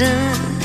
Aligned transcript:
done 0.00 0.59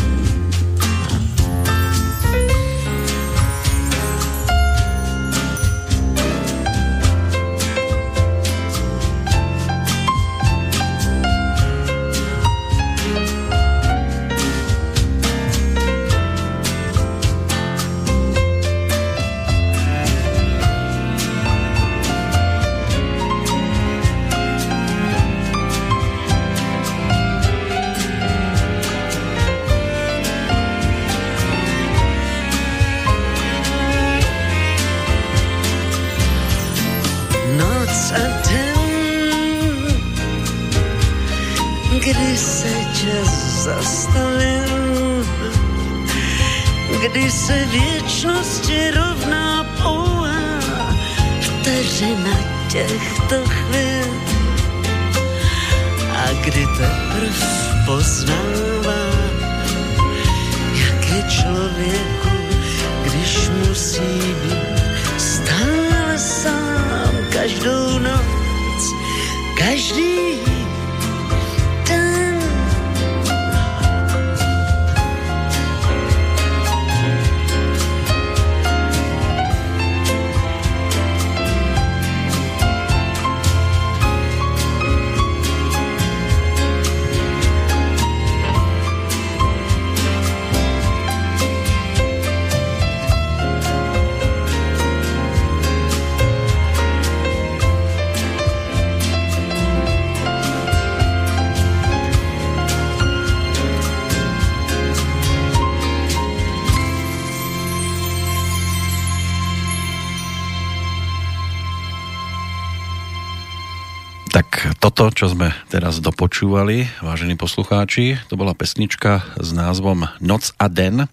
toto, 115.05 115.22
čo 115.22 115.37
sme 115.37 115.53
teraz 115.69 116.02
dopočúvali, 116.02 116.90
vážení 116.97 117.37
poslucháči, 117.37 118.17
to 118.25 118.41
bola 118.41 118.57
pesnička 118.57 119.22
s 119.37 119.53
názvom 119.53 120.09
Noc 120.17 120.49
a 120.57 120.66
den 120.66 121.05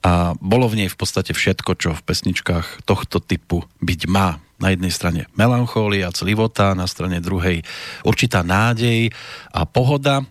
a 0.00 0.32
bolo 0.40 0.64
v 0.72 0.80
nej 0.80 0.88
v 0.88 0.96
podstate 0.96 1.36
všetko, 1.36 1.76
čo 1.76 1.92
v 1.92 2.00
pesničkách 2.00 2.88
tohto 2.88 3.20
typu 3.20 3.68
byť 3.84 4.00
má. 4.08 4.40
Na 4.56 4.72
jednej 4.72 4.88
strane 4.88 5.28
melancholia, 5.36 6.16
clivota, 6.16 6.72
na 6.72 6.88
strane 6.88 7.20
druhej 7.20 7.60
určitá 8.08 8.40
nádej 8.40 9.12
a 9.52 9.68
pohoda. 9.68 10.24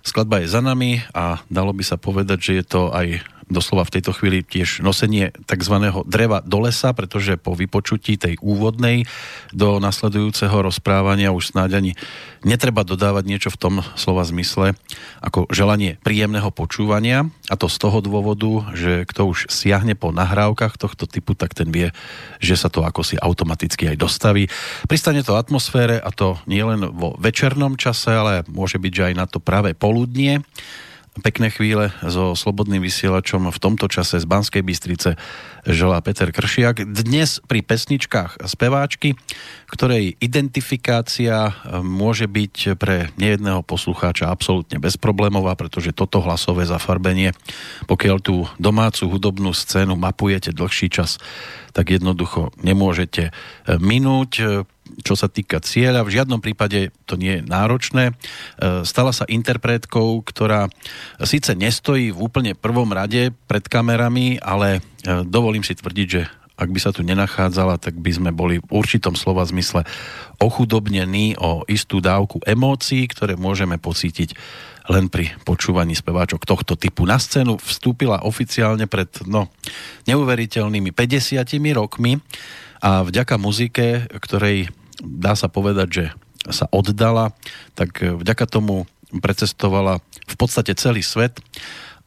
Skladba 0.00 0.40
je 0.40 0.48
za 0.48 0.64
nami 0.64 0.96
a 1.12 1.44
dalo 1.52 1.76
by 1.76 1.84
sa 1.84 2.00
povedať, 2.00 2.40
že 2.40 2.52
je 2.56 2.64
to 2.64 2.88
aj 2.88 3.20
doslova 3.50 3.82
v 3.84 3.98
tejto 3.98 4.14
chvíli 4.14 4.46
tiež 4.46 4.80
nosenie 4.80 5.34
tzv. 5.44 5.76
dreva 6.06 6.38
do 6.40 6.62
lesa, 6.62 6.94
pretože 6.94 7.34
po 7.36 7.58
vypočutí 7.58 8.16
tej 8.16 8.38
úvodnej 8.38 9.04
do 9.50 9.82
nasledujúceho 9.82 10.54
rozprávania 10.62 11.34
už 11.34 11.52
snáď 11.52 11.82
ani 11.82 11.92
netreba 12.46 12.86
dodávať 12.86 13.24
niečo 13.26 13.50
v 13.52 13.60
tom 13.60 13.74
slova 13.98 14.24
zmysle 14.24 14.78
ako 15.20 15.50
želanie 15.52 16.00
príjemného 16.00 16.48
počúvania 16.54 17.28
a 17.52 17.54
to 17.58 17.68
z 17.68 17.76
toho 17.76 17.98
dôvodu, 18.00 18.72
že 18.72 19.04
kto 19.04 19.28
už 19.28 19.50
siahne 19.52 19.92
po 19.98 20.14
nahrávkach 20.14 20.80
tohto 20.80 21.04
typu, 21.04 21.36
tak 21.36 21.52
ten 21.52 21.68
vie, 21.68 21.92
že 22.40 22.56
sa 22.56 22.72
to 22.72 22.86
ako 22.86 23.04
si 23.04 23.20
automaticky 23.20 23.90
aj 23.92 24.00
dostaví. 24.00 24.48
Pristane 24.88 25.20
to 25.20 25.36
atmosfére 25.36 26.00
a 26.00 26.08
to 26.14 26.40
nielen 26.48 26.88
vo 26.94 27.18
večernom 27.20 27.76
čase, 27.76 28.14
ale 28.14 28.46
môže 28.48 28.80
byť, 28.80 28.92
že 28.94 29.06
aj 29.12 29.14
na 29.18 29.26
to 29.28 29.42
práve 29.42 29.76
poludnie 29.76 30.40
pekné 31.18 31.50
chvíle 31.50 31.90
so 32.06 32.38
Slobodným 32.38 32.78
vysielačom 32.78 33.50
v 33.50 33.58
tomto 33.58 33.90
čase 33.90 34.22
z 34.22 34.26
Banskej 34.30 34.62
Bystrice 34.62 35.18
želá 35.66 35.98
Peter 36.06 36.30
Kršiak. 36.30 36.86
Dnes 36.86 37.42
pri 37.42 37.66
pesničkách 37.66 38.46
speváčky, 38.46 39.18
ktorej 39.66 40.14
identifikácia 40.22 41.50
e, 41.50 41.82
môže 41.82 42.30
byť 42.30 42.78
pre 42.78 43.10
nejedného 43.18 43.66
poslucháča 43.66 44.30
absolútne 44.30 44.78
bezproblémová, 44.78 45.58
pretože 45.58 45.90
toto 45.90 46.22
hlasové 46.22 46.62
zafarbenie, 46.70 47.34
pokiaľ 47.90 48.16
tú 48.22 48.46
domácu 48.62 49.10
hudobnú 49.10 49.50
scénu 49.50 49.98
mapujete 49.98 50.54
dlhší 50.54 50.88
čas, 50.94 51.18
tak 51.80 51.96
jednoducho 51.96 52.52
nemôžete 52.60 53.32
e, 53.32 53.80
minúť 53.80 54.30
e, 54.36 54.44
čo 55.00 55.16
sa 55.16 55.32
týka 55.32 55.64
cieľa. 55.64 56.04
V 56.04 56.12
žiadnom 56.12 56.44
prípade 56.44 56.92
to 57.08 57.16
nie 57.16 57.40
je 57.40 57.46
náročné. 57.48 58.12
E, 58.12 58.14
stala 58.84 59.16
sa 59.16 59.24
interpretkou, 59.24 60.20
ktorá 60.20 60.68
síce 61.24 61.56
nestojí 61.56 62.12
v 62.12 62.20
úplne 62.20 62.52
prvom 62.52 62.92
rade 62.92 63.32
pred 63.48 63.64
kamerami, 63.64 64.36
ale 64.44 64.84
dovolím 65.24 65.64
si 65.64 65.72
tvrdiť, 65.72 66.08
že 66.12 66.28
ak 66.60 66.68
by 66.68 66.80
sa 66.84 66.92
tu 66.92 67.00
nenachádzala, 67.00 67.80
tak 67.80 67.96
by 67.96 68.12
sme 68.12 68.30
boli 68.36 68.60
v 68.60 68.68
určitom 68.68 69.16
slova 69.16 69.48
zmysle 69.48 69.88
ochudobnení 70.36 71.40
o 71.40 71.64
istú 71.64 72.04
dávku 72.04 72.44
emócií, 72.44 73.08
ktoré 73.08 73.40
môžeme 73.40 73.80
pocítiť 73.80 74.36
len 74.90 75.06
pri 75.06 75.30
počúvaní 75.46 75.94
speváčok 75.94 76.42
tohto 76.42 76.74
typu. 76.74 77.06
Na 77.06 77.22
scénu 77.22 77.62
vstúpila 77.62 78.26
oficiálne 78.26 78.90
pred 78.90 79.06
no, 79.30 79.46
neuveriteľnými 80.10 80.90
50 80.90 81.46
rokmi 81.78 82.18
a 82.82 83.06
vďaka 83.06 83.38
muzike, 83.38 84.10
ktorej 84.18 84.74
dá 84.98 85.38
sa 85.38 85.46
povedať, 85.46 85.88
že 85.88 86.04
sa 86.50 86.66
oddala, 86.74 87.30
tak 87.78 88.02
vďaka 88.02 88.44
tomu 88.50 88.90
precestovala 89.14 90.02
v 90.26 90.34
podstate 90.34 90.74
celý 90.74 91.06
svet 91.06 91.38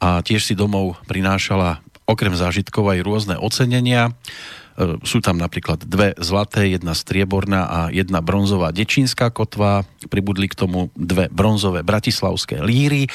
a 0.03 0.19
tiež 0.19 0.43
si 0.43 0.53
domov 0.57 0.99
prinášala 1.07 1.79
okrem 2.03 2.35
zážitkov 2.35 2.91
aj 2.91 3.05
rôzne 3.05 3.35
ocenenia. 3.39 4.11
E, 4.77 4.97
sú 5.05 5.21
tam 5.21 5.37
napríklad 5.37 5.85
dve 5.85 6.17
zlaté, 6.17 6.73
jedna 6.73 6.97
strieborná 6.97 7.61
a 7.69 7.79
jedna 7.93 8.19
bronzová 8.25 8.73
dečínska 8.73 9.29
kotva. 9.29 9.85
Pribudli 10.09 10.49
k 10.49 10.57
tomu 10.57 10.91
dve 10.97 11.29
bronzové 11.31 11.85
bratislavské 11.85 12.59
líry 12.59 13.07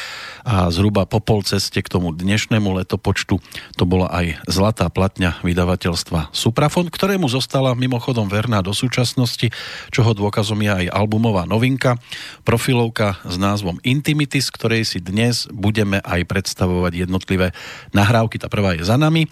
a 0.46 0.72
zhruba 0.72 1.04
po 1.04 1.20
pol 1.20 1.44
ceste 1.44 1.78
k 1.84 1.88
tomu 1.88 2.16
dnešnému 2.16 2.72
letopočtu 2.80 3.38
to 3.76 3.84
bola 3.84 4.08
aj 4.08 4.40
zlatá 4.48 4.88
platňa 4.88 5.40
vydavateľstva 5.44 6.32
Suprafon, 6.32 6.88
ktorému 6.88 7.28
zostala 7.28 7.76
mimochodom 7.76 8.26
verná 8.26 8.64
do 8.64 8.72
súčasnosti, 8.72 9.52
čoho 9.92 10.10
dôkazom 10.16 10.58
je 10.64 10.70
aj 10.70 10.86
albumová 10.92 11.44
novinka, 11.44 11.96
profilovka 12.42 13.20
s 13.24 13.36
názvom 13.36 13.80
Intimity, 13.84 14.40
z 14.40 14.50
ktorej 14.52 14.82
si 14.88 14.98
dnes 14.98 15.46
budeme 15.52 16.00
aj 16.02 16.24
predstavovať 16.26 17.06
jednotlivé 17.06 17.52
nahrávky. 17.92 18.40
Tá 18.40 18.48
prvá 18.50 18.76
je 18.76 18.84
za 18.84 18.96
nami. 18.96 19.28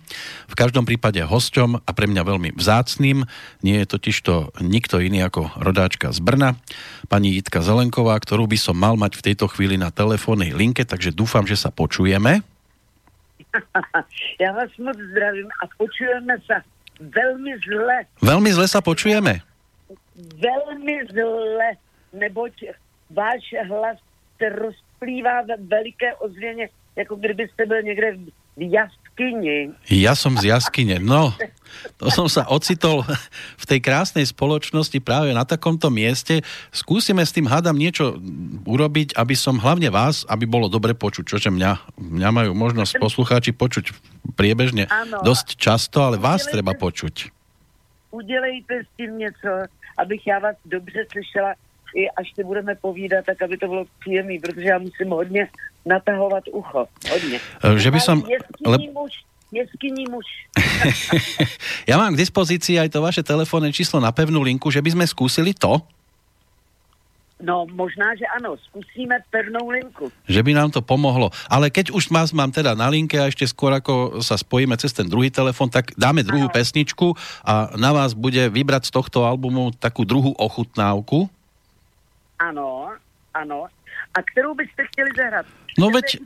V 0.47 0.55
každom 0.55 0.85
prípade 0.85 1.21
hosťom 1.21 1.83
a 1.83 1.91
pre 1.93 2.07
mňa 2.09 2.16
mňa 2.17 2.25
veľmi 2.25 2.51
vzácným. 2.57 3.29
Nie 3.61 3.85
je 3.85 3.93
totiž 3.93 4.17
to 4.25 4.49
nikto 4.65 5.05
iný 5.05 5.29
ako 5.29 5.53
rodáčka 5.61 6.09
z 6.17 6.25
Brna, 6.25 6.57
pani 7.13 7.37
Jitka 7.37 7.61
Zelenková, 7.61 8.17
ktorú 8.17 8.49
by 8.49 8.57
som 8.57 8.73
mal 8.73 8.97
mať 8.97 9.21
v 9.21 9.25
tejto 9.29 9.53
chvíli 9.53 9.77
na 9.77 9.93
telefónnej 9.93 10.57
linke, 10.57 10.89
takže 10.89 11.13
dúfam, 11.13 11.45
že 11.45 11.61
sa 11.61 11.69
počujeme. 11.69 12.41
Ja 14.37 14.53
vás 14.53 14.69
moc 14.77 14.97
zdravím 14.97 15.49
a 15.61 15.69
počujeme 15.81 16.37
sa 16.45 16.61
veľmi 17.01 17.57
zle. 17.65 18.05
Veľmi 18.21 18.53
zle 18.53 18.69
sa 18.69 18.85
počujeme? 18.85 19.41
Veľmi 20.17 20.97
zle, 21.09 21.69
neboť 22.13 22.77
váš 23.09 23.45
hlas 23.65 23.97
se 24.37 24.49
rozplývá 24.49 25.43
ve 25.43 25.57
veliké 25.57 26.15
ozvěně, 26.15 26.69
jako 26.97 27.17
kdybyste 27.17 27.67
byl 27.67 27.83
někde 27.83 28.13
v 28.57 28.63
jaskyni. 29.17 29.73
Ja 29.89 30.13
som 30.13 30.37
z 30.37 30.53
jaskyne, 30.53 31.01
no. 31.01 31.33
To 32.01 32.09
som 32.13 32.29
sa 32.29 32.49
ocitol 32.49 33.05
v 33.57 33.65
tej 33.65 33.81
krásnej 33.81 34.25
spoločnosti 34.29 34.97
práve 35.01 35.33
na 35.33 35.45
takomto 35.45 35.89
mieste. 35.89 36.41
Skúsime 36.73 37.25
s 37.25 37.33
tým 37.33 37.49
hádam 37.49 37.77
niečo 37.77 38.17
urobiť, 38.65 39.17
aby 39.17 39.35
som 39.37 39.61
hlavne 39.61 39.89
vás, 39.93 40.25
aby 40.29 40.45
bolo 40.49 40.69
dobre 40.69 40.93
počuť, 40.97 41.25
čože 41.37 41.49
mňa, 41.53 41.97
mňa 42.01 42.31
majú 42.33 42.53
možnosť 42.57 43.01
poslucháči 43.01 43.53
počuť 43.53 43.93
priebežne 44.37 44.89
ano. 44.89 45.25
dosť 45.25 45.57
často, 45.57 46.05
ale 46.05 46.21
vás 46.21 46.45
udělejte, 46.45 46.53
treba 46.53 46.73
počuť. 46.77 47.15
Udělejte 48.11 48.75
s 48.85 48.89
tím 48.97 49.19
něco, 49.19 49.51
abych 49.97 50.27
já 50.27 50.39
vás 50.39 50.57
dobře 50.65 51.07
slyšela 51.13 51.55
i 51.97 52.05
až 52.13 52.29
si 52.37 52.45
budeme 52.45 52.77
povídat, 52.77 53.25
tak 53.25 53.43
aby 53.43 53.57
to 53.57 53.67
bylo 53.69 53.85
příjemné, 54.01 54.37
protože 54.43 54.69
já 54.69 54.79
musím 54.79 55.09
hodně 55.11 55.49
natahovat 55.87 56.45
ucho. 56.53 56.87
Hodně. 57.11 57.41
Eh, 57.65 57.79
že 57.79 57.91
by 57.91 58.01
som... 58.01 58.23
Muž, 58.93 59.13
jeskyní 59.53 60.05
muž. 60.11 60.27
ja 61.91 61.97
mám 61.97 62.13
k 62.13 62.21
dispozícii 62.21 62.77
aj 62.83 62.91
to 62.93 62.99
vaše 63.01 63.23
telefónne 63.23 63.71
číslo 63.73 64.03
na 64.03 64.11
pevnú 64.11 64.43
linku, 64.43 64.69
že 64.69 64.83
by 64.83 64.91
sme 64.93 65.07
skúsili 65.07 65.55
to? 65.55 65.81
No, 67.37 67.69
možná, 67.69 68.17
že 68.17 68.25
ano, 68.33 68.57
skúsíme 68.57 69.13
pevnou 69.29 69.69
linku. 69.69 70.09
Že 70.25 70.41
by 70.41 70.53
nám 70.57 70.73
to 70.73 70.81
pomohlo. 70.81 71.29
Ale 71.53 71.69
keď 71.69 71.93
už 71.93 72.09
vás 72.09 72.33
mám 72.33 72.49
teda 72.49 72.73
na 72.73 72.89
linke 72.89 73.21
a 73.21 73.29
ešte 73.29 73.45
skôr 73.45 73.77
ako 73.77 74.25
sa 74.25 74.41
spojíme 74.41 74.73
cez 74.81 74.97
ten 74.97 75.05
druhý 75.05 75.29
telefon, 75.29 75.69
tak 75.69 75.93
dáme 76.01 76.25
druhú 76.25 76.49
ano. 76.49 76.57
pesničku 76.57 77.13
a 77.45 77.77
na 77.77 77.93
vás 77.93 78.17
bude 78.17 78.41
vybrať 78.49 78.89
z 78.89 78.95
tohto 78.97 79.29
albumu 79.29 79.69
takú 79.77 80.09
druhú 80.09 80.33
ochutnávku. 80.41 81.29
Ano, 82.39 82.97
ano. 83.35 83.67
A 84.15 84.23
kterou 84.23 84.55
byste 84.55 84.85
chtěli 84.87 85.11
zahrát? 85.17 85.47
No 85.79 85.91
veď, 85.91 86.19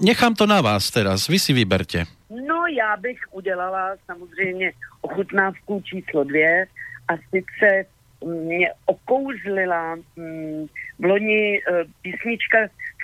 nechám 0.00 0.34
to 0.34 0.46
na 0.46 0.60
vás 0.60 0.90
teraz, 0.90 1.28
vy 1.28 1.38
si 1.38 1.52
vyberte. 1.52 2.04
No 2.30 2.66
já 2.66 2.96
bych 2.96 3.20
udělala 3.30 3.96
samozřejmě 4.06 4.72
ochutnávku 5.00 5.82
číslo 5.84 6.24
dvě 6.24 6.66
a 7.08 7.12
sice 7.16 7.84
mě 8.24 8.72
okouzlila 8.86 9.94
mm, 9.94 10.66
v 10.98 11.04
loni 11.04 11.60
uh, 11.60 11.76
písnička, 12.02 12.58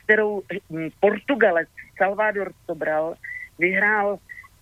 kterou 0.05 0.43
mm, 0.71 0.89
Portugalec 1.01 1.69
Salvador 1.99 2.53
Sobral 2.67 3.15
vyhrál 3.59 4.19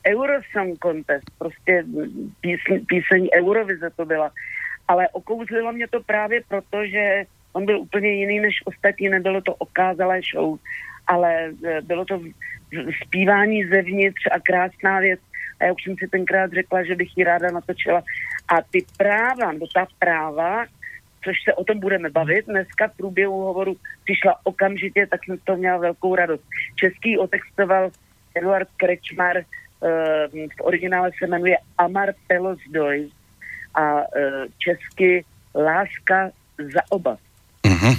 Eurosong 0.07 0.79
Contest, 0.83 1.31
prostě 1.39 1.85
písň, 2.41 2.87
píseň 2.87 3.29
Eurovize 3.39 3.91
to 3.91 4.05
byla. 4.05 4.31
Ale 4.89 5.09
okouzlilo 5.09 5.73
mě 5.73 5.89
to 5.89 6.03
právě 6.03 6.43
proto, 6.49 6.87
že 6.87 7.25
on 7.53 7.67
byl 7.67 7.81
úplně 7.81 8.11
jiný 8.11 8.41
než 8.41 8.55
ostatní, 8.65 9.09
nebylo 9.09 9.41
to 9.41 9.55
okázalé 9.55 10.21
show, 10.33 10.59
ale 11.07 11.53
e, 11.65 11.81
bylo 11.81 12.05
to 12.05 12.21
zpívání 13.07 13.65
zevnitř 13.65 14.23
a 14.33 14.41
krásná 14.41 15.01
věc. 15.01 15.21
A 15.61 15.65
já 15.65 15.73
už 15.73 15.85
jsem 15.85 15.97
si 15.99 16.09
tenkrát 16.09 16.53
řekla, 16.53 16.85
že 16.85 16.97
bych 16.97 17.19
ji 17.19 17.25
ráda 17.25 17.51
natočila. 17.51 18.03
A 18.49 18.63
ty 18.71 18.85
práva, 18.97 19.53
no 19.53 19.67
ta 19.75 19.87
práva, 19.99 20.65
což 21.25 21.37
se 21.45 21.55
o 21.55 21.65
tom 21.65 21.81
budeme 21.81 22.11
bavit, 22.11 22.47
dneska 22.47 22.89
v 22.89 22.97
průběhu 22.97 23.41
hovoru 23.41 23.77
přišla 24.05 24.41
okamžitě, 24.45 25.07
tak 25.07 25.25
jsem 25.25 25.39
to 25.45 25.57
měla 25.57 25.79
velkou 25.79 26.15
radost. 26.15 26.45
Český 26.77 27.19
otextoval 27.19 27.91
Eduard 28.35 28.69
Krečmar, 28.77 29.37
e, 29.37 29.45
v 30.29 30.61
originále 30.61 31.11
se 31.19 31.27
jmenuje 31.27 31.57
Amar 31.79 32.15
Pelos 32.27 32.59
Doj 32.71 33.11
a 33.75 34.01
e, 34.01 34.05
česky 34.59 35.25
Láska 35.55 36.31
za 36.59 36.81
oba. 36.91 37.19
Uh-huh. 37.83 37.99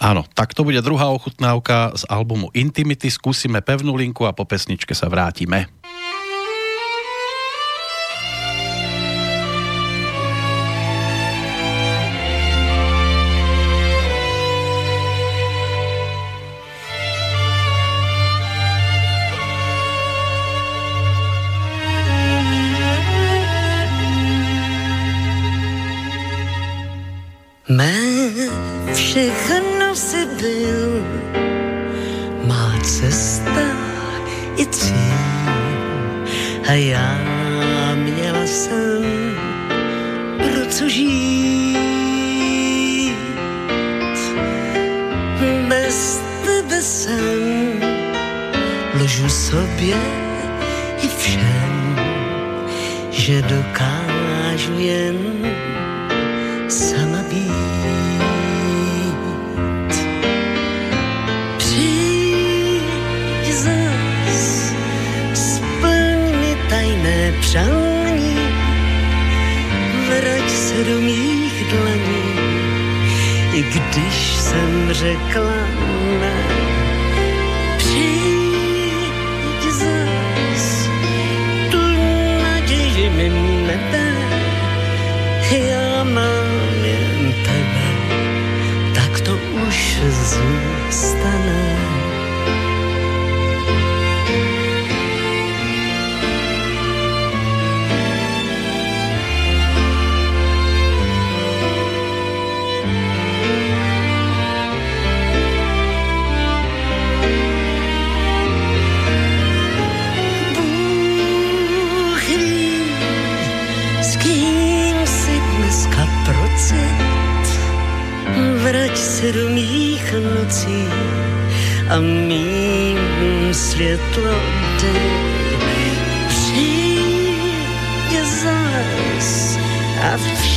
Áno, 0.00 0.24
tak 0.32 0.56
to 0.56 0.64
bude 0.64 0.80
druhá 0.80 1.12
ochutnávka 1.12 1.92
z 1.92 2.08
albumu 2.08 2.48
Intimity. 2.56 3.12
Skúsime 3.12 3.60
pevnú 3.60 3.92
linku 3.92 4.24
a 4.24 4.32
po 4.32 4.48
pesničke 4.48 4.96
sa 4.96 5.12
vrátime. 5.12 5.68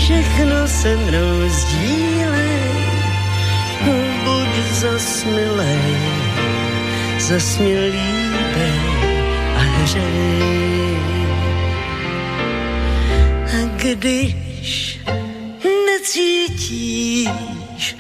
Všechno 0.04 0.68
se 0.68 0.96
mnou 0.96 1.50
sdílej. 1.50 2.60
Buď 4.24 4.50
zas 4.72 5.24
milej, 5.24 5.98
zas 7.20 7.58
mě 7.58 7.80
líbej 7.80 8.82
a 9.56 9.60
hřej. 9.60 10.98
A 13.48 13.70
když 13.76 15.00
necítíš 15.88 17.96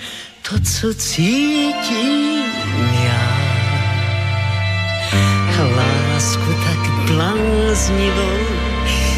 to, 0.49 0.59
co 0.59 0.93
cítím 0.93 2.43
já, 3.05 3.43
lásku 5.75 6.53
tak 6.65 6.91
bláznivou, 7.07 8.37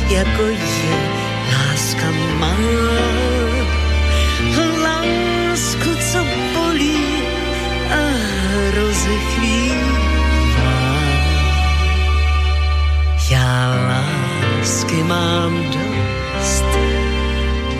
jako 0.09 0.41
je 0.41 1.14
láska 2.05 2.37
má. 2.39 2.55
Lásku, 4.83 5.89
co 6.11 6.19
bolí 6.53 7.23
a 7.89 8.05
rozechvívá. 8.75 10.05
Já 13.29 13.73
lásky 13.89 15.03
mám 15.03 15.63
dost 15.71 16.65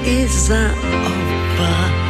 i 0.03 0.27
za 0.27 0.71
oba 1.05 2.04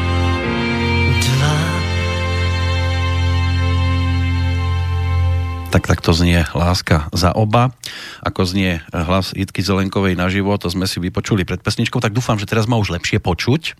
Tak 5.75 5.91
takto 5.91 6.15
znie 6.15 6.47
Láska 6.55 7.11
za 7.11 7.35
oba. 7.35 7.75
Ako 8.23 8.47
znie 8.47 8.79
hlas 8.95 9.35
Jitky 9.35 9.59
Zelenkovej 9.59 10.15
naživo, 10.15 10.55
to 10.55 10.71
sme 10.71 10.87
si 10.87 11.03
vypočuli 11.03 11.43
pred 11.43 11.59
pesničkou, 11.59 11.99
tak 11.99 12.15
dúfam, 12.15 12.39
že 12.39 12.47
teraz 12.47 12.63
ma 12.63 12.79
už 12.79 12.95
lepšie 12.95 13.19
počuť. 13.19 13.75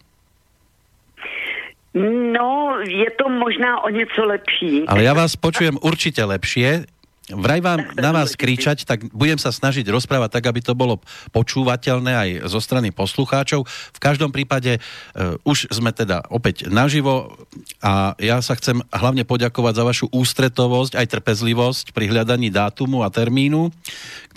No, 2.36 2.76
je 2.84 3.08
to 3.16 3.32
možná 3.32 3.80
o 3.80 3.88
něco 3.88 4.28
lepší. 4.28 4.84
Ale 4.92 5.08
ja 5.08 5.16
vás 5.16 5.40
počujem 5.40 5.80
určite 5.80 6.20
lepšie. 6.20 6.84
Vraj 7.26 7.58
vám 7.58 7.82
na 7.98 8.14
vás 8.14 8.38
kričať, 8.38 8.86
tak 8.86 9.10
budem 9.10 9.42
sa 9.42 9.50
snažiť 9.50 9.82
rozprávať 9.90 10.30
tak, 10.38 10.46
aby 10.46 10.62
to 10.62 10.78
bolo 10.78 11.02
počúvateľné 11.34 12.14
aj 12.14 12.30
zo 12.46 12.62
strany 12.62 12.94
poslucháčov. 12.94 13.66
V 13.66 13.98
každom 13.98 14.30
prípade 14.30 14.78
uh, 14.78 15.34
už 15.42 15.74
sme 15.74 15.90
teda 15.90 16.22
opäť 16.30 16.70
naživo 16.70 17.34
a 17.82 18.14
ja 18.22 18.38
sa 18.46 18.54
chcem 18.54 18.78
hlavne 18.94 19.26
poďakovať 19.26 19.74
za 19.74 19.84
vašu 19.90 20.06
ústretovosť 20.14 21.02
aj 21.02 21.18
trpezlivosť 21.18 21.86
pri 21.98 22.14
hľadaní 22.14 22.54
dátumu 22.54 23.02
a 23.02 23.10
termínu, 23.10 23.74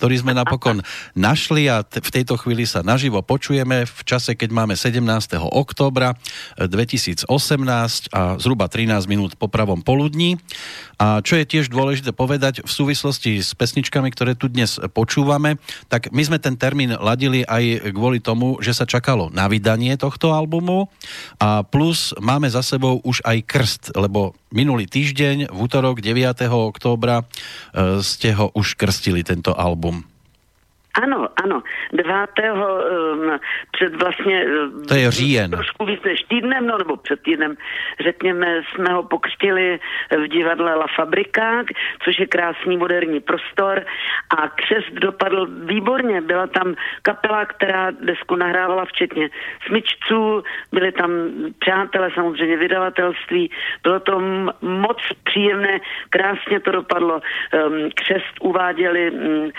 ktorý 0.00 0.25
sme 0.25 0.33
napokon 0.33 0.80
našli 1.12 1.68
a 1.68 1.85
t- 1.85 2.00
v 2.00 2.09
tejto 2.09 2.40
chvíli 2.40 2.64
sa 2.64 2.80
naživo 2.80 3.21
počujeme 3.21 3.85
v 3.85 4.00
čase, 4.09 4.33
keď 4.33 4.49
máme 4.64 4.80
17. 4.80 5.04
októbra 5.52 6.16
2018 6.57 7.28
a 8.16 8.40
zhruba 8.40 8.64
13 8.64 9.04
minút 9.04 9.37
po 9.37 9.52
pravom 9.52 9.85
poludní. 9.85 10.40
A 10.99 11.23
čo 11.23 11.38
je 11.38 11.47
tiež 11.47 11.71
dôležité 11.71 12.11
povedať 12.11 12.67
v 12.67 12.71
súvislosti 12.71 13.38
s 13.38 13.55
pesničkami, 13.55 14.11
ktoré 14.11 14.35
tu 14.35 14.50
dnes 14.50 14.83
počúvame, 14.90 15.62
tak 15.87 16.11
my 16.11 16.23
sme 16.26 16.38
ten 16.43 16.59
termín 16.59 16.90
ladili 16.99 17.47
aj 17.47 17.95
kvôli 17.95 18.19
tomu, 18.19 18.59
že 18.59 18.75
sa 18.75 18.83
čakalo 18.83 19.31
na 19.31 19.47
vydanie 19.47 19.95
tohto 19.95 20.35
albumu 20.35 20.90
a 21.38 21.62
plus 21.62 22.11
máme 22.19 22.50
za 22.50 22.67
sebou 22.67 22.99
už 23.07 23.23
aj 23.23 23.38
krst, 23.47 23.83
lebo 23.95 24.35
minulý 24.50 24.90
týždeň 24.90 25.55
v 25.55 25.59
útorok 25.59 26.02
9. 26.02 26.50
októbra 26.50 27.23
e, 27.23 27.25
ste 28.02 28.35
ho 28.35 28.50
už 28.50 28.75
krstili 28.75 29.23
tento 29.23 29.55
album. 29.55 30.17
Ano, 31.02 31.28
ano. 31.45 31.62
9. 31.93 32.31
Um, 32.52 33.38
před 33.73 34.02
vlastně... 34.02 34.45
um, 34.45 34.85
To 34.85 34.95
je 34.95 35.11
říjen. 35.11 35.50
Trošku 35.50 35.85
víc 35.85 36.02
než 36.05 36.21
týdnem, 36.28 36.67
no 36.67 36.78
nebo 36.78 36.97
před 36.97 37.23
týdnem, 37.23 37.55
řekněme, 38.05 38.62
jsme 38.75 38.95
ho 38.95 39.02
pokřtili 39.02 39.78
v 40.19 40.28
divadle 40.28 40.75
La 40.75 40.87
Fabrika, 40.97 41.64
což 42.05 42.19
je 42.19 42.26
krásný 42.26 42.76
moderní 42.76 43.21
prostor 43.21 43.85
a 44.38 44.49
křest 44.49 44.93
dopadl 44.93 45.47
výborně. 45.47 46.21
Byla 46.21 46.47
tam 46.47 46.75
kapela, 47.02 47.47
která 47.47 47.90
desku 47.90 48.37
nahrávala 48.37 48.85
včetně 48.85 49.28
smyčců, 49.67 50.43
byli 50.73 50.93
tam 50.93 51.11
přátelé, 51.59 52.11
samozřejmě 52.14 52.57
vydavatelství. 52.57 53.50
Bylo 53.83 54.00
to 54.00 54.19
m- 54.19 54.50
moc 54.62 54.99
příjemné, 55.25 55.81
krásně 56.11 56.61
to 56.61 56.71
dopadlo. 56.71 57.14
Um, 57.14 57.90
křest 57.95 58.35
uváděli 58.40 59.11
um, 59.11 59.50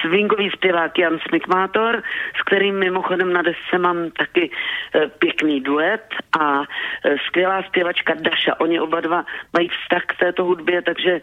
swingový 0.00 0.50
zpěvák 0.50 0.83
Jan 0.98 1.18
Smikmátor, 1.28 2.02
s 2.38 2.42
kterým 2.42 2.78
mimochodem 2.78 3.32
na 3.32 3.42
desce 3.42 3.78
mám 3.78 4.10
taky 4.10 4.50
e, 4.50 5.08
pěkný 5.08 5.60
duet 5.60 6.04
a 6.40 6.62
e, 6.62 7.16
skvělá 7.26 7.62
zpěvačka 7.62 8.14
Daša. 8.14 8.60
Oni 8.60 8.80
oba 8.80 9.00
dva 9.00 9.24
mají 9.52 9.68
vztah 9.68 10.02
k 10.06 10.16
této 10.16 10.44
hudbě, 10.44 10.82
takže 10.82 11.10
e, 11.10 11.20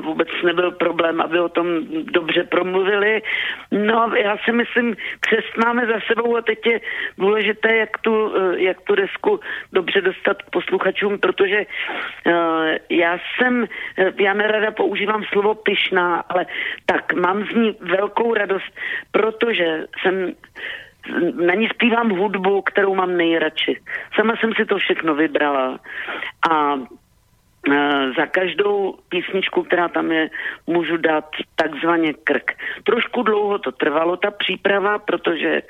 vůbec 0.00 0.28
nebyl 0.44 0.70
problém, 0.70 1.20
aby 1.20 1.40
o 1.40 1.48
tom 1.48 1.66
dobře 2.12 2.44
promluvili. 2.44 3.22
No, 3.70 4.12
já 4.16 4.36
si 4.44 4.52
myslím, 4.52 4.96
křest 5.20 5.56
máme 5.64 5.86
za 5.86 6.00
sebou 6.06 6.36
a 6.36 6.42
teď 6.42 6.66
je 6.66 6.80
důležité, 7.18 7.76
jak 7.76 7.98
tu, 7.98 8.32
jak 8.56 8.80
tu 8.80 8.94
desku 8.94 9.40
dobře 9.72 10.00
dostat 10.00 10.42
k 10.42 10.50
posluchačům, 10.50 11.18
protože 11.18 11.66
já 12.90 13.18
jsem, 13.18 13.66
já 14.18 14.34
nerada 14.34 14.70
používám 14.70 15.24
slovo 15.24 15.54
pyšná, 15.54 16.24
ale 16.28 16.46
tak, 16.86 17.12
mám 17.12 17.44
z 17.44 17.54
ní 17.54 17.76
velkou 17.80 18.34
radost, 18.34 18.72
protože 19.10 19.86
jsem 20.00 20.32
na 21.46 21.54
ní 21.54 21.68
zpívám 21.68 22.10
hudbu, 22.10 22.62
kterou 22.62 22.94
mám 22.94 23.16
nejradši. 23.16 23.80
Sama 24.14 24.34
jsem 24.36 24.52
si 24.56 24.64
to 24.64 24.78
všechno 24.78 25.14
vybrala 25.14 25.80
a 26.50 26.78
za 28.16 28.26
každou 28.26 28.98
písničku, 29.08 29.62
která 29.62 29.88
tam 29.88 30.12
je, 30.12 30.30
můžu 30.66 30.96
dát 30.96 31.24
takzvaně 31.56 32.12
krk. 32.24 32.52
Trošku 32.84 33.22
dlouho 33.22 33.58
to 33.58 33.72
trvalo, 33.72 34.16
ta 34.16 34.30
příprava, 34.30 34.98
protože 34.98 35.62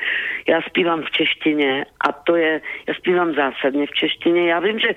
já 0.49 0.63
zpívám 0.63 1.03
v 1.03 1.11
češtině 1.11 1.85
a 2.09 2.13
to 2.13 2.37
je, 2.37 2.61
já 2.89 2.95
zpívám 2.95 3.35
zásadně 3.35 3.87
v 3.87 3.91
češtině. 3.91 4.51
Já 4.51 4.61
vím, 4.61 4.79
že 4.79 4.89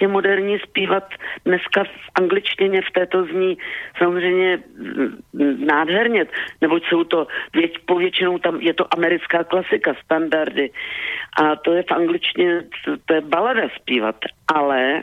je 0.00 0.08
moderní 0.08 0.58
zpívat 0.58 1.04
dneska 1.44 1.84
v 1.84 2.10
angličtině, 2.14 2.82
v 2.82 2.92
této 2.92 3.24
zní 3.24 3.58
samozřejmě 3.98 4.58
mm, 4.76 5.66
nádherně, 5.66 6.26
neboť 6.60 6.82
jsou 6.88 7.04
to 7.04 7.26
věť, 7.54 7.78
povětšinou 7.86 8.38
tam 8.38 8.60
je 8.60 8.74
to 8.74 8.94
americká 8.94 9.44
klasika, 9.44 9.94
standardy 10.04 10.70
a 11.40 11.56
to 11.56 11.72
je 11.72 11.82
v 11.82 11.92
angličtině, 11.92 12.62
to, 12.84 12.96
to 13.04 13.14
je 13.14 13.20
balada 13.20 13.68
zpívat, 13.76 14.16
ale 14.54 15.02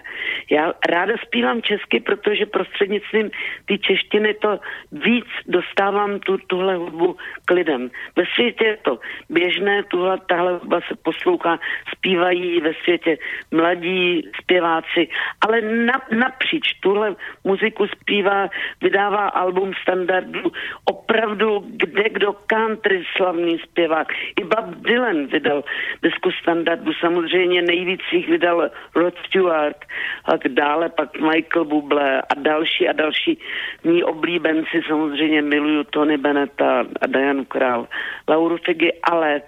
já 0.51 0.73
ráda 0.89 1.13
zpívám 1.25 1.34
česky, 1.61 1.99
protože 1.99 2.45
prostřednictvím 2.45 3.31
té 3.65 3.77
češtiny 3.77 4.33
to 4.33 4.59
víc 4.91 5.25
dostávám 5.47 6.19
tu, 6.19 6.37
tuhle 6.37 6.75
hudbu 6.75 7.17
k 7.45 7.51
lidem. 7.51 7.89
Ve 8.15 8.23
světě 8.35 8.65
je 8.65 8.77
to 8.77 8.99
běžné, 9.29 9.83
tuhle, 9.83 10.17
tahle 10.29 10.51
hudba 10.53 10.79
se 10.87 10.95
poslouchá, 11.03 11.59
zpívají 11.95 12.61
ve 12.61 12.73
světě 12.73 13.17
mladí 13.51 14.29
zpěváci, 14.41 15.07
ale 15.41 15.61
na, 15.61 16.01
napříč 16.11 16.73
tuhle 16.79 17.15
muziku 17.43 17.87
zpívá, 17.87 18.49
vydává 18.81 19.27
album 19.27 19.71
standardů, 19.81 20.51
opravdu 20.85 21.65
kde 21.67 22.03
kdo 22.09 22.33
country 22.47 23.03
slavný 23.17 23.59
zpěvák. 23.59 24.07
I 24.41 24.43
Bob 24.43 24.65
Dylan 24.75 25.25
vydal 25.27 25.63
desku 26.01 26.31
standardu, 26.31 26.93
samozřejmě 26.93 27.61
nejvíc 27.61 28.01
jich 28.11 28.29
vydal 28.29 28.69
Rod 28.95 29.13
Stewart 29.27 29.77
a 30.25 30.31
dále 30.47 30.89
pak 30.89 31.19
Michael 31.25 31.65
Bublé 31.65 32.21
a 32.21 32.33
další 32.37 32.87
a 32.89 32.93
další 32.93 33.39
mý 33.83 34.03
oblíbenci, 34.03 34.81
samozřejmě 34.87 35.41
miluju 35.41 35.83
Tony 35.83 36.17
Beneta 36.17 36.85
a 37.01 37.07
Dianu 37.07 37.45
Král, 37.45 37.87
Lauru 38.29 38.57
Figy, 38.57 38.91
ale 39.03 39.41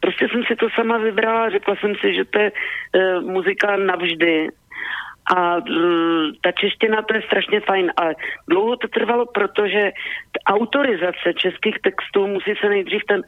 prostě 0.00 0.28
jsem 0.28 0.44
si 0.44 0.56
to 0.56 0.66
sama 0.74 0.98
vybrala, 0.98 1.50
řekla 1.50 1.76
jsem 1.76 1.94
si, 1.94 2.14
že 2.14 2.24
to 2.24 2.38
je 2.38 2.52
e, 2.52 3.20
muzika 3.20 3.76
navždy 3.76 4.48
a 5.36 5.56
mm, 5.56 6.32
ta 6.40 6.52
čeština 6.52 7.02
to 7.02 7.14
je 7.14 7.22
strašně 7.22 7.60
fajn, 7.60 7.92
ale 7.96 8.14
dlouho 8.48 8.76
to 8.76 8.88
trvalo, 8.88 9.26
protože 9.26 9.92
autorizace 10.46 11.34
českých 11.36 11.78
textů 11.82 12.26
musí 12.26 12.54
se 12.60 12.68
nejdřív 12.68 13.02
ten 13.08 13.22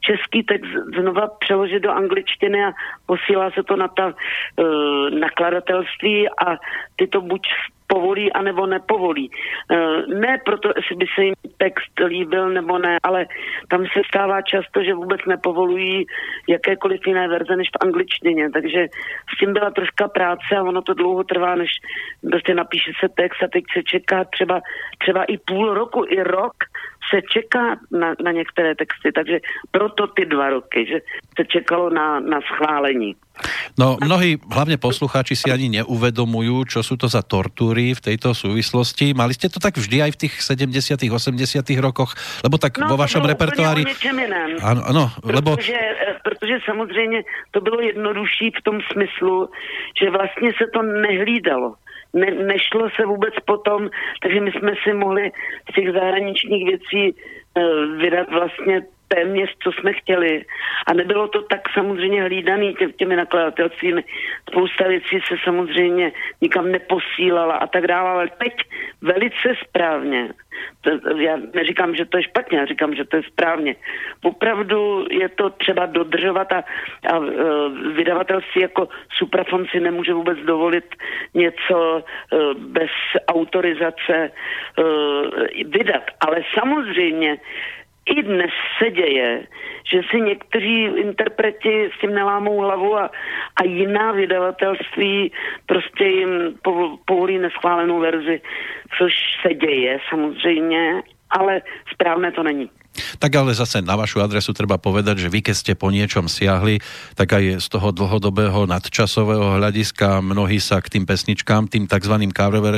český 0.00 0.42
text 0.42 0.70
znova 0.98 1.28
přeložit 1.38 1.82
do 1.82 1.90
angličtiny 1.90 2.64
a 2.64 2.72
posílá 3.06 3.50
se 3.50 3.62
to 3.62 3.76
na 3.76 3.88
ta 3.88 4.06
uh, 4.06 5.10
nakladatelství 5.10 6.28
a 6.28 6.56
ty 6.96 7.06
to 7.06 7.20
buď 7.20 7.42
povolí 7.90 8.32
anebo 8.32 8.66
nepovolí. 8.66 9.30
Eh, 9.30 10.02
ne 10.06 10.38
proto, 10.44 10.68
jestli 10.76 10.96
by 10.96 11.06
se 11.14 11.24
jim 11.24 11.34
text 11.58 11.94
líbil 12.06 12.48
nebo 12.48 12.78
ne, 12.78 12.96
ale 13.02 13.26
tam 13.68 13.80
se 13.92 14.00
stává 14.08 14.42
často, 14.42 14.84
že 14.84 14.94
vůbec 14.94 15.20
nepovolují 15.26 16.06
jakékoliv 16.48 17.00
jiné 17.06 17.28
verze 17.28 17.56
než 17.56 17.68
v 17.68 17.82
angličtině, 17.86 18.50
takže 18.50 18.86
s 19.34 19.38
tím 19.38 19.52
byla 19.52 19.70
troška 19.70 20.08
práce 20.08 20.50
a 20.56 20.62
ono 20.62 20.82
to 20.82 20.94
dlouho 20.94 21.24
trvá, 21.24 21.54
než 21.54 21.70
prostě 22.30 22.54
napíše 22.54 22.90
se 23.00 23.08
text 23.08 23.42
a 23.42 23.48
teď 23.52 23.64
se 23.74 23.82
čeká 23.82 24.24
třeba, 24.24 24.60
třeba 24.98 25.24
i 25.24 25.38
půl 25.38 25.74
roku, 25.74 26.04
i 26.08 26.22
rok 26.22 26.54
se 27.10 27.22
čeká 27.32 27.76
na, 27.90 28.14
na 28.22 28.32
některé 28.32 28.74
texty, 28.74 29.12
takže 29.12 29.38
proto 29.70 30.06
ty 30.06 30.24
dva 30.26 30.50
roky, 30.50 30.86
že 30.86 30.98
se 31.36 31.44
čekalo 31.44 31.90
na, 31.90 32.20
na 32.20 32.40
schválení. 32.40 33.16
No 33.78 33.96
mnohí, 34.04 34.36
hlavne 34.52 34.76
poslucháči 34.76 35.32
si 35.32 35.48
ani 35.48 35.72
neuvedomujú, 35.80 36.68
čo 36.68 36.84
sú 36.84 37.00
to 37.00 37.08
za 37.08 37.24
tortúry 37.24 37.96
v 37.96 38.00
tejto 38.12 38.36
súvislosti. 38.36 39.16
Mali 39.16 39.32
ste 39.32 39.48
to 39.48 39.56
tak 39.56 39.80
vždy 39.80 40.04
aj 40.04 40.10
v 40.12 40.20
tých 40.28 40.34
70 40.44 41.08
80 41.08 41.40
rokoch? 41.80 42.12
Lebo 42.44 42.60
tak 42.60 42.76
no, 42.76 42.92
vo 42.92 43.00
vašom 43.00 43.24
repertoári... 43.24 43.88
Ano, 44.60 44.80
ano, 44.84 45.04
lebo... 45.24 45.56
Protože, 45.56 45.72
eh, 45.72 46.20
protože 46.20 46.56
samozřejmě 46.68 47.22
to 47.50 47.60
bylo 47.60 47.80
jednodušší 47.80 48.52
v 48.60 48.62
tom 48.62 48.76
smyslu, 48.92 49.48
že 49.96 50.10
vlastně 50.10 50.52
se 50.52 50.66
to 50.74 50.82
nehlídalo 50.82 51.80
ne, 52.14 52.30
nešlo 52.30 52.90
se 52.96 53.06
vůbec 53.06 53.34
potom, 53.44 53.90
takže 54.22 54.40
my 54.40 54.52
jsme 54.52 54.72
si 54.84 54.92
mohli 54.92 55.30
z 55.70 55.74
těch 55.74 55.92
zahraničních 55.92 56.66
věcí 56.66 57.14
uh, 57.14 57.96
vydat 57.96 58.30
vlastně 58.30 58.82
téměř, 59.14 59.56
co 59.62 59.72
jsme 59.72 59.92
chtěli. 59.92 60.44
A 60.86 60.92
nebylo 60.94 61.28
to 61.28 61.42
tak 61.42 61.60
samozřejmě 61.74 62.22
hlídaný 62.22 62.74
tě, 62.74 62.86
těmi 62.86 63.16
nakladatelstvími. 63.16 64.04
Spousta 64.50 64.88
věcí 64.88 65.20
se 65.28 65.34
samozřejmě 65.44 66.12
nikam 66.40 66.72
neposílala 66.72 67.54
a 67.54 67.66
tak 67.66 67.86
dále, 67.86 68.10
ale 68.10 68.28
teď 68.38 68.54
velice 69.02 69.48
správně. 69.68 70.28
To, 70.80 70.90
já 71.16 71.36
neříkám, 71.54 71.94
že 71.94 72.04
to 72.04 72.16
je 72.16 72.22
špatně, 72.22 72.58
já 72.58 72.64
říkám, 72.66 72.94
že 72.94 73.04
to 73.04 73.16
je 73.16 73.22
správně. 73.22 73.76
Opravdu 74.22 75.06
je 75.10 75.28
to 75.28 75.50
třeba 75.50 75.86
dodržovat 75.86 76.52
a, 76.52 76.64
a 77.08 77.18
uh, 77.18 77.26
vydavatelství 77.96 78.62
jako 78.62 78.88
Suprafon 79.16 79.66
si 79.70 79.80
nemůže 79.80 80.12
vůbec 80.12 80.38
dovolit 80.38 80.84
něco 81.34 82.02
uh, 82.02 82.54
bez 82.54 82.90
autorizace 83.28 84.30
uh, 84.30 84.84
vydat. 85.66 86.02
Ale 86.20 86.42
samozřejmě 86.58 87.36
i 88.10 88.22
dnes 88.22 88.50
se 88.78 88.90
děje, 88.90 89.46
že 89.92 90.00
si 90.10 90.20
někteří 90.20 90.84
interpreti 90.84 91.90
s 91.96 92.00
tím 92.00 92.14
nelámou 92.14 92.58
hlavu 92.58 92.96
a, 92.96 93.10
a 93.56 93.64
jiná 93.64 94.12
vydavatelství 94.12 95.32
prostě 95.66 96.04
jim 96.04 96.30
povolí 97.06 97.38
neschválenou 97.38 98.00
verzi, 98.00 98.40
což 98.98 99.12
se 99.42 99.54
děje 99.54 99.98
samozřejmě, 100.10 101.02
ale 101.30 101.62
správné 101.92 102.32
to 102.32 102.42
není. 102.42 102.70
Tak 103.18 103.30
ale 103.36 103.54
zase 103.54 103.78
na 103.86 103.94
vašu 103.94 104.18
adresu 104.18 104.50
treba 104.50 104.74
povedať, 104.74 105.22
že 105.22 105.30
vy 105.30 105.46
keď 105.46 105.54
ste 105.54 105.72
po 105.78 105.94
niečom 105.94 106.26
siahli, 106.26 106.82
tak 107.14 107.38
aj 107.38 107.62
z 107.62 107.66
toho 107.70 107.94
dlhodobého 107.94 108.66
nadčasového 108.66 109.62
hľadiska 109.62 110.18
mnohí 110.18 110.58
sa 110.58 110.82
k 110.82 110.98
tým 110.98 111.04
pesničkám, 111.06 111.70
tým 111.70 111.86
tzv. 111.86 112.14
cover 112.34 112.74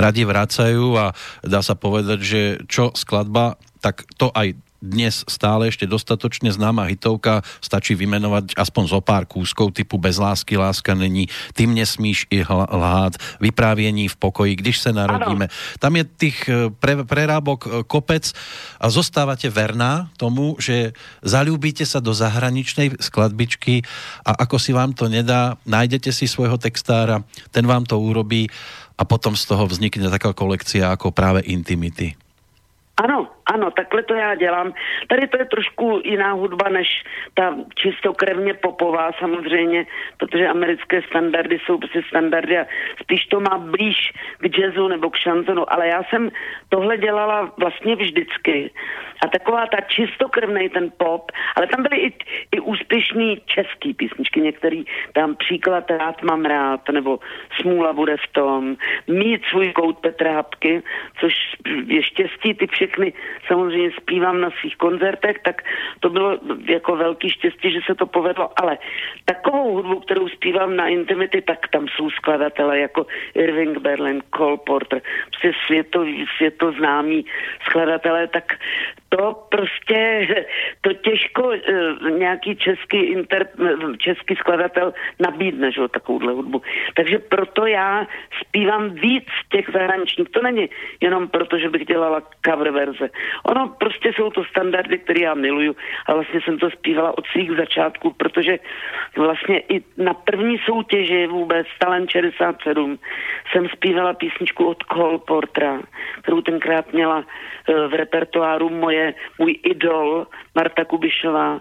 radi 0.00 0.22
vracajú 0.24 0.86
a 0.96 1.12
dá 1.44 1.60
sa 1.60 1.76
povedať, 1.76 2.18
že 2.24 2.40
čo 2.64 2.96
skladba 2.96 3.60
tak 3.86 4.02
to 4.18 4.34
aj 4.34 4.58
dnes 4.82 5.22
stále 5.26 5.70
ešte 5.70 5.88
dostatočne 5.88 6.52
známa 6.52 6.90
hitovka, 6.90 7.40
stačí 7.64 7.96
vymenovať 7.96 8.58
aspoň 8.58 8.84
zo 8.90 9.00
pár 9.00 9.24
kúskov 9.24 9.72
typu 9.72 9.96
Bez 9.96 10.18
lásky 10.18 10.58
láska 10.58 10.92
není, 10.92 11.30
Tým 11.54 11.72
nesmíš 11.72 12.26
i 12.34 12.42
lhát, 12.50 13.14
Vyprávění 13.40 14.08
v 14.08 14.16
pokoji, 14.16 14.52
Když 14.58 14.78
se 14.78 14.90
narodíme. 14.92 15.46
Ano. 15.48 15.78
Tam 15.78 15.92
je 15.96 16.04
tých 16.04 16.38
e, 16.48 16.70
pre, 16.70 17.06
prerábok 17.06 17.60
e, 17.66 17.68
kopec 17.86 18.34
a 18.82 18.86
zostávate 18.90 19.48
verná 19.48 20.10
tomu, 20.18 20.58
že 20.58 20.92
zalúbite 21.22 21.86
sa 21.86 22.02
do 22.02 22.10
zahraničnej 22.10 22.98
skladbičky 23.00 23.86
a 24.26 24.34
ako 24.44 24.56
si 24.58 24.74
vám 24.74 24.92
to 24.92 25.08
nedá, 25.08 25.56
nájdete 25.64 26.12
si 26.12 26.28
svojho 26.28 26.58
textára, 26.58 27.24
ten 27.54 27.64
vám 27.64 27.86
to 27.86 27.96
urobí 27.96 28.50
a 28.98 29.02
potom 29.06 29.36
z 29.36 29.44
toho 29.46 29.64
vznikne 29.64 30.12
taká 30.12 30.34
kolekcia 30.34 30.92
ako 30.92 31.12
práve 31.12 31.44
Intimity. 31.44 32.16
Ano, 32.96 33.35
ano, 33.46 33.70
takhle 33.70 34.02
to 34.02 34.14
já 34.14 34.34
dělám. 34.34 34.72
Tady 35.08 35.28
to 35.28 35.38
je 35.38 35.44
trošku 35.44 36.00
jiná 36.04 36.32
hudba 36.32 36.68
než 36.68 36.88
ta 37.34 37.54
čistokrevně 37.74 38.54
popová 38.54 39.10
samozřejmě, 39.18 39.86
protože 40.16 40.48
americké 40.48 41.02
standardy 41.02 41.58
jsou 41.58 41.78
prostě 41.78 42.02
standardy 42.08 42.58
a 42.58 42.66
spíš 43.02 43.26
to 43.26 43.40
má 43.40 43.58
blíž 43.58 44.12
k 44.38 44.58
jazzu 44.58 44.88
nebo 44.88 45.10
k 45.10 45.16
šanzonu, 45.16 45.72
ale 45.72 45.88
já 45.88 46.02
jsem 46.02 46.30
tohle 46.68 46.96
dělala 46.98 47.52
vlastně 47.56 47.96
vždycky. 47.96 48.70
A 49.24 49.28
taková 49.28 49.66
ta 49.66 49.80
čistokrevný 49.80 50.68
ten 50.68 50.92
pop, 50.96 51.32
ale 51.56 51.66
tam 51.66 51.82
byly 51.82 51.96
i, 51.96 52.12
i 52.52 52.60
úspěšný 52.60 53.42
český 53.46 53.94
písničky, 53.94 54.40
některý 54.40 54.84
tam 55.12 55.36
příklad 55.36 55.90
Rád 55.90 56.22
mám 56.22 56.44
rád, 56.44 56.80
nebo 56.92 57.18
Smůla 57.60 57.92
bude 57.92 58.16
v 58.16 58.32
tom, 58.32 58.76
Mít 59.06 59.42
svůj 59.50 59.72
kout 59.72 59.98
Petra 59.98 60.32
Hapky, 60.32 60.82
což 61.20 61.34
je 61.86 62.02
štěstí, 62.02 62.54
ty 62.54 62.66
všechny 62.66 63.12
samozřejmě 63.46 63.90
zpívám 64.00 64.40
na 64.40 64.50
svých 64.60 64.76
koncertech, 64.76 65.36
tak 65.44 65.62
to 66.00 66.10
bylo 66.10 66.38
jako 66.68 66.96
velký 66.96 67.30
štěstí, 67.30 67.72
že 67.72 67.80
se 67.86 67.94
to 67.94 68.06
povedlo, 68.06 68.50
ale 68.56 68.78
takovou 69.24 69.72
hudbu, 69.72 70.00
kterou 70.00 70.28
zpívám 70.28 70.76
na 70.76 70.88
Intimity, 70.88 71.42
tak 71.42 71.68
tam 71.68 71.88
jsou 71.88 72.10
skladatelé 72.10 72.78
jako 72.78 73.06
Irving 73.34 73.78
Berlin, 73.78 74.22
Cole 74.36 74.58
Porter, 74.66 75.02
prostě 75.30 75.52
světový, 75.66 76.26
světoznámý 76.36 77.24
skladatelé, 77.68 78.26
tak 78.26 78.52
to 79.16 79.46
prostě, 79.48 80.28
to 80.80 80.92
těžko 80.92 81.42
uh, 81.42 82.10
nějaký 82.10 82.56
český, 82.56 82.96
inter, 82.96 83.48
český 83.98 84.36
skladatel 84.36 84.92
nabídne, 85.20 85.72
že, 85.72 85.88
takovouhle 85.88 86.32
hudbu. 86.32 86.62
Takže 86.94 87.18
proto 87.18 87.66
já 87.66 88.06
zpívám 88.40 88.90
víc 88.90 89.24
těch 89.50 89.70
zahraničních. 89.72 90.28
To 90.28 90.42
není 90.42 90.68
jenom 91.00 91.28
proto, 91.28 91.58
že 91.58 91.68
bych 91.70 91.86
dělala 91.86 92.22
cover 92.46 92.70
verze. 92.70 93.10
Ono 93.44 93.68
prostě 93.68 94.12
jsou 94.12 94.30
to 94.30 94.44
standardy, 94.44 94.98
které 94.98 95.20
já 95.20 95.34
miluju 95.34 95.76
a 96.06 96.14
vlastně 96.14 96.40
jsem 96.40 96.58
to 96.58 96.70
zpívala 96.70 97.18
od 97.18 97.26
svých 97.26 97.50
začátků, 97.50 98.12
protože 98.12 98.58
vlastně 99.16 99.58
i 99.58 99.82
na 99.96 100.14
první 100.14 100.58
soutěži 100.58 101.26
vůbec 101.26 101.66
Talent 101.78 102.10
67 102.10 102.98
jsem 103.52 103.68
zpívala 103.68 104.14
písničku 104.14 104.66
od 104.66 104.82
Cole 104.92 105.18
Portra, 105.18 105.80
kterou 106.22 106.40
tenkrát 106.40 106.92
měla 106.92 107.16
uh, 107.16 107.24
v 107.88 107.94
repertoáru 107.94 108.70
moje, 108.70 109.05
můj 109.38 109.58
idol 109.64 110.26
Marta 110.54 110.84
Kubišová. 110.84 111.60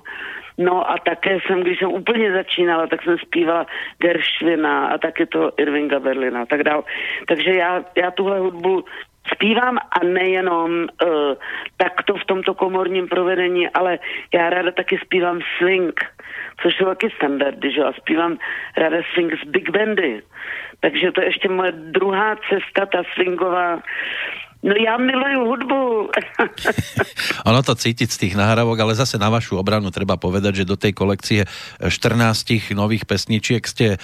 No 0.57 0.91
a 0.91 0.95
také 0.97 1.37
jsem, 1.39 1.61
když 1.61 1.79
jsem 1.79 1.91
úplně 1.91 2.31
začínala, 2.31 2.87
tak 2.87 3.03
jsem 3.03 3.17
zpívala 3.17 3.65
Gershwina 3.99 4.87
a 4.87 4.97
také 4.97 5.25
to 5.25 5.51
Irvinga 5.57 5.99
Berlina 5.99 6.41
a 6.41 6.45
tak 6.45 6.63
dál. 6.63 6.83
Takže 7.27 7.51
já, 7.53 7.83
já 7.95 8.11
tuhle 8.11 8.39
hudbu 8.39 8.85
zpívám 9.33 9.77
a 9.77 10.03
nejenom 10.03 10.71
uh, 10.71 10.87
takto 11.77 12.13
v 12.13 12.25
tomto 12.25 12.53
komorním 12.53 13.07
provedení, 13.07 13.69
ale 13.69 13.99
já 14.33 14.49
ráda 14.49 14.71
taky 14.71 14.97
zpívám 14.97 15.39
swing, 15.57 16.05
což 16.61 16.75
jsou 16.75 16.85
taky 16.85 17.09
standardy, 17.09 17.71
že? 17.71 17.83
A 17.83 17.93
zpívám 17.93 18.37
ráda 18.77 18.97
swing 19.13 19.33
z 19.43 19.47
big 19.47 19.69
bandy. 19.69 20.21
Takže 20.79 21.11
to 21.11 21.21
je 21.21 21.27
ještě 21.27 21.49
moje 21.49 21.71
druhá 21.71 22.35
cesta, 22.35 22.85
ta 22.85 23.03
swingová, 23.13 23.81
No 24.65 24.73
ja 24.73 24.97
miluju 24.97 25.45
hudbu. 25.45 25.79
ono 27.49 27.61
to 27.61 27.77
cítiť 27.77 28.09
z 28.09 28.17
tých 28.17 28.33
nahrávok, 28.33 28.81
ale 28.81 28.97
zase 28.97 29.21
na 29.21 29.29
vašu 29.29 29.61
obranu 29.61 29.93
treba 29.93 30.17
povedať, 30.17 30.65
že 30.65 30.69
do 30.69 30.73
tej 30.73 30.89
kolekcie 30.97 31.45
14 31.77 32.73
nových 32.73 33.05
pesničiek 33.05 33.61
ste, 33.61 33.87
e, 33.95 33.97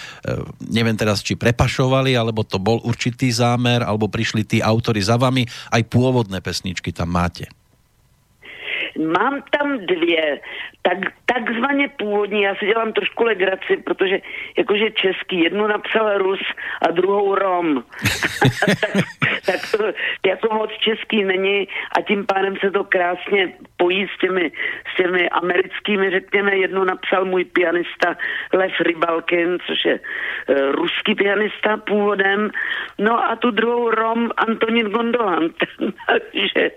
neviem 0.70 0.94
teraz, 0.94 1.26
či 1.26 1.34
prepašovali, 1.34 2.14
alebo 2.14 2.46
to 2.46 2.62
bol 2.62 2.78
určitý 2.86 3.34
zámer, 3.34 3.82
alebo 3.82 4.06
prišli 4.06 4.46
tí 4.46 4.58
autory 4.62 5.02
za 5.02 5.18
vami, 5.18 5.50
aj 5.74 5.82
pôvodné 5.90 6.46
pesničky 6.46 6.94
tam 6.94 7.10
máte. 7.10 7.50
Mám 8.98 9.44
tam 9.58 9.78
dvě, 9.78 10.40
tak, 10.82 10.98
takzvaně 11.26 11.90
původní, 11.98 12.42
já 12.42 12.56
si 12.56 12.66
dělám 12.66 12.94
trošku 12.94 13.24
legraci, 13.24 13.78
protože 13.78 14.20
jakože 14.58 14.92
český, 14.92 15.44
jednu 15.44 15.68
napsal 15.68 16.18
Rus 16.18 16.40
a 16.82 16.92
druhou 16.92 17.36
Rom. 17.36 17.84
tak, 18.60 18.94
tak 19.46 19.72
to 19.72 19.84
jako 20.26 20.56
moc 20.56 20.72
český 20.72 21.24
není 21.24 21.68
a 21.98 22.02
tím 22.02 22.26
pádem 22.26 22.56
se 22.58 22.72
to 22.72 22.84
krásně 22.84 23.54
pojí 23.78 24.08
s 24.16 24.20
těmi, 24.20 24.52
s 24.94 24.98
těmi 24.98 25.30
americkými, 25.30 26.10
řekněme, 26.10 26.58
jednu 26.58 26.84
napsal 26.84 27.26
můj 27.26 27.46
pianista 27.46 28.18
Lev 28.54 28.72
Rybalkin, 28.80 29.58
což 29.68 29.86
je 29.86 30.00
uh, 30.00 30.72
ruský 30.72 31.16
pianista 31.16 31.78
původem, 31.78 32.52
no 33.00 33.32
a 33.32 33.36
tu 33.36 33.52
druhou 33.52 33.92
Rom 33.92 34.30
Antonin 34.38 34.90
Gondolan. 34.90 35.50
takže, 36.08 36.72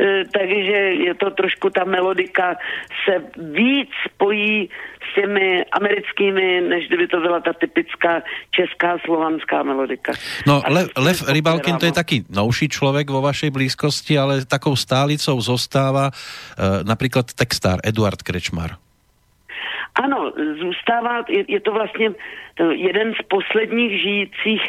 uh, 0.00 0.22
takže 0.32 0.78
je 1.06 1.14
to 1.14 1.30
trošku 1.30 1.49
ta 1.70 1.84
melodika 1.84 2.56
se 3.04 3.24
víc 3.36 3.88
spojí 4.08 4.68
s 5.10 5.14
těmi 5.14 5.64
americkými, 5.72 6.60
než 6.60 6.88
kdyby 6.88 7.06
to 7.06 7.20
byla 7.20 7.40
ta 7.40 7.52
typická 7.52 8.22
česká 8.50 8.98
slovanská 9.04 9.62
melodika. 9.62 10.12
No, 10.46 10.62
Le, 10.68 10.86
Lev 10.96 11.28
Rybalkin 11.28 11.76
to 11.76 11.86
je 11.86 11.92
taky 11.92 12.24
novší 12.30 12.68
člověk 12.68 13.10
vo 13.10 13.20
vašej 13.20 13.50
blízkosti, 13.50 14.18
ale 14.18 14.46
takou 14.46 14.76
stálicou 14.76 15.40
zostává 15.40 16.10
e, 16.10 16.84
například 16.84 17.32
textár 17.32 17.78
Eduard 17.84 18.22
Krečmar. 18.22 18.70
Ano, 19.94 20.32
zůstává, 20.60 21.24
je, 21.28 21.44
je 21.48 21.60
to 21.60 21.72
vlastně 21.72 22.10
jeden 22.70 23.12
z 23.14 23.22
posledních 23.28 24.02
žijících 24.02 24.62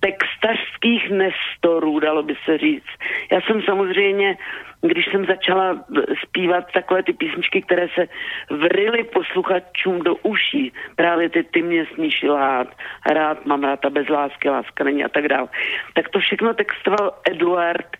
textařských 0.00 1.10
nestorů, 1.10 2.00
dalo 2.00 2.22
by 2.22 2.34
se 2.44 2.58
říct. 2.58 2.92
Já 3.32 3.40
jsem 3.40 3.62
samozřejmě, 3.62 4.36
když 4.82 5.06
jsem 5.06 5.26
začala 5.26 5.84
zpívat 6.24 6.72
takové 6.72 7.02
ty 7.02 7.12
písničky, 7.12 7.62
které 7.62 7.88
se 7.94 8.08
vrily 8.50 9.04
posluchačům 9.04 9.98
do 9.98 10.14
uší, 10.16 10.72
právě 10.96 11.28
ty 11.30 11.42
ty 11.44 11.62
mě 11.62 11.86
smíši 11.94 12.28
lhát, 12.28 12.68
rád 13.10 13.46
mám 13.46 13.64
rád 13.64 13.84
a 13.84 13.90
bez 13.90 14.08
lásky, 14.08 14.48
láska 14.48 14.84
není 14.84 15.04
a 15.04 15.08
tak 15.08 15.28
dále, 15.28 15.48
tak 15.94 16.08
to 16.08 16.18
všechno 16.18 16.54
textoval 16.54 17.14
Eduard 17.30 17.96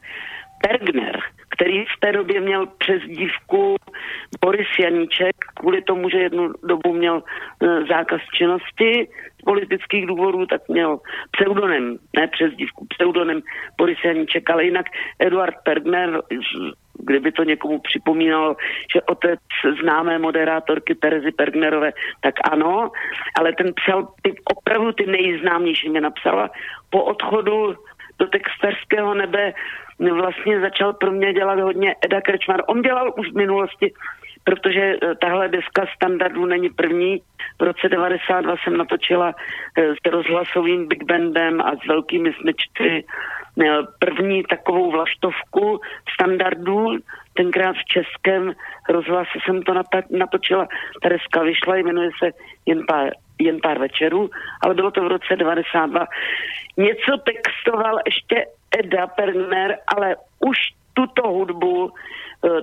Bergner, 0.62 1.20
který 1.48 1.84
v 1.84 2.00
té 2.00 2.12
době 2.12 2.40
měl 2.40 2.66
přes 2.66 3.02
dívku 3.02 3.76
Boris 4.40 4.68
Janíček, 4.80 5.36
kvůli 5.54 5.82
tomu, 5.82 6.10
že 6.10 6.18
jednu 6.18 6.52
dobu 6.62 6.92
měl 6.92 7.22
e, 7.22 7.84
zákaz 7.84 8.20
činnosti 8.34 9.08
politických 9.46 10.06
důvodů, 10.06 10.46
tak 10.46 10.68
měl 10.68 10.98
pseudonym, 11.30 11.98
ne 12.16 12.26
přes 12.26 12.50
dívku, 12.54 12.86
pseudonym 12.90 13.42
Boris 13.78 13.98
Janíček, 14.04 14.50
ale 14.50 14.64
jinak 14.64 14.86
Eduard 15.18 15.56
Bergner, 15.64 16.20
kdyby 16.98 17.32
to 17.32 17.42
někomu 17.44 17.80
připomínalo, 17.80 18.56
že 18.94 19.02
otec 19.02 19.40
známé 19.80 20.18
moderátorky 20.18 20.94
Terezy 20.94 21.32
Pergnerové, 21.32 21.92
tak 22.20 22.34
ano, 22.50 22.90
ale 23.38 23.52
ten 23.52 23.72
psal 23.74 24.08
ty, 24.22 24.34
opravdu 24.56 24.92
ty 24.92 25.06
nejznámější, 25.06 25.88
mě 25.88 26.00
napsala 26.00 26.50
po 26.90 27.04
odchodu 27.04 27.74
do 28.18 28.26
textařského 28.26 29.14
nebe 29.14 29.52
vlastně 29.98 30.60
začal 30.60 30.92
pro 30.92 31.12
mě 31.12 31.32
dělat 31.32 31.58
hodně 31.60 31.94
Eda 32.04 32.20
Krečmar. 32.20 32.62
On 32.66 32.82
dělal 32.82 33.14
už 33.18 33.32
v 33.32 33.36
minulosti, 33.36 33.92
protože 34.46 34.84
eh, 34.94 35.14
tahle 35.14 35.48
deska 35.48 35.86
standardů 35.96 36.46
není 36.46 36.70
první. 36.70 37.22
V 37.58 37.62
roce 37.62 37.88
92 37.88 38.54
jsem 38.56 38.76
natočila 38.76 39.34
eh, 39.34 39.94
s 39.94 40.10
rozhlasovým 40.10 40.88
Big 40.88 41.04
Bandem 41.04 41.60
a 41.60 41.70
s 41.76 41.86
velkými 41.88 42.32
smyčci 42.40 43.04
eh, 43.04 43.78
první 43.98 44.42
takovou 44.42 44.90
vlaštovku 44.90 45.80
standardů, 46.14 46.98
tenkrát 47.34 47.76
v 47.76 47.84
českém 47.84 48.52
rozhlase 48.88 49.38
jsem 49.44 49.62
to 49.62 49.72
natočila, 50.10 50.68
ta 51.02 51.08
deska 51.08 51.42
vyšla, 51.42 51.76
jmenuje 51.76 52.10
se 52.18 52.30
jen 52.66 52.86
pár, 52.88 53.10
jen 53.38 53.58
pár 53.62 53.78
večerů, 53.78 54.30
ale 54.62 54.74
bylo 54.74 54.90
to 54.90 55.00
v 55.04 55.08
roce 55.08 55.36
92. 55.36 56.06
Něco 56.76 57.12
textoval 57.24 57.98
ještě 58.06 58.44
Eda 58.78 59.06
Perner, 59.06 59.78
ale 59.96 60.16
už 60.40 60.56
tuto 60.96 61.28
hudbu 61.28 61.84
uh, 61.84 61.90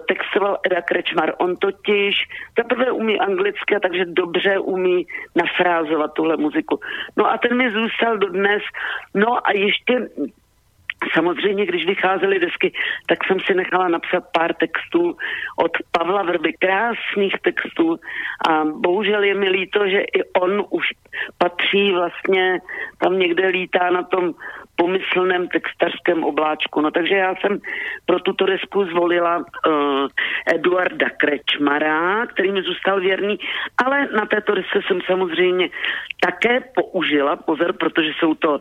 textoval 0.09 0.57
Eda 0.65 0.81
Krečmar. 0.81 1.33
On 1.37 1.55
totiž 1.55 2.15
zaprvé 2.57 2.91
umí 2.91 3.19
anglicky, 3.19 3.77
takže 3.81 4.05
dobře 4.05 4.59
umí 4.59 5.05
nafrázovat 5.35 6.13
tuhle 6.13 6.37
muziku. 6.37 6.79
No 7.17 7.29
a 7.31 7.37
ten 7.37 7.57
mi 7.57 7.71
zůstal 7.71 8.17
dodnes. 8.17 8.63
No 9.13 9.47
a 9.47 9.51
ještě 9.53 10.09
Samozřejmě, 11.13 11.65
když 11.65 11.85
vycházely 11.85 12.39
desky, 12.39 12.73
tak 13.07 13.19
jsem 13.27 13.39
si 13.39 13.53
nechala 13.53 13.87
napsat 13.87 14.23
pár 14.37 14.53
textů 14.53 15.17
od 15.59 15.71
Pavla 15.91 16.23
Vrby, 16.23 16.53
krásných 16.53 17.35
textů 17.41 17.99
a 18.49 18.63
bohužel 18.65 19.23
je 19.23 19.35
mi 19.35 19.49
líto, 19.49 19.87
že 19.87 19.99
i 19.99 20.23
on 20.39 20.65
už 20.69 20.85
patří 21.37 21.91
vlastně, 21.91 22.59
tam 22.97 23.19
někde 23.19 23.47
lítá 23.47 23.89
na 23.89 24.03
tom 24.03 24.33
pomyslném 24.75 25.47
textařském 25.47 26.23
obláčku. 26.23 26.81
No 26.81 26.91
takže 26.91 27.15
já 27.15 27.35
jsem 27.35 27.59
pro 28.05 28.19
tuto 28.19 28.45
desku 28.45 28.85
zvolila 28.85 29.37
uh, 29.37 30.07
Eduarda 30.55 31.09
Krečmara, 31.17 32.25
který 32.25 32.51
mi 32.51 32.61
zůstal 32.61 32.99
věrný, 32.99 33.39
ale 33.85 34.07
na 34.15 34.25
této 34.25 34.55
desce 34.55 34.79
jsem 34.87 34.99
samozřejmě 35.05 35.69
také 36.19 36.59
použila, 36.75 37.35
pozor, 37.35 37.73
protože 37.73 38.11
jsou 38.19 38.33
to 38.33 38.51
uh, 38.51 38.59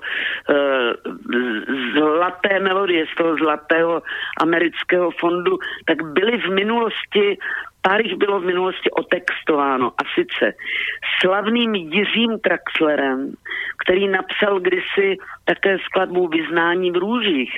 zlaté 2.33 2.61
melodie 2.61 3.05
z 3.07 3.17
toho 3.17 3.37
zlatého 3.37 4.03
amerického 4.41 5.11
fondu, 5.11 5.59
tak 5.87 6.03
byly 6.03 6.39
v 6.39 6.49
minulosti 6.55 7.39
pár 7.83 8.01
jich 8.01 8.17
bylo 8.17 8.41
v 8.41 8.45
minulosti 8.45 8.91
otextováno. 8.91 9.93
A 9.99 10.03
sice 10.15 10.55
slavným 11.21 11.75
Jiřím 11.75 12.39
Traxlerem, 12.39 13.33
který 13.85 14.09
napsal 14.09 14.61
kdysi 14.61 15.17
také 15.45 15.79
skladbu 15.79 16.29
Vyznání 16.29 16.91
v 16.91 16.97
růžích. 16.97 17.53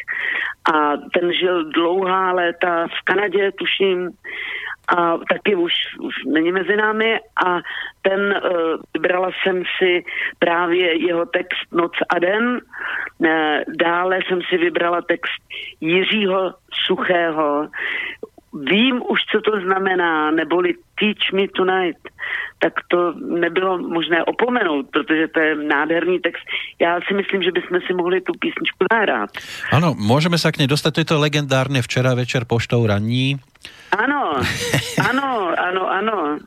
A 0.74 0.96
ten 0.96 1.32
žil 1.32 1.64
dlouhá 1.70 2.32
léta 2.32 2.87
v 2.87 3.04
Kanadě, 3.04 3.52
tuším, 3.52 4.10
a 4.88 5.18
taky 5.33 5.55
už, 5.55 5.73
už 6.01 6.14
není 6.27 6.53
mezi 6.53 6.77
námi. 6.77 7.20
A 7.47 7.61
ten 8.03 8.20
uh, 8.20 8.81
vybrala 8.94 9.31
jsem 9.42 9.62
si 9.79 10.05
právě 10.38 11.07
jeho 11.07 11.27
text 11.27 11.73
Noc 11.73 11.92
a 12.09 12.18
den, 12.18 12.61
uh, 13.18 13.29
dále 13.79 14.18
jsem 14.29 14.40
si 14.49 14.57
vybrala 14.57 15.03
text 15.03 15.42
Jiřího 15.81 16.55
Suchého, 16.87 17.68
vím 18.55 19.03
už, 19.09 19.21
co 19.33 19.51
to 19.51 19.61
znamená, 19.61 20.31
neboli 20.31 20.75
Teach 20.99 21.33
Me 21.33 21.49
Tonight, 21.57 21.99
tak 22.59 22.73
to 22.88 23.12
nebylo 23.14 23.79
možné 23.79 24.25
opomenout, 24.25 24.87
protože 24.93 25.29
to 25.29 25.40
je 25.40 25.55
nádherný 25.55 26.19
text. 26.21 26.45
Já 26.81 27.01
si 27.09 27.14
myslím, 27.14 27.43
že 27.43 27.53
bychom 27.53 27.81
si 27.87 27.93
mohli 27.95 28.21
tu 28.21 28.33
písničku 28.33 28.87
zahrát. 28.93 29.31
Ano, 29.73 29.95
můžeme 29.99 30.38
se 30.38 30.53
k 30.53 30.59
ní 30.59 30.67
dostat, 30.67 30.99
je 30.99 31.05
to 31.05 31.21
legendárně 31.21 31.83
včera 31.83 32.14
večer 32.14 32.45
poštou 32.45 32.87
raní. 32.87 33.37
Ano, 33.99 34.40
ano, 35.11 35.53
ano, 35.59 35.90
ano. 35.90 36.38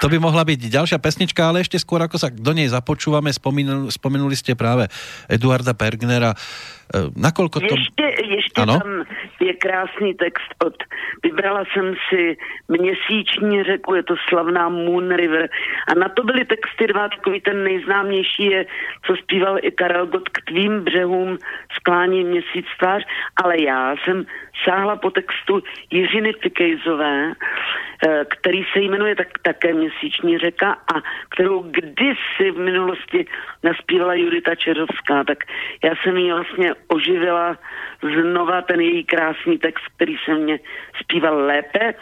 To 0.00 0.08
by 0.08 0.18
mohla 0.18 0.44
být 0.44 0.66
další 0.66 0.98
pesnička, 0.98 1.48
ale 1.48 1.60
ještě 1.60 1.78
skôr, 1.78 2.02
ako 2.02 2.18
sa 2.18 2.28
do 2.34 2.52
nej 2.52 2.66
započúvame, 2.68 3.30
spomenuli, 3.30 3.86
spomenuli 3.90 4.34
ste 4.34 4.58
práve 4.58 4.90
Eduarda 5.30 5.72
Bergnera. 5.72 6.34
E, 6.94 6.98
nakolko 7.16 7.60
to... 7.60 7.66
Ještě, 7.66 8.04
ještě 8.24 8.62
ano? 8.62 8.80
tam 8.80 9.04
je 9.40 9.54
krásný 9.54 10.14
text 10.14 10.54
od, 10.64 10.74
vybrala 11.22 11.64
jsem 11.72 11.94
si 12.08 12.36
Měsíční 12.68 13.62
řeku, 13.62 13.94
je 13.94 14.02
to 14.02 14.14
slavná 14.28 14.68
Moon 14.68 15.14
River. 15.14 15.48
A 15.88 15.94
na 15.94 16.08
to 16.08 16.22
byly 16.22 16.44
texty 16.44 16.86
dva, 16.86 17.08
takový 17.08 17.40
ten 17.40 17.64
nejznámější 17.64 18.44
je, 18.44 18.66
co 19.06 19.16
zpíval 19.16 19.58
i 19.62 19.70
Karel 19.70 20.06
Gott 20.06 20.28
k 20.28 20.42
tvým 20.44 20.80
břehům 20.84 21.38
sklání 21.72 22.24
měsíc 22.24 22.66
tvář, 22.78 23.02
ale 23.44 23.62
já 23.62 23.94
jsem 23.96 24.26
sáhla 24.64 24.96
po 24.96 25.10
textu 25.10 25.62
Jiřiny 25.90 26.32
Fikejzové, 26.32 27.32
eh, 27.32 28.24
který 28.28 28.64
se 28.72 28.80
jmenuje 28.80 29.16
tak, 29.16 29.28
také 29.42 29.74
Měsíční 29.74 30.38
řeka 30.38 30.72
a 30.72 31.00
kterou 31.28 31.62
kdysi 31.62 32.50
v 32.50 32.58
minulosti 32.58 33.26
naspívala 33.62 34.14
Judita 34.14 34.54
Čerovská, 34.54 35.24
tak 35.24 35.38
já 35.84 35.94
jsem 36.02 36.16
ji 36.16 36.32
vlastně 36.32 36.73
oživila 36.88 37.58
znova 38.02 38.62
ten 38.62 38.80
její 38.80 39.04
krásný 39.04 39.58
text, 39.58 39.84
který 39.96 40.16
se 40.24 40.34
mě 40.34 40.58
zpíval 41.02 41.36
lépe. 41.46 41.94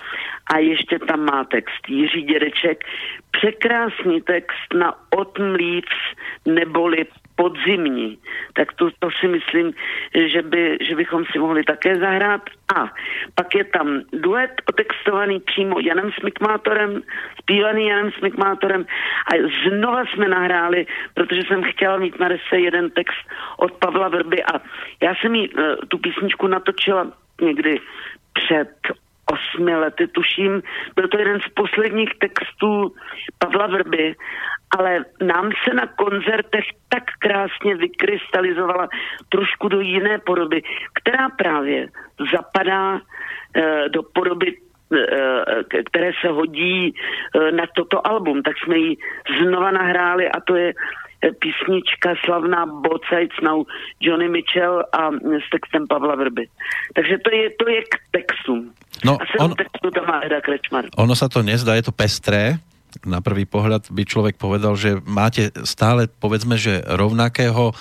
A 0.55 0.59
ještě 0.59 0.99
tam 0.99 1.21
má 1.21 1.45
text 1.45 1.89
Jiří 1.89 2.23
Dědeček, 2.23 2.85
překrásný 3.31 4.21
text 4.21 4.75
na 4.75 4.95
Otmlíc 5.17 5.87
neboli 6.47 7.07
podzimní, 7.37 8.19
tak 8.53 8.73
to, 8.73 8.91
to 8.99 9.09
si 9.21 9.29
myslím, 9.29 9.73
že, 10.33 10.43
by, 10.43 10.79
že 10.81 10.97
bychom 10.97 11.25
si 11.33 11.39
mohli 11.39 11.65
také 11.65 11.99
zahrát. 11.99 12.43
A 12.77 12.91
pak 13.35 13.55
je 13.55 13.65
tam 13.65 14.01
duet 14.13 14.51
otextovaný 14.69 15.41
přímo 15.41 15.81
Janem 15.81 16.11
Smikmátorem, 16.21 17.03
zpívaný 17.41 17.87
Janem 17.87 18.13
Smikmátorem 18.13 18.87
a 19.33 19.33
znova 19.69 20.05
jsme 20.07 20.29
nahráli, 20.29 20.87
protože 21.15 21.43
jsem 21.49 21.63
chtěla 21.63 21.99
mít 21.99 22.21
na 22.21 22.29
rese 22.29 22.57
jeden 22.59 22.91
text 22.91 23.25
od 23.57 23.73
Pavla 23.73 24.09
Vrby 24.09 24.45
a 24.45 24.61
já 25.03 25.15
jsem 25.15 25.35
jí 25.35 25.49
uh, 25.49 25.63
tu 25.89 25.99
písničku 25.99 26.47
natočila 26.47 27.13
někdy 27.41 27.81
před 28.33 28.69
osmi 29.33 29.77
lety, 29.77 30.07
tuším. 30.07 30.63
Byl 30.97 31.09
to 31.09 31.19
jeden 31.19 31.41
z 31.41 31.49
posledních 31.55 32.11
textů 32.19 32.95
Pavla 33.39 33.67
Vrby, 33.67 34.15
ale 34.79 35.05
nám 35.23 35.51
se 35.65 35.75
na 35.75 35.87
koncertech 35.87 36.65
tak 36.89 37.05
krásně 37.19 37.77
vykrystalizovala 37.77 38.89
trošku 39.29 39.69
do 39.69 39.81
jiné 39.81 40.19
podoby, 40.19 40.63
která 40.95 41.29
právě 41.29 41.89
zapadá 42.33 43.01
e, 43.57 43.89
do 43.89 44.03
podoby 44.03 44.57
e, 44.93 45.83
které 45.85 46.11
se 46.21 46.29
hodí 46.29 46.89
e, 46.89 47.53
na 47.53 47.65
toto 47.77 48.07
album, 48.07 48.43
tak 48.43 48.55
jsme 48.59 48.79
ji 48.79 48.97
znova 49.41 49.71
nahráli 49.71 50.29
a 50.29 50.41
to 50.41 50.57
je 50.57 50.73
písnička 51.23 52.19
slavná 52.25 52.67
Both 52.67 53.07
Sides 53.07 53.39
Now 53.43 53.63
Johnny 54.01 54.29
Mitchell 54.29 54.83
a 54.93 55.15
s 55.15 55.47
textem 55.55 55.87
Pavla 55.87 56.15
Vrby. 56.19 56.49
Takže 56.95 57.19
to 57.23 57.31
je, 57.31 57.45
to 57.59 57.65
je 57.69 57.81
k 57.83 57.95
textům. 58.11 58.75
No, 59.05 59.19
a 59.19 59.25
on, 59.45 59.55
textu 59.55 59.91
tam 59.91 60.07
má 60.07 60.21
Eda 60.23 60.41
Krečmar. 60.41 60.91
Ono 60.99 61.15
sa 61.15 61.27
to 61.31 61.43
nezdá, 61.43 61.75
je 61.75 61.87
to 61.87 61.95
pestré, 61.95 62.59
na 63.09 63.25
prvý 63.25 63.49
pohľad 63.49 63.89
by 63.89 64.03
človek 64.05 64.37
povedal, 64.37 64.77
že 64.77 65.01
máte 65.09 65.49
stále, 65.65 66.13
povedzme, 66.21 66.61
že 66.61 66.85
rovnakého 66.85 67.73
e, 67.73 67.75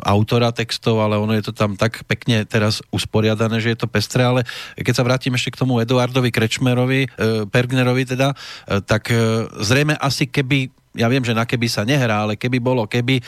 autora 0.00 0.48
textov, 0.48 1.04
ale 1.04 1.20
ono 1.20 1.36
je 1.36 1.44
to 1.44 1.52
tam 1.52 1.76
tak 1.76 2.08
pekne 2.08 2.48
teraz 2.48 2.80
usporiadané, 2.88 3.60
že 3.60 3.76
je 3.76 3.78
to 3.84 3.88
pestré, 3.90 4.24
ale 4.24 4.48
keď 4.80 4.94
sa 4.96 5.04
vrátim 5.04 5.36
ešte 5.36 5.52
k 5.52 5.60
tomu 5.60 5.76
Eduardovi 5.84 6.32
Krečmerovi, 6.32 7.00
e, 7.04 7.08
Pergnerovi 7.52 8.08
teda, 8.08 8.32
e, 8.32 8.36
tak 8.80 9.12
e, 9.12 9.44
zrejme 9.60 9.92
asi 10.00 10.24
keby, 10.24 10.72
ja 10.96 11.06
viem, 11.06 11.22
že 11.22 11.36
na 11.36 11.44
keby 11.44 11.68
sa 11.68 11.84
nehrá, 11.84 12.24
ale 12.24 12.34
keby 12.40 12.58
bolo 12.58 12.88
keby, 12.88 13.20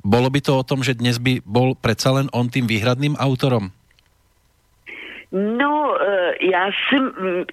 bolo 0.00 0.28
by 0.32 0.40
to 0.40 0.56
o 0.56 0.66
tom, 0.66 0.80
že 0.80 0.96
dnes 0.96 1.20
by 1.20 1.44
bol 1.44 1.76
predsa 1.76 2.16
len 2.16 2.26
on 2.32 2.48
tým 2.48 2.64
výhradným 2.64 3.14
autorom? 3.20 3.70
No, 5.32 5.96
eh, 6.00 6.34
já 6.40 6.66
si, 6.66 6.96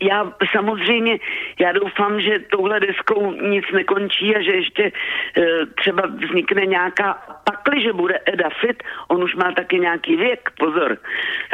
já 0.01 0.33
samozřejmě, 0.51 1.19
já 1.59 1.71
doufám, 1.71 2.21
že 2.21 2.39
touhle 2.39 2.79
deskou 2.79 3.31
nic 3.31 3.65
nekončí 3.73 4.35
a 4.35 4.41
že 4.41 4.51
ještě 4.51 4.91
eh, 5.37 5.65
třeba 5.81 6.03
vznikne 6.07 6.65
nějaká, 6.65 7.13
pakli, 7.43 7.81
že 7.81 7.93
bude 7.93 8.19
Eda 8.25 8.49
Fit, 8.61 8.83
on 9.07 9.23
už 9.23 9.35
má 9.35 9.51
taky 9.51 9.79
nějaký 9.79 10.15
věk, 10.15 10.49
pozor. 10.59 10.97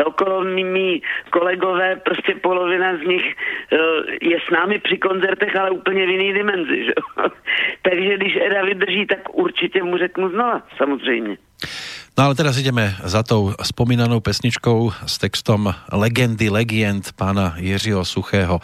Okolo 0.05 0.43
mý 0.43 1.01
kolegové, 1.29 1.95
prostě 1.95 2.35
polovina 2.35 2.97
z 2.97 3.01
nich 3.01 3.35
eh, 3.71 3.77
je 4.21 4.37
s 4.47 4.49
námi 4.51 4.79
při 4.79 4.97
koncertech, 4.97 5.55
ale 5.55 5.71
úplně 5.71 6.05
v 6.05 6.09
jiný 6.09 6.33
dimenzi, 6.33 6.85
že? 6.85 6.93
Takže 7.81 8.17
když 8.17 8.35
Eda 8.35 8.63
vydrží, 8.65 9.05
tak 9.05 9.35
určitě 9.35 9.83
mu 9.83 9.97
řeknu 9.97 10.29
znova, 10.29 10.61
samozřejmě. 10.77 11.37
No 12.13 12.29
ale 12.29 12.37
teraz 12.37 12.61
ideme 12.61 12.93
za 13.01 13.25
tou 13.25 13.57
spomínanou 13.57 14.21
pesničkou 14.21 14.93
s 15.05 15.17
textom 15.17 15.73
Legendy 15.89 16.49
legend 16.49 17.09
pána 17.17 17.57
Jiřího 17.57 18.05
Suchého. 18.05 18.61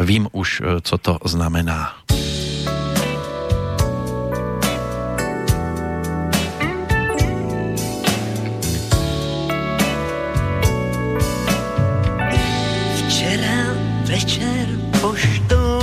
Vím 0.00 0.28
už, 0.32 0.60
e, 0.60 0.80
co 0.82 0.98
to 0.98 1.18
znamená. 1.24 1.94
Včera 12.98 13.78
večer 14.10 14.66
poštou 15.00 15.78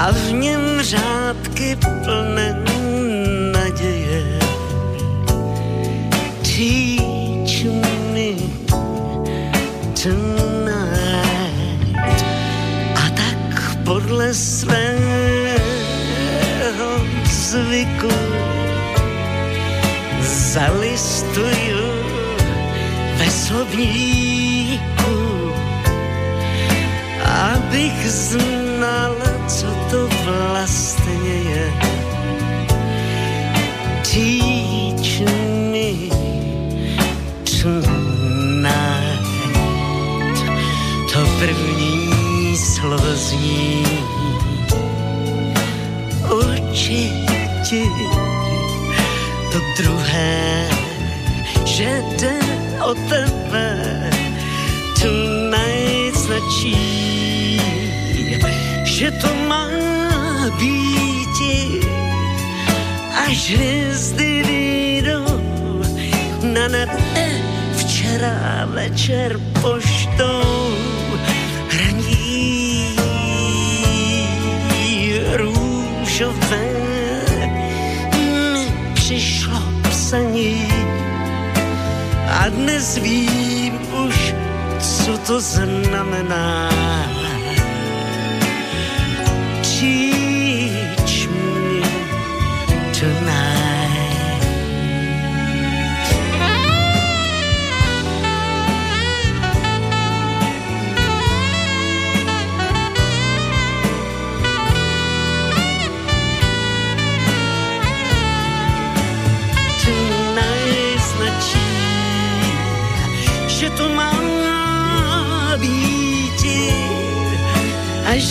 a 0.00 0.12
v 0.12 0.32
něm 0.32 0.82
řádky 0.82 1.76
plné 2.04 2.64
naděje. 3.52 4.38
Teach 6.42 7.64
me 8.12 8.32
tonight. 10.02 10.80
A 12.96 13.10
tak 13.14 13.76
podle 13.84 14.34
svého 14.34 14.80
zvyku 17.24 18.14
zalistuju 20.52 21.86
ve 23.16 23.30
slovníku, 23.30 24.80
abych 27.24 28.10
znala 28.10 29.30
co 29.48 29.79
vlastně 30.30 31.12
je. 31.50 31.72
Teach 34.02 35.20
me 35.70 36.10
tonight. 37.62 39.20
To 41.12 41.20
první 41.38 42.56
slovo 42.56 43.14
zní 43.14 43.86
určitě. 46.30 47.84
To 49.52 49.58
druhé, 49.82 50.68
že 51.64 52.02
jde 52.18 52.38
o 52.82 52.94
tebe, 52.94 54.10
tonight 55.00 56.16
značí 56.16 57.10
že 59.00 59.10
to 59.10 59.39
má 60.50 60.56
být, 60.56 61.84
až 63.26 63.50
hvězdy 63.50 64.42
vyjdou 64.46 65.40
na 66.42 66.68
nebe 66.68 67.28
včera 67.76 68.66
večer 68.66 69.40
poštou 69.62 70.74
hraní 71.70 72.94
růžové. 75.36 76.70
Mi 78.52 78.72
přišlo 78.94 79.62
psaní 79.90 80.68
a 82.28 82.48
dnes 82.48 82.96
vím 82.96 83.78
už, 84.06 84.34
co 84.80 85.18
to 85.18 85.40
znamená 85.40 86.70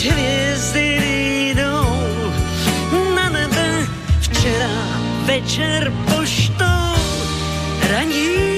až 0.00 0.06
hvězdy 0.06 1.00
večer 5.40 5.92
poštou. 6.16 6.94
Raní 7.90 8.49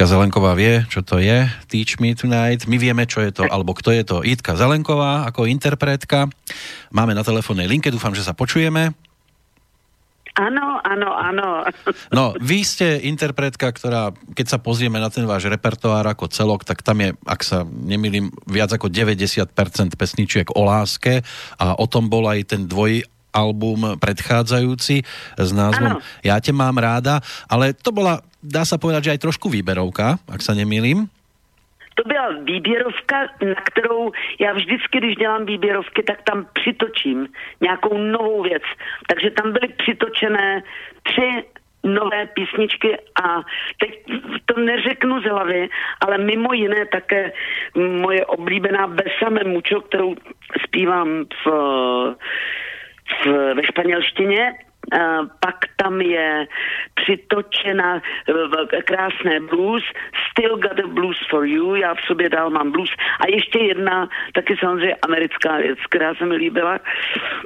Jitka 0.00 0.16
Zelenková 0.16 0.56
vie, 0.56 0.80
čo 0.88 1.04
to 1.04 1.20
je 1.20 1.44
Teach 1.68 2.00
Me 2.00 2.16
Tonight. 2.16 2.64
My 2.64 2.80
vieme, 2.80 3.04
čo 3.04 3.20
je 3.20 3.36
to, 3.36 3.44
alebo 3.44 3.76
kto 3.76 3.92
je 3.92 4.00
to 4.00 4.24
Jitka 4.24 4.56
Zelenková 4.56 5.28
ako 5.28 5.44
interpretka. 5.44 6.24
Máme 6.88 7.12
na 7.12 7.20
telefónnej 7.20 7.68
linke, 7.68 7.92
dúfam, 7.92 8.16
že 8.16 8.24
sa 8.24 8.32
počujeme. 8.32 8.96
Áno, 10.40 10.80
áno, 10.80 11.08
áno. 11.12 11.68
No, 12.16 12.32
vy 12.40 12.64
ste 12.64 13.04
interpretka, 13.12 13.68
ktorá, 13.68 14.16
keď 14.32 14.56
sa 14.56 14.56
pozrieme 14.56 14.96
na 14.96 15.12
ten 15.12 15.28
váš 15.28 15.52
repertoár 15.52 16.08
ako 16.08 16.32
celok, 16.32 16.64
tak 16.64 16.80
tam 16.80 17.04
je, 17.04 17.12
ak 17.28 17.40
sa 17.44 17.68
nemýlim, 17.68 18.32
viac 18.48 18.72
ako 18.72 18.88
90% 18.88 19.52
pesničiek 20.00 20.48
o 20.56 20.64
láske 20.64 21.20
a 21.60 21.76
o 21.76 21.84
tom 21.84 22.08
bol 22.08 22.24
aj 22.24 22.56
ten 22.56 22.64
dvoj 22.64 23.04
album 23.36 24.00
predchádzajúci 24.00 24.96
s 25.36 25.50
názvom 25.52 26.00
ano. 26.00 26.02
Ja 26.24 26.40
te 26.42 26.50
mám 26.50 26.76
ráda, 26.80 27.22
ale 27.46 27.76
to 27.76 27.94
bola, 27.94 28.24
dá 28.42 28.64
sa 28.64 28.80
povedať, 28.80 29.08
že 29.08 29.12
aj 29.16 29.24
trošku 29.24 29.46
výberovka, 29.52 30.18
ak 30.28 30.40
sa 30.40 30.56
nemýlim 30.56 31.08
to 31.94 32.08
byla 32.08 32.28
výběrovka, 32.44 33.16
na 33.44 33.54
kterou 33.54 34.12
já 34.40 34.52
vždycky, 34.52 34.98
když 34.98 35.16
dělám 35.16 35.46
výběrovky, 35.46 36.02
tak 36.02 36.22
tam 36.22 36.46
přitočím 36.52 37.28
nějakou 37.60 37.98
novou 37.98 38.42
věc. 38.42 38.62
Takže 39.06 39.30
tam 39.30 39.52
byly 39.52 39.68
přitočené 39.68 40.62
tři 41.02 41.44
nové 41.84 42.26
písničky 42.26 42.96
a 43.24 43.40
teď 43.80 44.04
to 44.44 44.60
neřeknu 44.60 45.20
z 45.20 45.24
hlavy, 45.24 45.68
ale 46.00 46.18
mimo 46.18 46.52
jiné 46.52 46.86
také 46.86 47.32
moje 47.74 48.26
oblíbená 48.26 48.86
Besame 48.86 49.44
Mucho, 49.44 49.80
kterou 49.80 50.14
zpívám 50.64 51.24
v, 51.44 51.46
v, 53.24 53.54
ve 53.54 53.64
španělštině, 53.64 54.54
pak 55.40 55.56
tam 55.76 56.00
je 56.00 56.46
přitočena 56.94 57.94
uh, 57.94 58.80
krásné 58.84 59.40
blues, 59.40 59.82
Still 60.30 60.56
Got 60.56 60.78
a 60.84 60.86
Blues 60.86 61.16
for 61.30 61.46
You, 61.46 61.74
já 61.74 61.94
v 61.94 62.00
sobě 62.06 62.28
dál 62.28 62.50
mám 62.50 62.72
blues. 62.72 62.90
A 63.20 63.24
ještě 63.28 63.58
jedna, 63.58 64.08
taky 64.34 64.56
samozřejmě 64.60 64.94
americká 65.02 65.56
věc, 65.56 65.78
která 65.88 66.14
se 66.14 66.26
mi 66.26 66.36
líbila. 66.36 66.78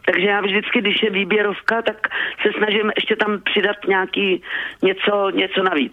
Takže 0.05 0.27
já 0.27 0.41
vždycky, 0.41 0.81
když 0.81 1.03
je 1.03 1.11
výběrovka, 1.11 1.83
tak 1.83 2.09
se 2.43 2.49
snažím 2.59 2.91
ještě 2.97 3.17
tam 3.17 3.41
přidat 3.45 3.77
nějaký 3.89 4.43
něco, 4.83 5.31
něco 5.31 5.63
navíc. 5.63 5.93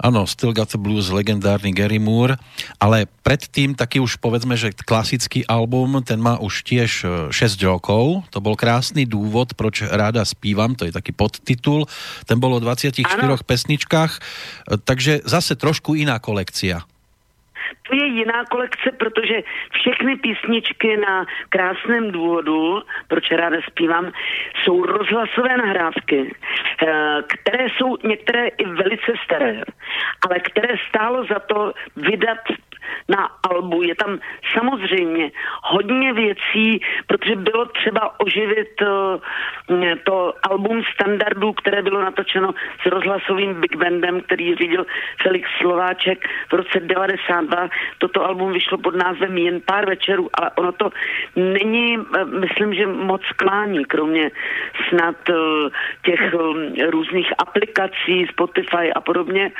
Ano, 0.00 0.26
Still 0.26 0.52
Got 0.52 0.74
a 0.74 0.78
Blues, 0.78 1.10
legendárny 1.10 1.72
Gary 1.72 1.98
Moore, 1.98 2.36
ale 2.80 3.06
predtým 3.22 3.74
taky 3.74 4.00
už 4.00 4.16
povedzme, 4.16 4.56
že 4.56 4.70
klasický 4.86 5.46
album, 5.46 6.02
ten 6.02 6.20
má 6.20 6.38
už 6.38 6.62
tiež 6.62 7.06
6 7.30 7.62
rokov, 7.62 8.26
to 8.30 8.40
bol 8.40 8.56
krásny 8.56 9.06
důvod, 9.06 9.54
proč 9.54 9.82
ráda 9.82 10.24
zpívám, 10.24 10.69
to 10.74 10.84
je 10.84 10.92
taký 10.92 11.12
podtitul, 11.12 11.86
ten 12.26 12.40
bol 12.40 12.54
o 12.54 12.60
24 12.60 13.04
ano. 13.22 13.36
pesničkách, 13.46 14.18
takže 14.84 15.20
zase 15.24 15.56
trošku 15.56 15.94
iná 15.94 16.18
kolekcia. 16.18 16.80
To 17.88 17.96
je 17.96 18.06
jiná 18.06 18.44
kolekce, 18.44 18.92
protože 18.92 19.42
všechny 19.72 20.16
písničky 20.16 20.96
na 20.96 21.26
krásném 21.48 22.10
důvodu, 22.10 22.82
proč 23.08 23.30
ráda 23.30 23.56
zpívám, 23.70 24.12
jsou 24.62 24.82
rozhlasové 24.82 25.56
nahrávky, 25.56 26.34
eh, 26.82 27.22
které 27.26 27.66
jsou 27.76 27.96
některé 28.04 28.48
i 28.48 28.64
velice 28.64 29.12
staré, 29.24 29.60
ale 30.22 30.40
které 30.40 30.74
stálo 30.88 31.24
za 31.24 31.38
to 31.38 31.72
vydat 31.96 32.38
na 33.08 33.28
albu. 33.50 33.82
Je 33.82 33.94
tam 33.94 34.18
samozřejmě 34.58 35.30
hodně 35.62 36.12
věcí, 36.12 36.80
protože 37.06 37.36
bylo 37.36 37.66
třeba 37.66 38.20
oživit 38.20 38.82
uh, 38.82 39.20
to 40.04 40.34
album 40.50 40.82
standardů, 40.94 41.52
které 41.52 41.82
bylo 41.82 42.00
natočeno 42.02 42.54
s 42.82 42.86
rozhlasovým 42.86 43.60
Big 43.60 43.76
Bandem, 43.76 44.20
který 44.20 44.54
řídil 44.54 44.86
Felix 45.22 45.48
Slováček 45.60 46.28
v 46.48 46.52
roce 46.52 46.80
92. 46.80 47.68
Toto 47.98 48.26
album 48.26 48.52
vyšlo 48.52 48.78
pod 48.78 48.94
názvem 48.94 49.38
Jen 49.38 49.60
pár 49.60 49.86
večerů, 49.86 50.28
ale 50.34 50.50
ono 50.58 50.72
to 50.72 50.90
není, 51.36 51.96
eh, 51.98 52.24
myslím, 52.24 52.74
že 52.74 52.86
moc 52.86 53.22
klání, 53.36 53.84
kromě 53.84 54.30
snad 54.88 55.28
uh, 55.28 55.36
těch 56.04 56.34
různých 56.90 57.32
aplikací, 57.38 58.26
Spotify 58.30 58.92
a 58.94 59.00
podobně. 59.00 59.52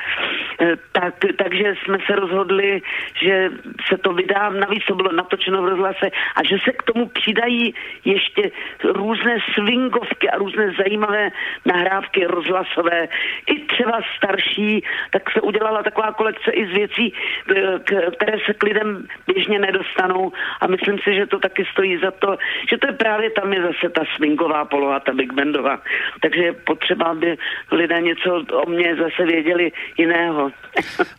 Tak, 0.93 1.15
takže 1.37 1.75
jsme 1.83 1.99
se 2.07 2.17
rozhodli, 2.17 2.83
že 3.23 3.51
se 3.89 3.99
to 3.99 4.13
vydá, 4.13 4.49
navíc 4.49 4.85
to 4.85 4.95
bylo 4.95 5.13
natočeno 5.13 5.63
v 5.63 5.69
rozhlase 5.69 6.11
a 6.37 6.41
že 6.45 6.57
se 6.65 6.73
k 6.73 6.83
tomu 6.83 7.07
přidají 7.09 7.75
ještě 8.05 8.51
různé 8.85 9.39
swingovky 9.55 10.31
a 10.31 10.39
různé 10.39 10.73
zajímavé 10.79 11.31
nahrávky 11.67 12.27
rozhlasové, 12.27 13.09
i 13.47 13.55
třeba 13.67 14.01
starší, 14.17 14.85
tak 15.11 15.31
se 15.31 15.41
udělala 15.41 15.83
taková 15.83 16.13
kolekce 16.13 16.51
i 16.51 16.67
z 16.67 16.73
věcí, 16.73 17.13
které 18.17 18.39
se 18.47 18.55
k 18.55 18.63
lidem 18.63 19.07
běžně 19.27 19.59
nedostanou 19.59 20.33
a 20.61 20.67
myslím 20.67 20.99
si, 20.99 21.15
že 21.15 21.27
to 21.27 21.39
taky 21.39 21.65
stojí 21.73 21.99
za 21.99 22.11
to, 22.11 22.37
že 22.71 22.79
to 22.79 22.87
je 22.87 22.93
právě 22.93 23.31
tam 23.31 23.53
je 23.53 23.63
zase 23.63 23.89
ta 23.95 24.03
swingová 24.17 24.65
poloha, 24.65 25.01
ta 25.01 25.13
big 25.13 25.33
bandová. 25.33 25.81
Takže 26.21 26.43
je 26.43 26.53
potřeba, 26.53 27.07
aby 27.07 27.37
lidé 27.73 28.01
něco 28.01 28.45
o 28.63 28.71
mně 28.71 28.97
zase 28.97 29.25
věděli 29.27 29.73
jiného. 29.99 30.51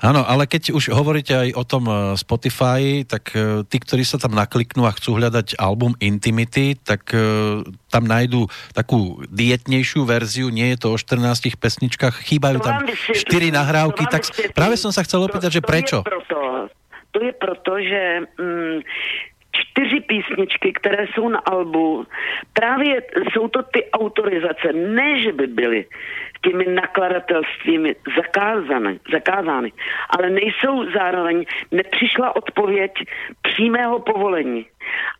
Ano, 0.01 0.25
ale 0.29 0.47
keď 0.47 0.71
už 0.71 0.89
hovoríte 0.89 1.35
aj 1.37 1.49
o 1.57 1.63
tom 1.67 1.80
eh, 1.85 1.93
Spotify, 2.17 3.01
tak 3.07 3.33
uh, 3.33 3.63
tí, 3.65 3.77
ktorí 3.81 4.03
sa 4.05 4.21
tam 4.21 4.35
nakliknú 4.35 4.85
a 4.85 4.95
chcú 4.95 5.17
hľadať 5.17 5.57
album 5.57 5.97
Intimity, 6.01 6.77
tak 6.77 7.11
uh, 7.13 7.65
tam 7.89 8.03
nájdú 8.05 8.47
takú 8.71 9.21
dietnejšiu 9.29 10.05
verziu, 10.05 10.47
nie 10.51 10.73
je 10.75 10.77
to 10.85 10.87
o 10.93 10.97
14 10.97 11.57
pesničkách, 11.57 12.25
chýbajú 12.25 12.59
tam 12.61 12.85
4 12.87 13.51
nahrávky, 13.51 14.07
tak 14.07 14.27
práve 14.53 14.77
som 14.77 14.93
sa 14.93 15.03
chcel 15.03 15.25
opýtať, 15.25 15.59
že 15.59 15.61
prečo? 15.61 16.01
To 16.01 16.07
je 16.07 16.11
proto, 16.11 16.39
to 17.11 17.19
je 17.19 17.31
proto 17.35 17.71
že 17.81 18.01
mm, 18.39 18.79
čtyři 19.51 19.99
písničky, 19.99 20.73
které 20.73 21.07
jsou 21.07 21.29
na 21.29 21.39
albu, 21.39 22.07
právě 22.53 23.03
jsou 23.31 23.47
to 23.47 23.63
ty 23.63 23.91
autorizace, 23.91 24.73
ne, 24.73 25.21
že 25.21 25.31
by 25.31 25.47
byly 25.47 25.85
těmi 26.41 26.65
nakladatelstvími 26.65 27.95
zakázány, 28.17 28.99
zakázány, 29.13 29.71
ale 30.09 30.29
nejsou 30.29 30.91
zároveň, 30.93 31.45
nepřišla 31.71 32.35
odpověď 32.35 32.91
přímého 33.41 33.99
povolení. 33.99 34.65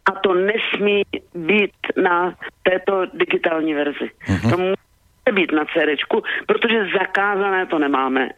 A 0.06 0.12
to 0.12 0.34
nesmí 0.34 1.04
být 1.36 1.74
na 2.04 2.36
této 2.64 3.06
digitální 3.14 3.74
verzi. 3.74 4.10
Uh-huh. 4.28 4.50
To 4.50 4.91
být 5.32 5.52
na 5.52 5.66
CD, 5.66 5.90
protože 6.48 6.88
zakázané 7.00 7.66
to 7.66 7.80
nemáme, 7.80 8.30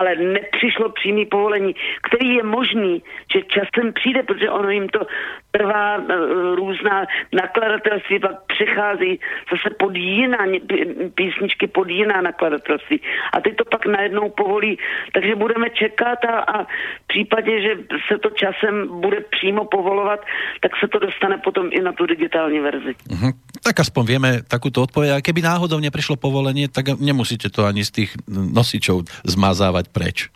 ale 0.00 0.16
nepřišlo 0.16 0.88
přímý 0.88 1.26
povolení, 1.26 1.74
který 2.02 2.34
je 2.34 2.42
možný, 2.42 3.02
že 3.32 3.42
časem 3.42 3.92
přijde, 3.92 4.22
protože 4.22 4.50
ono 4.50 4.70
jim 4.70 4.88
to 4.88 5.00
trvá 5.50 5.96
uh, 5.96 6.04
různá 6.54 7.06
nakladatelství, 7.32 8.20
pak 8.20 8.36
přechází 8.46 9.20
zase 9.50 9.74
pod 9.78 9.96
jiná 9.96 10.38
písničky 11.14 11.66
pod 11.66 11.88
jiná 11.88 12.20
nakladatelství 12.20 13.00
a 13.32 13.40
ty 13.40 13.52
to 13.54 13.64
pak 13.64 13.86
najednou 13.86 14.30
povolí, 14.30 14.78
takže 15.12 15.34
budeme 15.36 15.70
čekat 15.70 16.24
a, 16.24 16.38
a 16.38 16.64
v 16.64 17.06
případě, 17.06 17.62
že 17.62 17.70
se 18.08 18.18
to 18.18 18.30
časem 18.30 19.00
bude 19.00 19.20
přímo 19.20 19.64
povolovat, 19.64 20.20
tak 20.60 20.72
se 20.80 20.88
to 20.88 20.98
dostane 20.98 21.38
potom 21.38 21.68
i 21.72 21.80
na 21.80 21.92
tu 21.92 22.06
digitální 22.06 22.60
verzi. 22.60 22.94
Uh-huh. 23.08 23.32
Tak 23.60 23.76
aspoň 23.84 24.04
vieme 24.08 24.30
takúto 24.40 24.80
odpoveď, 24.88 25.20
a 25.20 25.24
keby 25.24 25.44
náhodou 25.44 25.76
neprišlo 25.76 26.16
povolenie, 26.16 26.72
tak 26.72 26.96
nemusíte 26.96 27.52
to 27.52 27.68
ani 27.68 27.84
z 27.84 28.04
tých 28.04 28.10
nosičov 28.28 29.04
zmazávať 29.28 29.92
preč. 29.92 30.32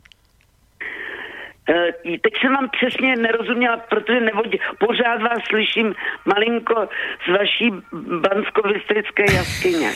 Uh, 1.64 1.88
teď 2.04 2.32
jsem 2.40 2.52
vám 2.52 2.68
přesně 2.76 3.16
nerozuměla, 3.16 3.76
protože 3.88 4.20
nevodí, 4.20 4.58
pořád 4.78 5.22
vás 5.22 5.40
slyším 5.48 5.94
malinko 6.24 6.88
z 7.24 7.38
vaší 7.38 7.72
banskovistrické 8.20 9.24
jaskyně. 9.32 9.90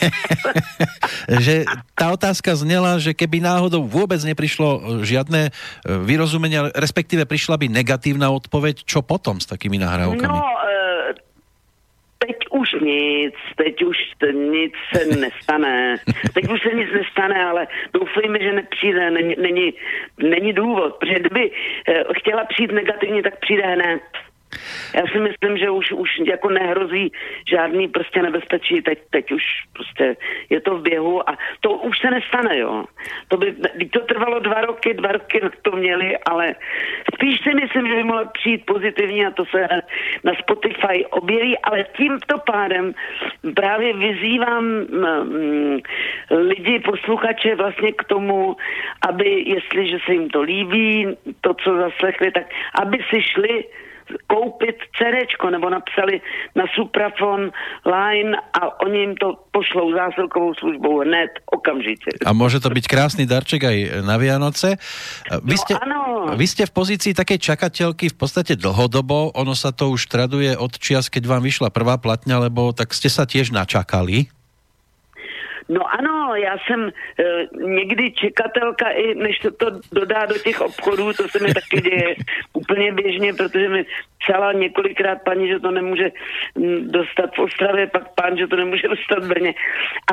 že 1.44 1.68
tá 1.92 2.08
otázka 2.16 2.56
znela, 2.56 2.96
že 2.96 3.12
keby 3.12 3.44
náhodou 3.44 3.84
vůbec 3.84 4.24
neprišlo 4.24 5.04
žiadne 5.04 5.48
e, 5.48 5.50
vyrozumenie, 5.84 6.72
respektíve 6.72 7.28
prišla 7.28 7.60
by 7.60 7.68
negatívna 7.68 8.32
odpoveď, 8.32 8.88
čo 8.88 9.04
potom 9.04 9.36
s 9.36 9.44
takými 9.44 9.76
nahrávkami? 9.76 10.24
No, 10.24 10.40
teď 12.18 12.36
už 12.47 12.47
nic, 12.80 13.34
teď 13.56 13.82
už 13.82 13.96
nic 14.32 14.72
se 14.92 15.20
nestane. 15.20 15.96
Teď 16.34 16.44
už 16.52 16.62
se 16.62 16.74
nic 16.74 16.88
nestane, 16.92 17.44
ale 17.44 17.66
doufejme, 17.92 18.38
že 18.38 18.52
nepřijde, 18.52 19.10
není, 19.10 19.34
není, 19.38 19.74
není 20.18 20.52
důvod, 20.52 20.96
protože 20.96 21.14
kdyby 21.14 21.50
eh, 21.88 22.04
chtěla 22.18 22.44
přijít 22.44 22.72
negativně, 22.72 23.22
tak 23.22 23.40
přijde 23.40 23.62
hned. 23.66 24.00
Já 24.94 25.02
si 25.12 25.18
myslím, 25.20 25.58
že 25.58 25.70
už, 25.70 25.92
už 25.92 26.10
jako 26.26 26.50
nehrozí 26.50 27.12
žádný 27.50 27.88
prostě 27.88 28.22
nebezpečí, 28.22 28.82
teď, 28.82 28.98
teď 29.10 29.32
už 29.32 29.42
prostě 29.72 30.16
je 30.50 30.60
to 30.60 30.78
v 30.78 30.82
běhu 30.82 31.30
a 31.30 31.36
to 31.60 31.70
už 31.70 31.98
se 31.98 32.10
nestane, 32.10 32.58
jo. 32.58 32.84
To 33.28 33.36
by, 33.36 33.54
to 33.92 34.00
trvalo 34.00 34.38
dva 34.38 34.60
roky, 34.60 34.94
dva 34.94 35.12
roky 35.12 35.40
to 35.62 35.76
měli, 35.76 36.18
ale 36.18 36.54
spíš 37.14 37.40
si 37.40 37.54
myslím, 37.54 37.88
že 37.88 37.94
by 37.94 38.04
mohlo 38.04 38.26
přijít 38.26 38.66
pozitivně 38.66 39.26
a 39.26 39.30
to 39.30 39.44
se 39.44 39.68
na 40.24 40.32
Spotify 40.34 41.06
objeví, 41.10 41.58
ale 41.58 41.86
tímto 41.96 42.38
pádem 42.38 42.94
právě 43.54 43.92
vyzývám 43.92 44.64
mm, 44.64 45.78
lidi, 46.30 46.78
posluchače 46.78 47.54
vlastně 47.54 47.92
k 47.92 48.04
tomu, 48.04 48.56
aby, 49.08 49.44
jestliže 49.46 49.98
se 50.06 50.12
jim 50.12 50.30
to 50.30 50.42
líbí, 50.42 51.06
to, 51.40 51.54
co 51.54 51.76
zaslechli, 51.76 52.30
tak 52.30 52.46
aby 52.82 52.98
si 53.10 53.22
šli 53.22 53.64
koupit 54.26 54.76
CDčko, 54.96 55.50
nebo 55.50 55.70
napsali 55.70 56.20
na 56.56 56.64
Suprafon 56.74 57.52
line 57.84 58.32
a 58.54 58.80
oni 58.84 58.98
jim 58.98 59.14
to 59.16 59.34
pošlou 59.50 59.92
zásilkovou 59.92 60.54
službou 60.54 61.00
hned, 61.00 61.30
okamžitě. 61.52 62.10
A 62.26 62.32
může 62.32 62.60
to 62.60 62.70
být 62.70 62.88
krásný 62.88 63.26
darček 63.26 63.64
aj 63.64 63.78
na 64.06 64.16
Vianoce. 64.16 64.76
Vy 65.44 65.56
no, 65.56 65.62
ste, 65.62 65.74
ano. 65.78 66.00
vy 66.36 66.46
ste 66.46 66.64
v 66.66 66.72
pozícii 66.72 67.12
také 67.14 67.38
čakatelky 67.38 68.08
v 68.08 68.16
podstate 68.16 68.56
dlhodobo, 68.56 69.34
ono 69.34 69.54
sa 69.54 69.74
to 69.74 69.90
už 69.90 70.06
traduje 70.06 70.54
od 70.56 70.78
čias, 70.78 71.10
keď 71.10 71.26
vám 71.26 71.42
vyšla 71.42 71.74
prvá 71.74 71.98
platňa, 71.98 72.48
lebo 72.48 72.72
tak 72.72 72.94
ste 72.94 73.10
sa 73.10 73.26
tiež 73.26 73.50
načakali. 73.50 74.37
No 75.68 75.94
ano, 75.94 76.34
já 76.34 76.56
jsem 76.66 76.88
e, 76.88 76.92
někdy 77.64 78.12
čekatelka, 78.12 78.90
i 78.90 79.14
než 79.14 79.38
to, 79.38 79.50
to 79.50 79.66
dodá 79.92 80.26
do 80.26 80.34
těch 80.38 80.60
obchodů, 80.60 81.12
to 81.12 81.28
se 81.28 81.38
mi 81.38 81.54
taky 81.54 81.80
děje 81.80 82.14
úplně 82.52 82.92
běžně, 82.92 83.34
protože 83.34 83.68
mi 83.68 83.86
psala 84.18 84.52
několikrát 84.52 85.18
paní, 85.24 85.48
že 85.48 85.60
to 85.60 85.70
nemůže 85.70 86.10
mm, 86.54 86.90
dostat 86.90 87.34
v 87.36 87.38
Ostravě, 87.38 87.86
pak 87.86 88.14
pán, 88.14 88.38
že 88.38 88.46
to 88.46 88.56
nemůže 88.56 88.88
dostat 88.88 89.24
v 89.24 89.28
Brně. 89.28 89.54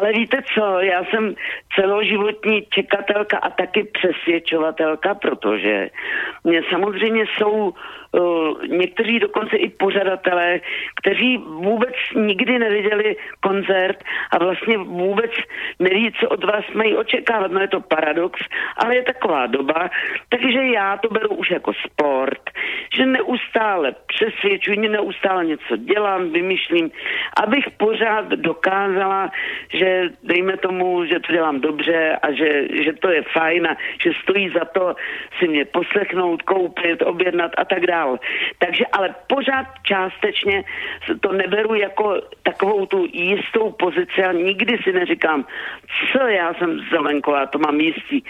Ale 0.01 0.12
víte 0.12 0.38
co, 0.53 0.80
já 0.80 1.03
jsem 1.06 1.36
celoživotní 1.76 2.66
čekatelka 2.70 3.38
a 3.38 3.49
taky 3.49 3.84
přesvědčovatelka, 3.84 5.16
protože 5.16 5.89
mě 6.43 6.62
samozřejmě 6.70 7.26
jsou 7.38 7.74
uh, 8.16 8.68
někteří 8.68 9.20
dokonce 9.20 9.58
i 9.58 9.70
pořadatelé, 9.70 10.60
kteří 11.01 11.38
vůbec 11.38 11.95
nikdy 12.16 12.60
neviděli 12.60 13.16
koncert 13.39 14.03
a 14.32 14.38
vlastně 14.38 14.78
vůbec 14.78 15.32
neví, 15.80 16.14
co 16.20 16.30
od 16.30 16.43
vás 16.43 16.66
mají 16.74 16.95
očekávat. 16.95 17.51
No 17.51 17.62
je 17.62 17.68
to 17.68 17.82
paradox, 17.82 18.39
ale 18.78 18.95
je 18.95 19.03
taková 19.03 19.47
doba, 19.47 19.89
takže 20.30 20.60
já 20.74 20.97
to 20.97 21.10
beru 21.10 21.36
už 21.36 21.51
jako 21.51 21.72
sport, 21.74 22.41
že 22.95 23.06
neustále 23.06 23.94
přesvědčuji, 24.07 24.77
neustále 24.77 25.45
něco 25.45 25.77
dělám, 25.77 26.31
vymýšlím, 26.31 26.91
abych 27.43 27.65
pořád 27.77 28.27
dokázala, 28.29 29.31
že 29.73 30.09
dejme 30.23 30.57
tomu, 30.57 31.05
že 31.05 31.19
to 31.19 31.33
dělám 31.33 31.61
dobře 31.61 32.17
a 32.21 32.31
že, 32.31 32.67
že 32.83 32.93
to 32.93 33.09
je 33.09 33.21
fajn 33.21 33.67
a 33.67 33.77
že 34.03 34.11
stojí 34.23 34.49
za 34.49 34.65
to 34.65 34.95
si 35.39 35.47
mě 35.47 35.65
poslechnout, 35.65 36.41
koupit, 36.41 37.01
objednat 37.01 37.51
a 37.57 37.65
tak 37.65 37.85
dále. 37.85 38.19
Takže 38.59 38.85
ale 38.91 39.15
pořád 39.27 39.65
částečně 39.83 40.63
to 41.19 41.31
neberu 41.31 41.75
jako 41.75 42.21
takovou 42.43 42.85
tu 42.85 43.07
jistou 43.13 43.71
pozici 43.71 44.23
a 44.23 44.31
nikdy 44.31 44.77
si 44.83 44.93
neříkám, 44.93 45.45
co 46.11 46.27
já 46.27 46.53
jsem 46.53 46.79
Zelenková, 46.91 47.45
to 47.45 47.59
mám 47.59 47.79
jistý. 47.79 48.21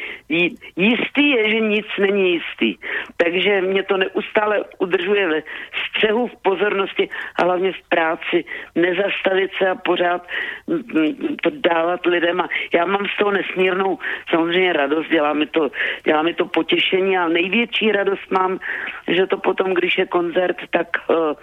Jistý 0.76 1.30
je, 1.30 1.49
že 1.49 1.59
nic 1.59 1.86
není 1.99 2.34
jistý. 2.34 2.76
Takže 3.18 3.61
mě 3.61 3.84
to 3.84 3.97
neustále 3.97 4.63
udržuje 4.80 5.28
ve 5.28 5.41
střehu 5.89 6.28
v 6.28 6.36
pozornosti 6.41 7.10
a 7.36 7.43
hlavně 7.43 7.72
v 7.72 7.89
práci 7.89 8.45
nezastavit 8.76 9.51
se 9.58 9.70
a 9.70 9.76
pořád 9.76 10.28
mm, 10.68 10.84
mm, 10.93 11.36
to 11.43 11.49
dávat 11.49 12.06
lidem. 12.06 12.41
A 12.41 12.47
já 12.74 12.86
mám 12.86 13.06
z 13.06 13.18
toho 13.20 13.32
nesmírnou 13.32 13.99
samozřejmě 14.30 14.74
radost, 14.74 15.10
dělá 15.10 15.34
mi 15.34 15.45
to, 15.45 15.70
dělá 16.03 16.22
mi 16.22 16.34
to 16.34 16.45
potěšení 16.45 17.18
a 17.18 17.28
největší 17.28 17.91
radost 17.91 18.32
mám, 18.32 18.60
že 19.08 19.28
to 19.28 19.38
potom, 19.38 19.74
když 19.74 19.97
je 19.97 20.06
koncert, 20.06 20.58
tak, 20.70 20.88
uh, 21.10 21.34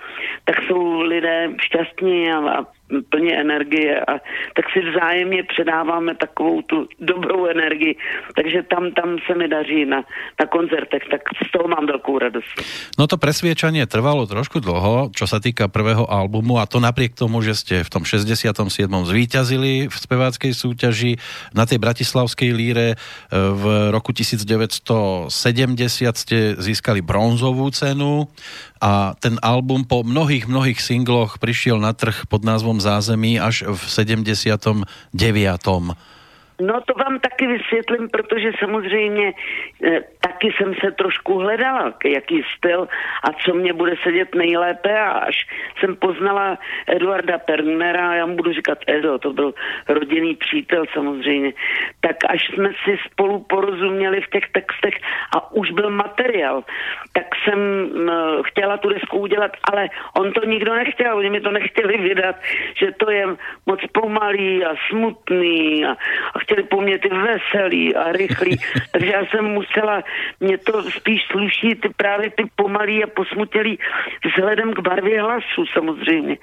tak 0.44 0.62
jsou 0.62 1.00
lidé 1.00 1.50
šťastní 1.60 2.32
a, 2.32 2.38
a 2.38 2.66
plně 3.11 3.40
energie 3.40 4.01
a 4.01 4.12
tak 4.57 4.64
si 4.72 4.80
vzájemně 4.80 5.43
předáváme 5.43 6.14
takovou 6.14 6.62
tu 6.62 6.88
dobrou 7.01 7.47
energii, 7.47 7.97
takže 8.36 8.62
tam, 8.62 8.90
tam 8.93 9.16
se 9.26 9.34
mi 9.34 9.49
daří 9.49 9.84
na, 9.84 10.05
na 10.40 10.47
koncertech, 10.47 11.03
tak 11.11 11.20
z 11.49 11.51
toho 11.53 11.68
mám 11.68 11.86
velkou 11.86 12.18
radost. 12.18 12.53
No 12.99 13.07
to 13.07 13.16
presviečanie 13.16 13.86
trvalo 13.88 14.28
trošku 14.28 14.61
dlho, 14.61 15.11
čo 15.14 15.24
sa 15.24 15.40
týka 15.40 15.68
prvého 15.68 16.05
albumu 16.05 16.61
a 16.61 16.68
to 16.68 16.82
napriek 16.82 17.16
tomu, 17.16 17.40
že 17.40 17.55
ste 17.57 17.74
v 17.84 17.90
tom 17.90 18.05
67. 18.05 18.53
zvíťazili 18.84 19.88
v 19.88 19.97
speváckej 19.97 20.53
súťaži 20.53 21.12
na 21.57 21.64
tej 21.64 21.78
bratislavskej 21.80 22.51
líre 22.53 22.88
e, 22.93 22.97
v 23.32 23.64
roku 23.95 24.12
1970 24.12 25.32
ste 26.12 26.38
získali 26.59 27.01
bronzovú 27.01 27.70
cenu 27.72 28.28
a 28.82 29.14
ten 29.14 29.38
album 29.38 29.86
po 29.86 30.03
mnohých, 30.03 30.51
mnohých 30.51 30.82
singloch 30.82 31.38
prišiel 31.38 31.78
na 31.78 31.95
trh 31.95 32.26
pod 32.26 32.43
názvom 32.43 32.82
Zázemí 32.83 33.41
až 33.41 33.64
v 33.66 33.91
79. 33.91 35.68
No 36.62 36.80
to 36.80 36.94
vám 36.94 37.18
taky 37.18 37.46
vysvětlím, 37.46 38.08
protože 38.08 38.50
samozřejmě 38.58 39.32
eh, 39.84 40.00
taky 40.20 40.52
jsem 40.56 40.74
se 40.74 40.90
trošku 40.90 41.38
hledala, 41.38 41.94
jaký 42.04 42.42
styl 42.56 42.88
a 43.24 43.32
co 43.32 43.54
mě 43.54 43.72
bude 43.72 43.94
sedět 44.02 44.34
nejlépe 44.34 45.00
a 45.00 45.10
až 45.10 45.46
jsem 45.80 45.96
poznala 45.96 46.58
Eduarda 46.86 47.38
Pernera, 47.38 48.14
já 48.14 48.26
mu 48.26 48.36
budu 48.36 48.52
říkat 48.52 48.78
Edo, 48.86 49.18
to 49.18 49.32
byl 49.32 49.54
rodinný 49.88 50.34
přítel 50.34 50.84
samozřejmě, 50.92 51.52
tak 52.00 52.16
až 52.28 52.46
jsme 52.46 52.68
si 52.84 52.98
spolu 53.10 53.38
porozuměli 53.38 54.20
v 54.20 54.30
těch 54.30 54.50
textech 54.52 54.94
a 55.36 55.52
už 55.52 55.70
byl 55.70 55.90
materiál, 55.90 56.64
tak 57.12 57.26
jsem 57.44 57.58
uh, 57.58 58.42
chtěla 58.42 58.76
tu 58.76 58.88
desku 58.88 59.18
udělat, 59.18 59.52
ale 59.72 59.88
on 60.16 60.32
to 60.32 60.44
nikdo 60.44 60.74
nechtěl, 60.74 61.16
oni 61.16 61.30
mi 61.30 61.40
to 61.40 61.50
nechtěli 61.50 61.98
vydat, 61.98 62.36
že 62.74 62.92
to 62.92 63.10
je 63.10 63.26
moc 63.66 63.80
pomalý 63.92 64.64
a 64.64 64.74
smutný 64.90 65.84
a, 65.84 65.90
a 66.34 66.38
chtěli 66.53 66.68
po 66.68 66.80
mně 66.80 66.98
ty 66.98 67.09
veselý 67.09 67.96
a 67.96 68.12
rychlý, 68.12 68.57
takže 68.92 69.12
já 69.12 69.26
jsem 69.26 69.44
musela, 69.44 70.03
mě 70.40 70.59
to 70.59 70.82
spíš 70.82 71.22
sluší 71.30 71.74
ty 71.74 71.88
právě 71.96 72.30
ty 72.30 72.44
pomalý 72.57 73.05
a 73.05 73.07
posmutělý 73.07 73.78
vzhledem 74.24 74.72
k 74.72 74.78
barvě 74.78 75.22
hlasu 75.22 75.66
samozřejmě. 75.72 76.36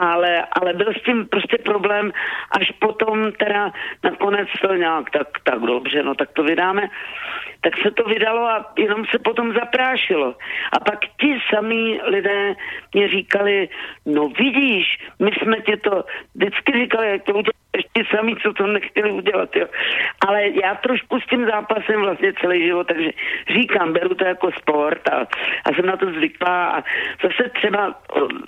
Ale, 0.00 0.44
ale 0.60 0.72
byl 0.72 0.92
s 0.92 1.02
tím 1.02 1.26
prostě 1.26 1.58
problém, 1.58 2.12
až 2.60 2.72
potom 2.78 3.32
teda 3.32 3.72
nakonec 4.04 4.48
to 4.60 4.74
nějak 4.74 5.10
tak, 5.10 5.28
tak 5.44 5.60
dobře, 5.60 6.02
no 6.02 6.14
tak 6.14 6.32
to 6.32 6.42
vydáme 6.42 6.82
tak 7.60 7.74
se 7.82 7.90
to 7.90 8.04
vydalo 8.04 8.46
a 8.46 8.72
jenom 8.78 9.04
se 9.10 9.18
potom 9.18 9.52
zaprášilo. 9.52 10.34
A 10.72 10.80
pak 10.80 10.98
ti 11.20 11.38
samí 11.54 12.00
lidé 12.04 12.54
mě 12.94 13.08
říkali, 13.08 13.68
no 14.06 14.28
vidíš, 14.28 14.98
my 15.18 15.30
jsme 15.30 15.56
ti 15.60 15.76
to 15.76 16.04
vždycky 16.34 16.72
říkali, 16.72 17.10
jak 17.10 17.22
to 17.24 17.32
uděláš 17.32 17.65
ti 17.82 18.02
samý, 18.16 18.36
co 18.42 18.52
to 18.52 18.66
nechtěli 18.66 19.10
udělat, 19.10 19.56
jo. 19.56 19.66
Ale 20.28 20.42
já 20.64 20.74
trošku 20.74 21.20
s 21.20 21.26
tím 21.26 21.46
zápasem 21.46 22.00
vlastně 22.00 22.32
celý 22.40 22.66
život, 22.66 22.86
takže 22.86 23.10
říkám, 23.58 23.92
beru 23.92 24.14
to 24.14 24.24
jako 24.24 24.50
sport 24.58 25.08
a, 25.08 25.16
a 25.64 25.68
jsem 25.74 25.86
na 25.86 25.96
to 25.96 26.06
zvyklá 26.06 26.66
a 26.66 26.82
zase 27.22 27.50
třeba 27.58 27.94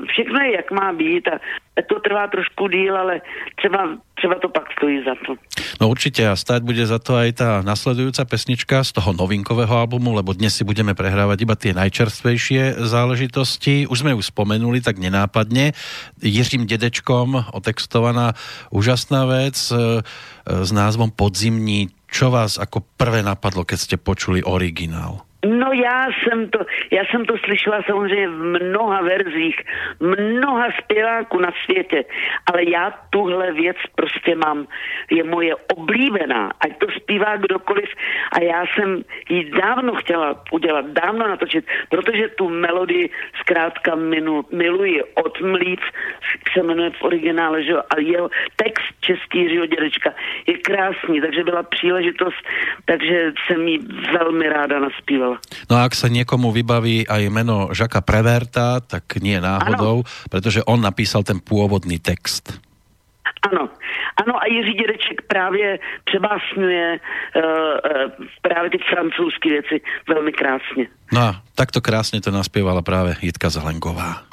všechno 0.09 0.41
je, 0.41 0.57
jak 0.57 0.71
má 0.71 0.93
být 0.93 1.29
a 1.29 1.39
to 1.87 2.01
trvá 2.01 2.27
trošku 2.27 2.69
díl, 2.69 2.97
ale 2.97 3.21
třeba, 3.57 3.89
třeba 4.15 4.35
to 4.35 4.49
pak 4.49 4.73
stojí 4.73 5.05
za 5.05 5.15
to. 5.27 5.35
No 5.81 5.89
určitě 5.89 6.29
a 6.29 6.37
stát 6.37 6.63
bude 6.63 6.87
za 6.87 6.99
to 6.99 7.15
aj 7.15 7.33
ta 7.39 7.63
nasledujúca 7.63 8.27
pesnička 8.27 8.83
z 8.83 8.99
toho 8.99 9.15
novinkového 9.15 9.71
albumu, 9.71 10.11
lebo 10.11 10.35
dnes 10.35 10.59
si 10.59 10.67
budeme 10.67 10.91
prehrávať 10.99 11.39
iba 11.47 11.55
tie 11.55 11.71
najčerstvejšie 11.71 12.83
záležitosti. 12.83 13.87
Už 13.87 14.03
sme 14.03 14.11
ju 14.11 14.19
spomenuli 14.19 14.83
tak 14.83 14.99
nenápadne. 14.99 15.71
Jiřím 16.19 16.67
Dedečkom 16.67 17.47
otextovaná 17.55 18.35
úžasná 18.75 19.18
vec 19.27 19.57
e, 19.71 19.75
e, 19.75 19.81
s 20.45 20.71
názvom 20.71 21.11
Podzimní. 21.15 21.91
Čo 22.09 22.33
vás 22.33 22.57
ako 22.57 22.85
prvé 22.97 23.21
napadlo, 23.25 23.65
keď 23.65 23.79
ste 23.79 23.97
počuli 24.01 24.45
originál? 24.45 25.28
No 25.47 25.73
já 25.73 26.07
jsem 26.07 26.51
to, 26.51 26.59
já 26.91 27.03
jsem 27.05 27.25
to 27.25 27.39
slyšela 27.39 27.83
samozřejmě 27.87 28.29
v 28.29 28.43
mnoha 28.43 29.03
verzích, 29.03 29.57
mnoha 30.01 30.69
zpěváků 30.83 31.41
na 31.41 31.53
světě, 31.65 32.05
ale 32.53 32.71
já 32.71 32.95
tuhle 33.11 33.53
věc 33.53 33.77
prostě 33.95 34.35
mám, 34.35 34.67
je 35.11 35.25
moje 35.25 35.55
oblíbená, 35.77 36.51
ať 36.61 36.79
to 36.79 36.87
zpívá 36.97 37.37
kdokoliv. 37.37 37.89
A 38.33 38.41
já 38.43 38.65
jsem 38.67 39.03
ji 39.29 39.51
dávno 39.51 39.95
chtěla 39.95 40.43
udělat, 40.53 40.87
dávno 40.87 41.29
natočit, 41.29 41.65
protože 41.89 42.29
tu 42.29 42.49
melodii 42.49 43.11
zkrátka 43.41 43.95
minu, 43.95 44.45
miluji 44.53 45.03
od 45.15 45.41
Mlíc, 45.41 45.81
se 46.53 46.63
jmenuje 46.63 46.91
v 46.91 47.03
originále, 47.03 47.63
že 47.63 47.75
a 47.77 48.01
jeho 48.01 48.31
text 48.57 48.95
český 49.01 49.39
Jiřího 49.39 49.67
dědečka 49.67 50.15
je 50.47 50.59
krásný, 50.59 51.21
takže 51.21 51.45
byla 51.45 51.63
příležitost, 51.63 52.43
takže 52.85 53.33
jsem 53.47 53.69
ji 53.69 53.79
velmi 54.13 54.49
ráda 54.49 54.79
naspívala 54.79 55.28
povedal. 55.29 55.67
No 55.69 55.75
a 55.77 55.85
ak 55.85 55.95
sa 55.95 56.09
niekomu 56.09 56.49
vybaví 56.55 57.05
aj 57.05 57.23
meno 57.29 57.69
Žaka 57.77 58.01
Preverta, 58.01 58.81
tak 58.81 59.05
nie 59.21 59.37
náhodou, 59.37 60.05
ano. 60.05 60.09
pretože 60.33 60.65
on 60.65 60.81
napísal 60.81 61.25
ten 61.27 61.43
pôvodný 61.43 62.01
text. 62.01 62.57
Ano, 63.53 63.71
ano 64.19 64.35
a 64.35 64.45
Jiří 64.51 64.75
Dědeček 64.75 65.23
právě 65.29 65.79
přebásňuje 66.05 66.99
uh, 66.99 67.43
uh, 67.43 68.27
právě 68.43 68.71
ty 68.71 68.79
francouzské 68.91 69.49
věci 69.49 69.81
velmi 70.09 70.33
krásně. 70.33 70.89
No 71.13 71.21
a 71.21 71.43
takto 71.55 71.81
krásně 71.81 72.21
to 72.21 72.31
naspěvala 72.31 72.83
právě 72.83 73.17
Jitka 73.23 73.51
Zelenková. 73.51 74.28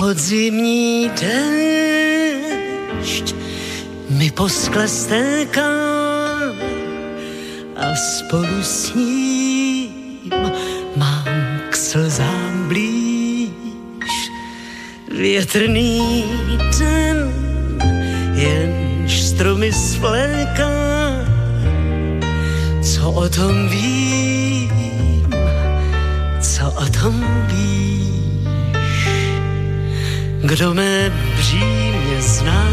Podzimní 0.00 1.12
déšť 1.12 2.56
mi 4.16 4.32
poskle 4.32 4.88
stéká 4.88 5.76
a 7.76 7.86
spolu 7.92 8.64
s 8.64 8.96
ním 8.96 10.32
mám 10.96 11.28
k 11.68 11.76
slzám 11.76 12.72
blíž. 12.72 13.52
Větrný 15.12 16.24
den, 16.80 17.28
jenž 18.40 19.12
stromy 19.20 19.68
svléká, 19.68 20.72
co 22.80 23.12
o 23.12 23.28
tom 23.28 23.68
vím, 23.68 25.28
co 26.40 26.72
o 26.72 26.86
tom 26.88 27.20
víš. 27.52 28.09
Kdo 30.50 30.74
mé 30.74 31.12
břímě 31.36 32.22
zná, 32.22 32.68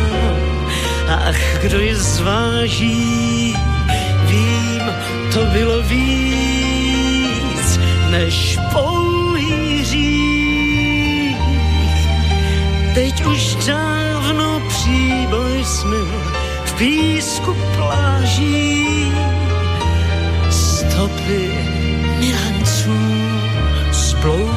ach, 1.07 1.61
kdo 1.61 1.80
je 1.80 1.95
zváží, 1.95 3.55
vím, 4.25 4.82
to 5.34 5.45
bylo 5.45 5.82
víc 5.82 7.80
než 8.09 8.59
pouhý 8.73 9.86
řích. 9.86 11.38
Teď 12.93 13.25
už 13.25 13.55
dávno 13.55 14.61
příboj 14.67 15.65
jsme 15.65 15.97
v 16.65 16.73
písku 16.78 17.57
pláží, 17.75 19.11
stopy 20.49 21.51
milanců 22.19 22.97
sploudily. 23.91 24.57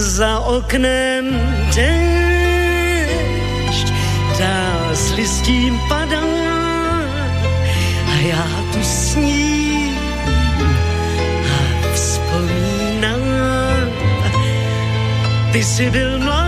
Za 0.00 0.40
oknem 0.40 1.24
déšť 1.74 1.86
dál 4.38 4.90
s 4.92 5.12
listím 5.14 5.78
padá 5.88 6.24
a 8.06 8.14
já 8.26 8.46
tu 8.72 8.82
sním 8.82 9.94
a 11.46 11.58
vzpomínám. 11.94 13.20
Ty 15.52 15.64
jsi 15.64 15.90
byl 15.90 16.18
mlád, 16.18 16.43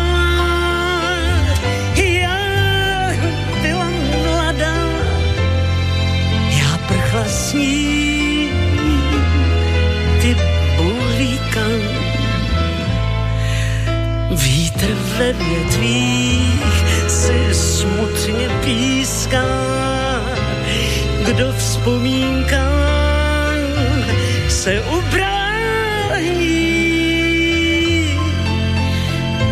ve 15.18 15.32
větvích 15.32 16.84
si 17.08 17.54
smutně 17.54 18.48
píská, 18.64 19.46
kdo 21.24 21.52
vzpomínkám 21.52 22.66
se 24.48 24.80
ubrání. 24.80 26.26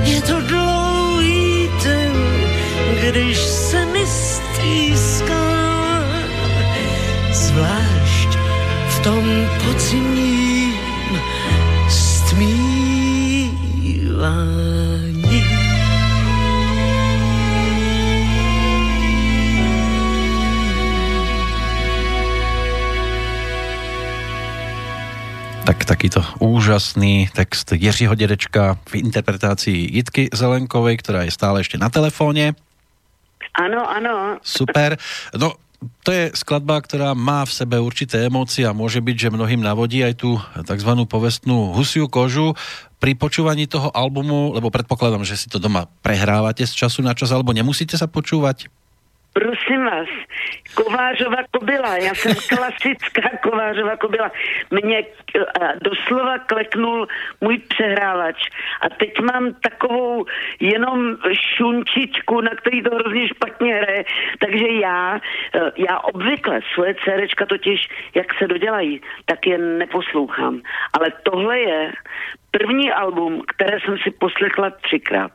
Je 0.04 0.22
to 0.22 0.40
dlouhý 0.40 1.70
ten, 1.82 2.12
když 3.00 3.38
se 3.38 3.86
mi 3.86 4.06
stýská, 4.06 5.44
zvlášť 7.32 8.38
v 8.88 8.98
tom 9.02 9.24
podzimním 9.64 10.43
Tak 25.84 26.00
takýto 26.00 26.24
úžasný 26.40 27.28
text 27.28 27.76
Jiřího 27.76 28.16
Dědečka 28.16 28.80
v 28.88 29.04
interpretácii 29.04 29.92
Jitky 29.92 30.32
Zelenkovej, 30.32 30.96
která 30.96 31.28
je 31.28 31.30
stále 31.30 31.60
ešte 31.60 31.76
na 31.76 31.92
telefóne. 31.92 32.56
Ano, 33.52 33.84
ano. 33.84 34.40
Super. 34.40 34.96
No, 35.36 35.52
to 36.00 36.08
je 36.08 36.32
skladba, 36.32 36.80
ktorá 36.80 37.12
má 37.12 37.44
v 37.44 37.52
sebe 37.52 37.76
určité 37.76 38.24
emócie 38.24 38.64
a 38.64 38.72
môže 38.72 39.04
byť, 39.04 39.28
že 39.28 39.34
mnohým 39.36 39.60
navodí 39.60 40.00
aj 40.00 40.24
tú 40.24 40.40
tzv. 40.64 41.04
povestnú 41.04 41.76
husiu 41.76 42.08
kožu. 42.08 42.56
Pri 42.96 43.12
počúvaní 43.12 43.68
toho 43.68 43.92
albumu, 43.92 44.56
lebo 44.56 44.72
predpokladám, 44.72 45.28
že 45.28 45.36
si 45.36 45.52
to 45.52 45.60
doma 45.60 45.84
prehrávate 46.00 46.64
z 46.64 46.72
času 46.72 47.04
na 47.04 47.12
čas, 47.12 47.28
alebo 47.28 47.52
nemusíte 47.52 48.00
sa 48.00 48.08
počúvať? 48.08 48.72
Prosím 49.34 49.84
vás, 49.84 50.08
Kovářova 50.74 51.36
kobila, 51.50 51.96
já 51.96 52.14
jsem 52.14 52.32
klasická 52.48 53.30
Kovářova 53.42 53.96
kobila. 53.96 54.30
Mě 54.70 54.98
eh, 54.98 55.42
doslova 55.82 56.38
kleknul 56.38 57.08
můj 57.40 57.58
přehrávač 57.58 58.36
a 58.80 58.88
teď 58.88 59.20
mám 59.20 59.54
takovou 59.54 60.24
jenom 60.60 61.16
šunčičku, 61.56 62.40
na 62.40 62.50
který 62.50 62.82
to 62.82 62.94
hrozně 62.94 63.28
špatně 63.28 63.74
hraje, 63.74 64.04
takže 64.38 64.66
já, 64.68 65.20
eh, 65.54 65.70
já 65.76 65.98
obvykle 65.98 66.60
svoje 66.74 66.94
cerečka 67.04 67.46
totiž, 67.46 67.88
jak 68.14 68.34
se 68.38 68.46
dodělají, 68.46 69.00
tak 69.24 69.46
je 69.46 69.58
neposlouchám. 69.58 70.60
Ale 70.92 71.12
tohle 71.22 71.58
je 71.60 71.92
první 72.50 72.92
album, 72.92 73.42
které 73.46 73.80
jsem 73.80 73.98
si 73.98 74.10
poslechla 74.10 74.70
třikrát 74.70 75.32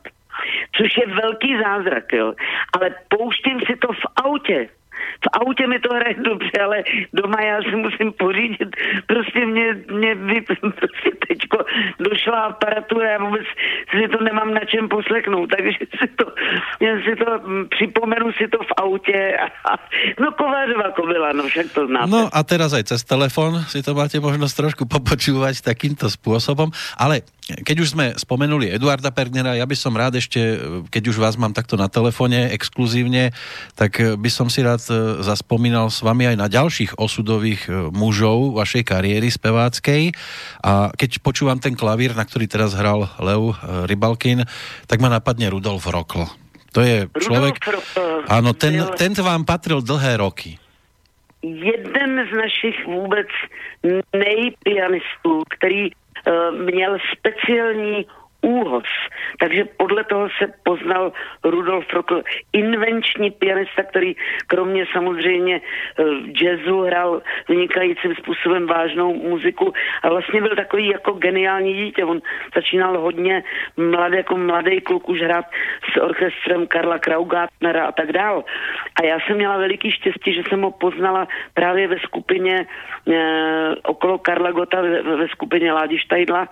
což 0.76 0.96
je 0.96 1.06
velký 1.06 1.56
zázrak, 1.62 2.12
jo. 2.12 2.34
Ale 2.74 2.94
pouštím 3.08 3.60
si 3.66 3.76
to 3.76 3.92
v 3.92 4.04
autě, 4.24 4.68
v 5.24 5.28
autě 5.32 5.66
mi 5.66 5.78
to 5.80 5.94
hraje 5.94 6.14
dobře, 6.14 6.56
ale 6.64 6.82
doma 7.12 7.40
já 7.40 7.62
si 7.62 7.76
musím 7.76 8.12
pořídit. 8.12 8.68
Prostě 9.06 9.46
mě, 9.46 9.74
mě 9.92 10.14
vy, 10.14 10.40
prostě 10.60 11.10
teďko 11.28 11.58
došla 11.98 12.40
aparatura, 12.40 13.10
já 13.10 13.18
vůbec 13.18 13.46
si 13.90 14.08
to 14.08 14.24
nemám 14.24 14.54
na 14.54 14.64
čem 14.64 14.88
poslechnout, 14.88 15.50
takže 15.56 15.78
si 16.00 16.08
to, 16.16 16.24
jen 16.80 17.02
si 17.02 17.16
to, 17.16 17.38
mm, 17.38 17.68
připomenu 17.68 18.32
si 18.32 18.48
to 18.48 18.58
v 18.58 18.72
autě 18.76 19.36
a, 19.64 19.76
no 20.20 20.32
Kovářová 20.32 20.90
kobila, 20.90 21.32
no 21.32 21.42
však 21.42 21.66
to 21.72 21.86
znáte. 21.86 22.10
No 22.10 22.28
a 22.32 22.40
teraz 22.42 22.72
aj 22.72 22.84
cez 22.84 23.04
telefon 23.04 23.60
si 23.68 23.82
to 23.84 23.92
máte 23.94 24.16
možnosť 24.20 24.54
trošku 24.56 24.84
popočúvať 24.94 25.60
takýmto 25.60 26.08
spôsobom, 26.08 26.72
ale 26.96 27.22
keď 27.64 27.76
už 27.82 27.88
sme 27.96 28.06
spomenuli 28.14 28.70
Eduarda 28.70 29.10
Pernera, 29.10 29.58
ja 29.58 29.66
by 29.66 29.76
som 29.76 29.96
rád 29.96 30.18
ešte, 30.18 30.38
keď 30.90 31.02
už 31.10 31.16
vás 31.18 31.34
mám 31.34 31.50
takto 31.50 31.74
na 31.74 31.90
telefone 31.90 32.50
exkluzívne, 32.54 33.34
tak 33.74 33.98
by 33.98 34.30
som 34.30 34.46
si 34.46 34.62
rád 34.62 34.82
e, 34.88 35.22
zaspomínal 35.24 35.90
s 35.90 36.04
vami 36.04 36.30
aj 36.30 36.36
na 36.38 36.46
ďalších 36.46 36.98
osudových 36.98 37.66
e, 37.66 37.90
mužov 37.90 38.54
vašej 38.58 38.82
kariéry 38.86 39.28
speváckej. 39.30 40.14
A 40.62 40.94
keď 40.94 41.22
počúvam 41.22 41.58
ten 41.58 41.74
klavír, 41.74 42.14
na 42.14 42.22
ktorý 42.22 42.46
teraz 42.46 42.76
hral 42.76 43.10
Leo 43.18 43.52
e, 43.52 43.56
Rybalkin, 43.90 44.46
tak 44.86 44.98
ma 45.02 45.10
napadne 45.10 45.50
Rudolf 45.50 45.86
Rokl. 45.88 46.26
To 46.70 46.80
je 46.86 47.10
človek... 47.18 47.58
Áno, 48.30 48.54
ten, 48.54 48.78
ten 48.94 49.10
vám 49.18 49.42
patril 49.42 49.82
dlhé 49.82 50.22
roky. 50.22 50.54
Jeden 51.42 52.10
z 52.30 52.32
našich 52.36 52.76
vůbec 52.86 53.26
nejpianistů, 54.12 55.42
který 55.48 55.90
Eh, 55.90 55.99
měl 56.50 56.98
speciální 57.18 58.06
úhos. 58.42 58.88
Takže 59.40 59.64
podle 59.76 60.04
toho 60.04 60.28
se 60.38 60.52
poznal 60.62 61.12
Rudolf 61.44 61.92
Rokl, 61.92 62.22
invenční 62.52 63.30
pianista, 63.30 63.82
který 63.82 64.14
kromě 64.46 64.86
samozřejmě 64.92 65.60
uh, 65.60 66.06
jazzu 66.42 66.80
hrál 66.80 67.22
vynikajícím 67.48 68.14
způsobem 68.14 68.66
vážnou 68.66 69.14
muziku 69.14 69.72
a 70.02 70.08
vlastně 70.08 70.40
byl 70.40 70.56
takový 70.56 70.86
jako 70.86 71.12
geniální 71.12 71.74
dítě. 71.74 72.04
On 72.04 72.20
začínal 72.54 72.98
hodně 72.98 73.42
mladý, 73.76 74.16
jako 74.16 74.36
mladý 74.36 74.80
kluk 74.80 75.08
už 75.08 75.20
hrát 75.20 75.44
s 75.92 76.00
orchestrem 76.00 76.66
Karla 76.66 76.98
Kraugartnera 76.98 77.86
a 77.86 77.92
tak 77.92 78.12
dál. 78.12 78.44
A 79.00 79.04
já 79.04 79.18
jsem 79.20 79.36
měla 79.36 79.56
veliký 79.56 79.90
štěstí, 79.90 80.34
že 80.34 80.42
jsem 80.48 80.62
ho 80.62 80.70
poznala 80.70 81.28
právě 81.54 81.88
ve 81.88 81.98
skupině 81.98 82.66
uh, 83.04 83.14
okolo 83.82 84.18
Karla 84.18 84.50
Gota, 84.50 84.80
ve, 84.80 85.02
ve 85.02 85.28
skupině 85.28 85.72
Ládi 85.72 85.98
Štajdla 85.98 86.48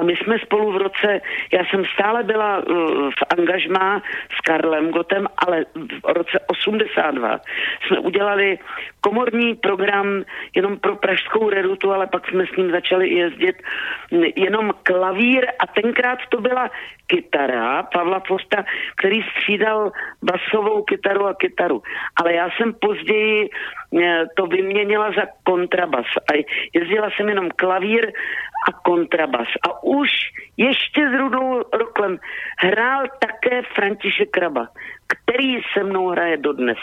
a 0.00 0.02
my 0.02 0.16
jsme 0.16 0.38
spolu 0.38 0.72
v 0.72 0.76
roce 0.76 1.20
Já 1.52 1.64
jsem 1.64 1.84
stále 1.94 2.22
byla 2.22 2.58
uh, 2.58 3.10
v 3.10 3.22
angažmá 3.38 4.02
s 4.36 4.40
Karlem 4.40 4.90
Gotem, 4.90 5.26
ale 5.46 5.64
v 5.74 6.12
roce 6.12 6.38
82 6.46 7.40
jsme 7.86 7.98
udělali 7.98 8.58
komorní 9.00 9.54
program 9.54 10.24
jenom 10.56 10.78
pro 10.78 10.96
pražskou 10.96 11.50
redutu, 11.50 11.92
ale 11.92 12.06
pak 12.06 12.28
jsme 12.28 12.46
s 12.46 12.56
ním 12.56 12.70
začali 12.70 13.08
jezdit 13.08 13.56
jenom 14.36 14.72
klavír 14.82 15.46
a 15.58 15.66
tenkrát 15.66 16.18
to 16.28 16.40
byla 16.40 16.70
kytara 17.06 17.82
Pavla 17.82 18.20
Fosta, 18.26 18.64
který 18.96 19.22
střídal 19.22 19.92
basovou 20.22 20.82
kytaru 20.82 21.26
a 21.26 21.34
kytaru. 21.34 21.82
Ale 22.16 22.34
já 22.34 22.48
jsem 22.50 22.74
později 22.74 23.50
to 24.36 24.46
vyměnila 24.46 25.12
za 25.12 25.22
kontrabas 25.42 26.06
a 26.32 26.44
jezdila 26.74 27.10
jsem 27.10 27.28
jenom 27.28 27.48
klavír 27.56 28.12
a 28.68 28.72
kontrabas. 28.72 29.48
A 29.68 29.84
už 29.84 30.10
ještě 30.56 31.10
s 31.10 31.12
Rudou 31.18 31.62
Roklem 31.72 32.18
hrál 32.58 33.04
také 33.18 33.62
František 33.62 34.30
Kraba, 34.30 34.68
který 35.06 35.60
se 35.72 35.84
mnou 35.84 36.08
hraje 36.08 36.36
dodnes. 36.36 36.78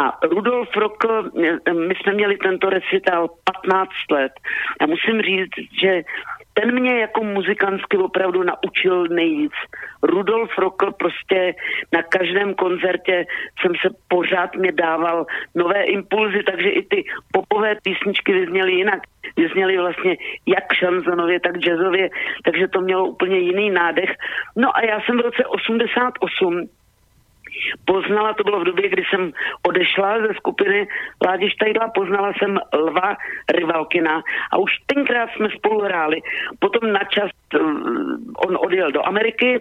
A 0.00 0.18
Rudolf 0.22 0.76
Rokl, 0.76 1.30
eh, 1.66 1.72
my 1.72 1.94
jsme 1.94 2.12
měli 2.12 2.36
tento 2.36 2.70
recital 2.70 3.28
15 3.44 3.90
let 4.10 4.32
a 4.80 4.86
musím 4.86 5.22
říct, 5.22 5.56
že 5.82 6.02
ten 6.60 6.80
mě 6.80 7.00
jako 7.00 7.24
muzikantsky 7.24 7.96
opravdu 7.96 8.42
naučil 8.42 9.06
nejvíc. 9.10 9.52
Rudolf 10.02 10.58
Rokl 10.58 10.92
prostě 10.92 11.54
na 11.92 12.02
každém 12.02 12.54
koncertě 12.54 13.26
jsem 13.60 13.72
se 13.82 13.88
pořád 14.08 14.54
mě 14.54 14.72
dával 14.72 15.26
nové 15.54 15.82
impulzy, 15.82 16.42
takže 16.42 16.68
i 16.68 16.82
ty 16.82 17.04
popové 17.32 17.76
písničky 17.82 18.32
vyzněly 18.32 18.72
jinak. 18.72 19.02
Vyzněly 19.36 19.78
vlastně 19.78 20.16
jak 20.46 20.72
šanzonově, 20.72 21.40
tak 21.40 21.58
jazzově, 21.58 22.08
takže 22.44 22.68
to 22.68 22.80
mělo 22.80 23.08
úplně 23.08 23.38
jiný 23.38 23.70
nádech. 23.70 24.10
No 24.56 24.76
a 24.76 24.84
já 24.84 25.00
jsem 25.00 25.18
v 25.18 25.20
roce 25.20 25.46
88 25.46 26.68
Poznala, 27.84 28.34
to 28.34 28.44
bylo 28.44 28.60
v 28.60 28.64
době, 28.64 28.88
kdy 28.88 29.02
jsem 29.10 29.32
odešla 29.68 30.20
ze 30.20 30.34
skupiny 30.34 30.88
Ládi 31.26 31.50
Štajdla, 31.50 31.88
poznala 31.88 32.32
jsem 32.32 32.58
Lva 32.72 33.16
Rivalkina 33.54 34.22
a 34.52 34.58
už 34.58 34.70
tenkrát 34.86 35.30
jsme 35.30 35.48
spolu 35.50 35.80
hráli. 35.80 36.20
Potom 36.58 36.92
na 36.92 37.04
čas 37.04 37.30
eh, 37.54 37.58
on 38.46 38.58
odjel 38.60 38.92
do 38.92 39.06
Ameriky 39.06 39.60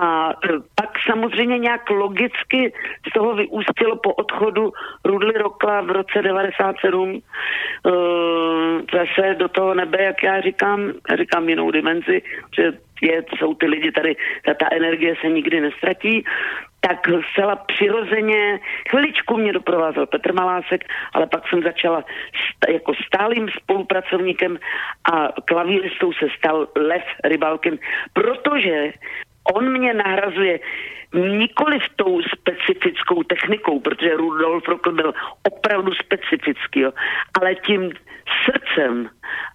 a 0.00 0.30
eh, 0.30 0.48
pak 0.74 0.90
samozřejmě 1.10 1.58
nějak 1.58 1.90
logicky 1.90 2.72
z 3.08 3.12
toho 3.14 3.34
vyústilo 3.34 3.96
po 3.96 4.14
odchodu 4.14 4.72
Rudly 5.04 5.32
Rokla 5.32 5.80
v 5.80 5.90
roce 5.90 6.22
97 6.22 7.10
uh, 7.10 7.20
eh, 7.20 8.98
zase 8.98 9.34
do 9.34 9.48
toho 9.48 9.74
nebe, 9.74 10.02
jak 10.02 10.22
já 10.22 10.40
říkám, 10.40 10.92
já 11.10 11.16
říkám 11.16 11.48
jinou 11.48 11.70
dimenzi, 11.70 12.22
že 12.56 12.72
je, 13.02 13.24
jsou 13.38 13.54
ty 13.54 13.66
lidi 13.66 13.92
tady, 13.92 14.16
ta, 14.44 14.54
ta 14.54 14.66
energie 14.72 15.14
se 15.20 15.28
nikdy 15.28 15.60
nestratí, 15.60 16.24
tak 16.80 17.08
zcela 17.32 17.56
přirozeně, 17.56 18.60
chviličku 18.90 19.36
mě 19.36 19.52
doprovázel 19.52 20.06
Petr 20.06 20.32
Malásek, 20.32 20.84
ale 21.12 21.26
pak 21.26 21.48
jsem 21.48 21.62
začala 21.62 22.00
st- 22.00 22.72
jako 22.72 22.92
stálým 23.06 23.48
spolupracovníkem 23.48 24.58
a 25.12 25.28
klavíristou 25.44 26.12
se 26.12 26.26
stal 26.38 26.68
Lev 26.76 27.02
Rybalkin, 27.24 27.78
protože 28.12 28.92
on 29.54 29.72
mě 29.72 29.94
nahrazuje 29.94 30.60
nikoli 31.14 31.78
v 31.78 31.88
tou 31.96 32.22
specifickou 32.22 33.22
technikou, 33.22 33.80
protože 33.80 34.16
Rudolf 34.16 34.68
Rokl 34.68 34.92
byl 34.92 35.14
opravdu 35.52 35.92
specifický, 35.94 36.80
jo, 36.80 36.92
ale 37.40 37.54
tím 37.54 37.92
srdcem 38.44 39.10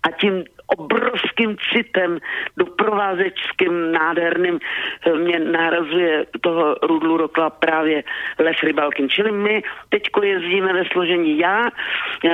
a 0.07 0.11
tím 0.11 0.43
obrovským 0.67 1.57
citem 1.73 2.19
doprovázečským 2.57 3.91
nádherným 3.91 4.59
eh, 4.59 5.13
mě 5.13 5.39
nárazuje 5.39 6.25
toho 6.41 6.75
Rudlu 6.83 7.17
Rokla 7.17 7.49
právě 7.49 8.03
Les 8.39 8.57
Rybalkin. 8.63 9.09
Čili 9.09 9.31
my 9.31 9.63
teďko 9.89 10.23
jezdíme 10.23 10.73
ve 10.73 10.85
složení 10.85 11.39
já, 11.39 11.67
eh, 11.67 12.29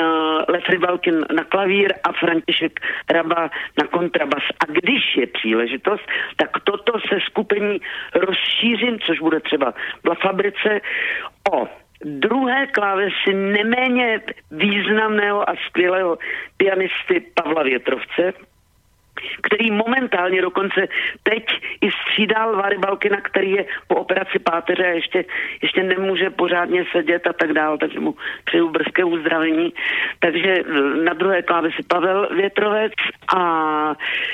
Les 0.48 0.64
Rybalkin 0.70 1.26
na 1.36 1.44
klavír 1.44 1.94
a 2.04 2.12
František 2.12 2.80
Raba 3.10 3.50
na 3.78 3.88
kontrabas. 3.88 4.44
A 4.60 4.72
když 4.72 5.18
je 5.18 5.28
příležitost, 5.28 6.06
tak 6.36 6.50
toto 6.64 7.00
se 7.00 7.20
skupení 7.26 7.82
rozšířím, 8.14 9.00
což 9.00 9.20
bude 9.20 9.40
třeba 9.40 9.74
v 10.04 10.16
Fabrice, 10.22 10.82
o 11.52 11.81
druhé 12.04 12.68
klávesy 12.68 13.34
neméně 13.34 14.22
významného 14.52 15.50
a 15.50 15.54
skvělého 15.68 16.18
pianisty 16.58 17.26
Pavla 17.36 17.64
Větrovce, 17.64 18.34
který 19.44 19.72
momentálně 19.72 20.42
dokonce 20.42 20.88
teď 21.24 21.44
i 21.82 21.92
střídal 21.92 22.56
Vary 22.56 22.78
Balkina, 22.78 23.22
který 23.22 23.52
je 23.52 23.66
po 23.88 23.96
operaci 23.96 24.40
páteře 24.40 24.86
a 24.86 24.96
ještě, 24.96 25.26
ještě 25.62 25.84
nemůže 25.84 26.30
pořádně 26.30 26.86
sedět 26.92 27.28
a 27.28 27.34
tak 27.34 27.54
dále, 27.54 27.78
takže 27.78 28.00
mu 28.00 28.16
přeju 28.46 28.70
brzké 28.70 29.04
uzdravení. 29.04 29.74
Takže 30.20 30.56
na 31.04 31.14
druhé 31.14 31.42
klávesi 31.42 31.84
Pavel 31.88 32.30
Větrovec 32.36 32.94
a 33.36 33.42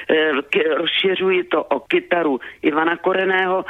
e, 0.09 0.32
rozšiřuji 0.76 1.43
to 1.43 1.63
o 1.63 1.80
kytaru 1.80 2.39
Ivana 2.61 2.97
Koreného, 2.97 3.65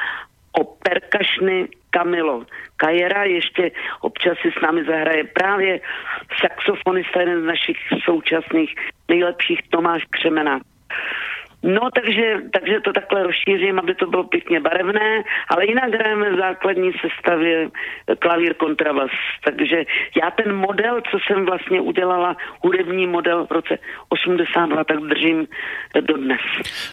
o 0.60 0.64
perkašny 0.64 1.68
Kamilo 1.90 2.46
Kajera, 2.78 3.24
ještě 3.24 3.72
občas 4.02 4.38
si 4.42 4.52
s 4.52 4.62
námi 4.62 4.84
zahraje 4.84 5.24
právě 5.24 5.80
saxofonista, 6.42 7.20
jeden 7.20 7.42
z 7.42 7.46
našich 7.46 7.78
současných 8.04 8.76
nejlepších 9.10 9.60
Tomáš 9.70 10.04
Křemena. 10.10 10.60
No, 11.64 11.90
takže, 11.90 12.54
takže 12.54 12.80
to 12.86 12.94
takhle 12.94 13.24
rozšířím, 13.24 13.80
aby 13.80 13.96
to 13.96 14.06
bylo 14.06 14.24
pěkně 14.24 14.60
barevné, 14.60 15.24
ale 15.50 15.66
jinak 15.66 15.90
hrajeme 15.94 16.32
v 16.32 16.38
základní 16.38 16.92
sestavě 17.02 17.70
klavír 18.20 18.54
kontrabas. 18.54 19.10
Takže 19.44 19.84
já 20.22 20.32
ten 20.32 20.56
model, 20.56 21.02
co 21.12 21.18
jsem 21.20 21.46
vlastně 21.46 21.82
udělala, 21.82 22.38
hudební 22.62 23.08
model 23.08 23.46
v 23.46 23.52
roce 23.52 23.78
82, 24.10 24.84
tak 24.84 24.98
držím 24.98 25.48
dodnes. 26.02 26.42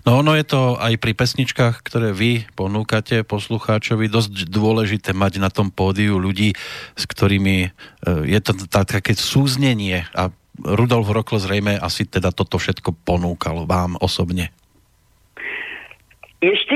No 0.06 0.18
ono 0.18 0.34
je 0.34 0.44
to 0.44 0.80
aj 0.80 0.96
pri 0.96 1.12
pesničkách, 1.12 1.84
ktoré 1.84 2.16
vy 2.16 2.48
ponúkate 2.56 3.20
poslucháčovi, 3.24 4.08
dosť 4.08 4.48
dôležité 4.48 5.12
mať 5.12 5.44
na 5.44 5.52
tom 5.52 5.68
pódiu 5.68 6.16
ľudí, 6.16 6.56
s 6.96 7.04
ktorými 7.04 7.56
e, 7.64 7.70
je 8.24 8.40
to 8.40 8.52
také 8.68 9.12
súznenie 9.12 10.08
a 10.16 10.32
Rudolf 10.62 11.08
Rokl 11.08 11.38
zřejmě 11.38 11.78
asi 11.78 12.04
teda 12.04 12.30
toto 12.30 12.58
všetko 12.58 12.92
ponúkal 13.04 13.66
vám 13.66 13.96
osobně. 14.00 14.48
Ještě 16.44 16.74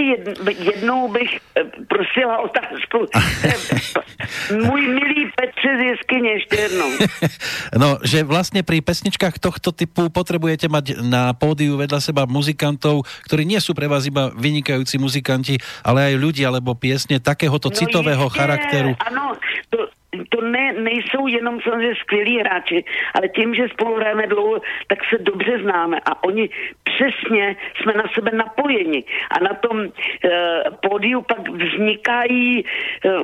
jednou 0.64 1.09
bych 1.12 1.31
eh, 1.57 1.64
prosila 1.89 2.39
otázku. 2.39 2.99
Můj 4.64 4.83
milý 4.89 5.31
Petře 5.37 5.70
z 5.79 5.81
jeskyně, 5.81 6.31
ještě 6.31 6.57
jednou. 6.57 6.91
No, 7.79 7.99
že 8.05 8.24
vlastně 8.24 8.62
pri 8.62 8.81
pesničkách 8.81 9.39
tohto 9.39 9.72
typu 9.72 10.09
potrebujete 10.09 10.72
mať 10.72 11.05
na 11.05 11.37
pódiu 11.37 11.76
vedľa 11.76 12.01
seba 12.01 12.24
muzikantov, 12.24 13.05
ktorí 13.29 13.45
nie 13.45 13.61
sú 13.61 13.76
pre 13.76 13.85
vás 13.85 14.09
iba 14.09 14.33
vynikajúci 14.33 14.97
muzikanti, 14.97 15.61
ale 15.85 16.09
aj 16.09 16.14
ľudia 16.16 16.49
alebo 16.49 16.72
piesne 16.72 17.20
takéhoto 17.20 17.68
no 17.68 17.76
citového 17.76 18.24
ještě, 18.24 18.39
charakteru. 18.41 18.97
Ano, 19.05 19.37
to, 19.68 19.79
to 20.29 20.41
ne, 20.41 20.73
nejsou 20.73 21.27
jenom 21.27 21.61
samozřejmě 21.61 21.95
skvělí 21.95 22.39
hráči, 22.39 22.85
ale 23.15 23.29
tím, 23.29 23.55
že 23.55 23.69
spolu 23.69 23.95
hrajeme 23.95 24.27
dlouho, 24.27 24.61
tak 24.87 24.99
se 25.11 25.19
dobře 25.19 25.59
známe 25.59 26.01
a 26.07 26.25
oni 26.25 26.49
přesně 26.83 27.57
jsme 27.77 27.93
na 27.93 28.05
sebe 28.15 28.31
napojeni 28.35 29.05
a 29.31 29.45
na 29.45 29.55
tom 29.55 29.85
e, 29.85 29.91
pódiu 30.89 31.23
pak 31.23 31.49
vznikají 31.49 32.61
e, 32.61 32.65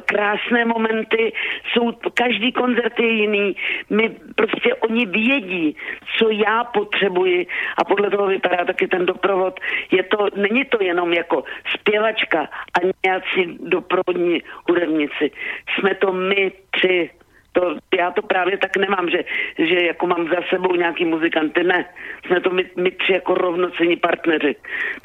krásné 0.05 0.65
momenty, 0.65 1.33
jsou, 1.73 1.93
každý 2.15 2.53
koncert 2.53 3.01
je 3.01 3.09
jiný, 3.09 3.57
my 3.91 4.11
prostě 4.37 4.75
oni 4.75 5.07
vědí, 5.07 5.77
co 6.19 6.31
já 6.31 6.65
potřebuji 6.65 7.47
a 7.79 7.85
podle 7.85 8.11
toho 8.11 8.27
vypadá 8.27 8.65
taky 8.65 8.89
ten 8.89 9.07
doprovod. 9.07 9.61
Je 9.91 10.03
to, 10.03 10.29
není 10.37 10.65
to 10.65 10.83
jenom 10.83 11.13
jako 11.13 11.45
zpěvačka 11.75 12.49
a 12.75 12.79
nějací 13.05 13.59
doprovodní 13.61 14.43
hudebníci. 14.69 15.31
Jsme 15.79 15.95
to 15.95 16.13
my 16.13 16.53
tři 16.77 17.11
to, 17.55 17.79
já 17.99 18.11
to 18.11 18.23
právě 18.23 18.59
tak 18.59 18.77
nemám, 18.77 19.07
že, 19.15 19.21
že 19.59 19.77
jako 19.95 20.07
mám 20.07 20.27
za 20.27 20.41
sebou 20.51 20.75
nějaký 20.75 21.05
muzikanty, 21.05 21.63
ne. 21.63 21.87
Jsme 22.27 22.41
to 22.41 22.51
my, 22.51 22.65
my 22.77 22.91
tři 22.91 23.13
jako 23.13 23.35
rovnocení 23.35 23.97
partneři. 23.97 24.57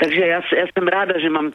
Takže 0.01 0.22
já, 0.26 0.39
já 0.57 0.65
jsem 0.74 0.88
ráda, 0.88 1.20
že 1.20 1.30
mám 1.30 1.51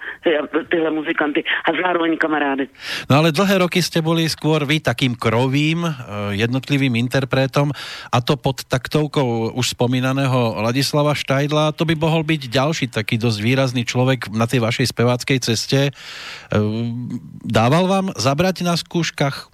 tyhle 0.71 0.91
muzikanty 0.91 1.45
a 1.67 1.83
zároveň 1.83 2.17
kamarády. 2.17 2.69
No 3.11 3.17
ale 3.17 3.33
dlhé 3.33 3.59
roky 3.59 3.83
jste 3.83 4.03
byli 4.03 4.31
skôr 4.31 4.63
vy 4.63 4.81
takým 4.81 5.19
krovým, 5.19 5.83
eh, 5.83 5.95
jednotlivým 6.39 6.95
interpretom 6.97 7.75
a 8.13 8.19
to 8.23 8.39
pod 8.39 8.63
taktovkou 8.65 9.51
už 9.51 9.75
spomínaného 9.75 10.63
Ladislava 10.63 11.15
Štajdla, 11.15 11.75
to 11.75 11.85
by 11.85 11.99
mohol 11.99 12.23
byť 12.23 12.43
ďalší 12.47 12.87
taký 12.87 13.19
dosť 13.19 13.39
výrazný 13.43 13.83
človek 13.83 14.31
na 14.31 14.47
tej 14.47 14.63
vašej 14.63 14.95
speváckej 14.95 15.39
ceste. 15.43 15.91
Eh, 15.91 15.95
dával 17.43 17.91
vám 17.91 18.15
zabrať 18.15 18.63
na 18.63 18.79
skúškach? 18.79 19.54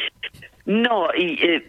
No, 0.71 1.07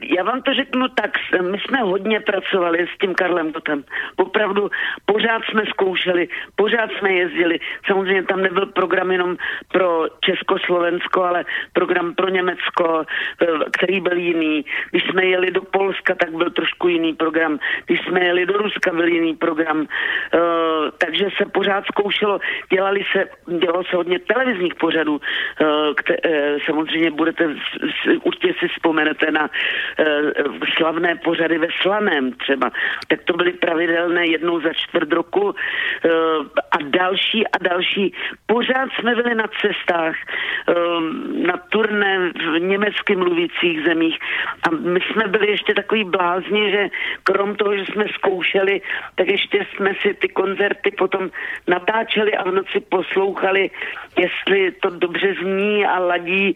já 0.02 0.22
vám 0.22 0.42
to 0.42 0.54
řeknu 0.54 0.88
tak, 0.88 1.10
my 1.42 1.58
jsme 1.58 1.78
hodně 1.78 2.20
pracovali 2.20 2.86
s 2.94 2.98
tím 2.98 3.14
Karlem 3.14 3.52
Gotem. 3.52 3.84
Opravdu 4.16 4.70
pořád 5.06 5.42
jsme 5.44 5.62
zkoušeli, 5.66 6.28
pořád 6.56 6.90
jsme 6.98 7.12
jezdili. 7.12 7.58
Samozřejmě 7.86 8.22
tam 8.22 8.42
nebyl 8.42 8.66
program 8.66 9.10
jenom 9.10 9.36
pro 9.72 10.06
Československo, 10.24 11.24
ale 11.24 11.44
program 11.72 12.14
pro 12.14 12.28
Německo, 12.28 13.04
eh, 13.42 13.46
který 13.72 14.00
byl 14.00 14.18
jiný. 14.18 14.64
Když 14.90 15.02
jsme 15.04 15.24
jeli 15.24 15.50
do 15.50 15.62
Polska, 15.62 16.14
tak 16.14 16.30
byl 16.30 16.50
trošku 16.50 16.88
jiný 16.88 17.14
program. 17.14 17.58
Když 17.86 18.00
jsme 18.00 18.24
jeli 18.24 18.46
do 18.46 18.58
Ruska, 18.58 18.90
byl 18.90 19.06
jiný 19.06 19.36
program. 19.36 19.86
Eh, 19.86 20.38
takže 20.98 21.28
se 21.36 21.44
pořád 21.46 21.84
zkoušelo, 21.86 22.38
dělali 22.72 23.04
se, 23.12 23.24
dělalo 23.58 23.84
se 23.84 23.96
hodně 23.96 24.18
televizních 24.18 24.74
pořadů. 24.74 25.20
Eh, 25.60 26.56
samozřejmě 26.64 27.10
budete 27.10 27.56
určitě 28.24 28.54
si 28.58 28.68
vzpomenete 28.92 29.30
na 29.30 29.48
uh, 29.48 30.58
slavné 30.76 31.16
pořady 31.24 31.58
ve 31.58 31.66
Slaném 31.82 32.32
třeba, 32.32 32.70
tak 33.08 33.22
to 33.24 33.32
byly 33.32 33.52
pravidelné 33.52 34.26
jednou 34.26 34.60
za 34.60 34.72
čtvrt 34.72 35.12
roku 35.12 35.42
uh, 35.42 35.52
a 36.70 36.78
další 36.82 37.46
a 37.46 37.58
další. 37.62 38.14
Pořád 38.46 38.88
jsme 38.92 39.14
byli 39.14 39.34
na 39.34 39.48
cestách, 39.60 40.14
uh, 40.68 40.76
na 41.46 41.56
turné 41.56 42.32
v 42.36 42.58
německy 42.58 43.16
mluvících 43.16 43.84
zemích. 43.84 44.18
A 44.62 44.70
my 44.70 45.00
jsme 45.00 45.28
byli 45.28 45.50
ještě 45.50 45.74
takový 45.74 46.04
blázni, 46.04 46.70
že 46.70 46.88
krom 47.22 47.56
toho, 47.56 47.76
že 47.76 47.84
jsme 47.84 48.04
zkoušeli, 48.14 48.80
tak 49.14 49.28
ještě 49.28 49.66
jsme 49.74 49.90
si 50.02 50.14
ty 50.14 50.28
koncerty 50.28 50.90
potom 50.98 51.30
natáčeli 51.68 52.34
a 52.36 52.50
v 52.50 52.54
noci 52.54 52.80
poslouchali, 52.80 53.70
jestli 54.18 54.72
to 54.72 54.90
dobře 54.90 55.34
zní 55.42 55.86
a 55.86 55.98
ladí. 55.98 56.54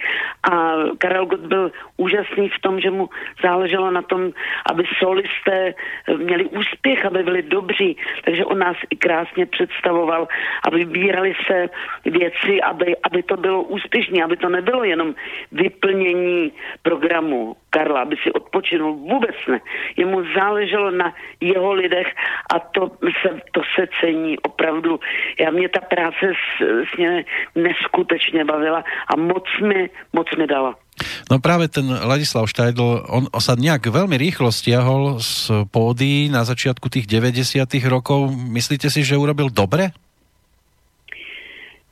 A 0.50 0.74
Karel 0.98 1.26
Gott 1.26 1.40
byl 1.40 1.70
úžasný 1.96 2.25
v 2.34 2.60
tom, 2.60 2.80
že 2.80 2.90
mu 2.90 3.08
záleželo 3.42 3.90
na 3.90 4.02
tom, 4.02 4.32
aby 4.70 4.84
solisté 4.98 5.74
měli 6.16 6.44
úspěch, 6.44 7.04
aby 7.04 7.22
byli 7.22 7.42
dobří. 7.42 7.96
Takže 8.24 8.44
on 8.44 8.58
nás 8.58 8.76
i 8.90 8.96
krásně 8.96 9.46
představoval 9.46 10.28
a 10.64 10.70
vybírali 10.70 11.34
se 11.46 11.68
věci, 12.04 12.62
aby, 12.62 12.96
aby 13.02 13.22
to 13.22 13.36
bylo 13.36 13.62
úspěšné, 13.62 14.24
aby 14.24 14.36
to 14.36 14.48
nebylo 14.48 14.84
jenom 14.84 15.14
vyplnění 15.52 16.52
programu 16.82 17.56
Karla, 17.70 18.02
aby 18.02 18.16
si 18.16 18.32
odpočinul. 18.32 18.92
Vůbec 18.92 19.36
ne. 19.48 19.60
Jemu 19.96 20.24
záleželo 20.34 20.90
na 20.90 21.14
jeho 21.40 21.72
lidech 21.72 22.06
a 22.54 22.58
to 22.58 22.90
se, 23.22 23.40
to 23.52 23.60
se 23.74 23.86
cení 24.00 24.38
opravdu. 24.38 25.00
Já 25.40 25.50
mě 25.50 25.68
ta 25.68 25.80
práce 25.80 26.32
s, 26.32 26.64
s 26.94 26.96
ně 26.96 27.24
neskutečně 27.54 28.44
bavila 28.44 28.84
a 29.08 29.16
moc 29.16 29.44
mi, 29.60 29.90
moc 30.12 30.36
mi 30.36 30.46
dala. 30.46 30.85
No 31.28 31.42
práve 31.42 31.68
ten 31.68 31.84
Ladislav 31.84 32.48
Štajdl, 32.48 33.04
on 33.10 33.24
sa 33.36 33.52
nejak 33.52 33.92
veľmi 33.92 34.16
rýchlo 34.16 34.48
stiahol 34.48 35.20
z 35.20 35.66
pódy 35.68 36.32
na 36.32 36.46
začiatku 36.46 36.88
tých 36.88 37.04
90 37.04 37.68
rokov. 37.90 38.32
Myslíte 38.32 38.88
si, 38.88 39.04
že 39.04 39.20
urobil 39.20 39.52
dobre? 39.52 39.92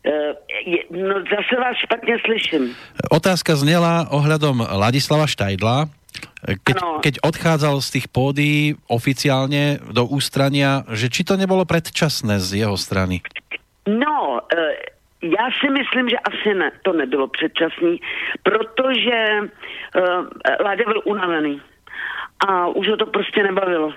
Uh, 0.05 0.37
no 0.93 1.21
zase 1.25 1.55
vás 1.57 1.77
špatne 1.81 2.17
slyším. 2.25 2.65
Otázka 3.09 3.57
znela 3.57 4.09
ohľadom 4.13 4.61
Ladislava 4.61 5.25
Štajdla. 5.25 5.89
Keď, 6.45 6.77
keď 7.01 7.15
odchádzal 7.25 7.81
z 7.81 7.89
tých 7.99 8.07
pódy 8.13 8.77
oficiálne 8.87 9.81
do 9.91 10.05
ústrania, 10.07 10.85
že 10.93 11.09
či 11.09 11.25
to 11.25 11.35
nebolo 11.41 11.65
predčasné 11.65 12.39
z 12.39 12.65
jeho 12.65 12.77
strany? 12.77 13.25
No, 13.89 14.41
uh, 14.41 14.94
já 15.23 15.49
si 15.61 15.71
myslím, 15.71 16.09
že 16.09 16.19
asi 16.19 16.55
ne, 16.55 16.71
to 16.83 16.93
nebylo 16.93 17.29
předčasný, 17.29 18.01
protože 18.43 19.29
uh, 19.41 20.27
Láďa 20.61 20.85
byl 20.85 21.03
unavený 21.05 21.63
a 22.49 22.67
už 22.67 22.89
ho 22.89 22.97
to 22.97 23.07
prostě 23.07 23.43
nebavilo. 23.43 23.93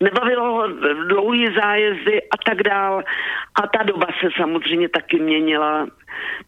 Nebavilo 0.00 0.52
ho 0.52 0.68
dlouhý 1.08 1.54
zájezdy 1.54 2.22
a 2.22 2.36
tak 2.46 2.62
dál. 2.62 3.02
A 3.62 3.66
ta 3.66 3.82
doba 3.82 4.06
se 4.20 4.28
samozřejmě 4.36 4.88
taky 4.88 5.20
měnila. 5.20 5.86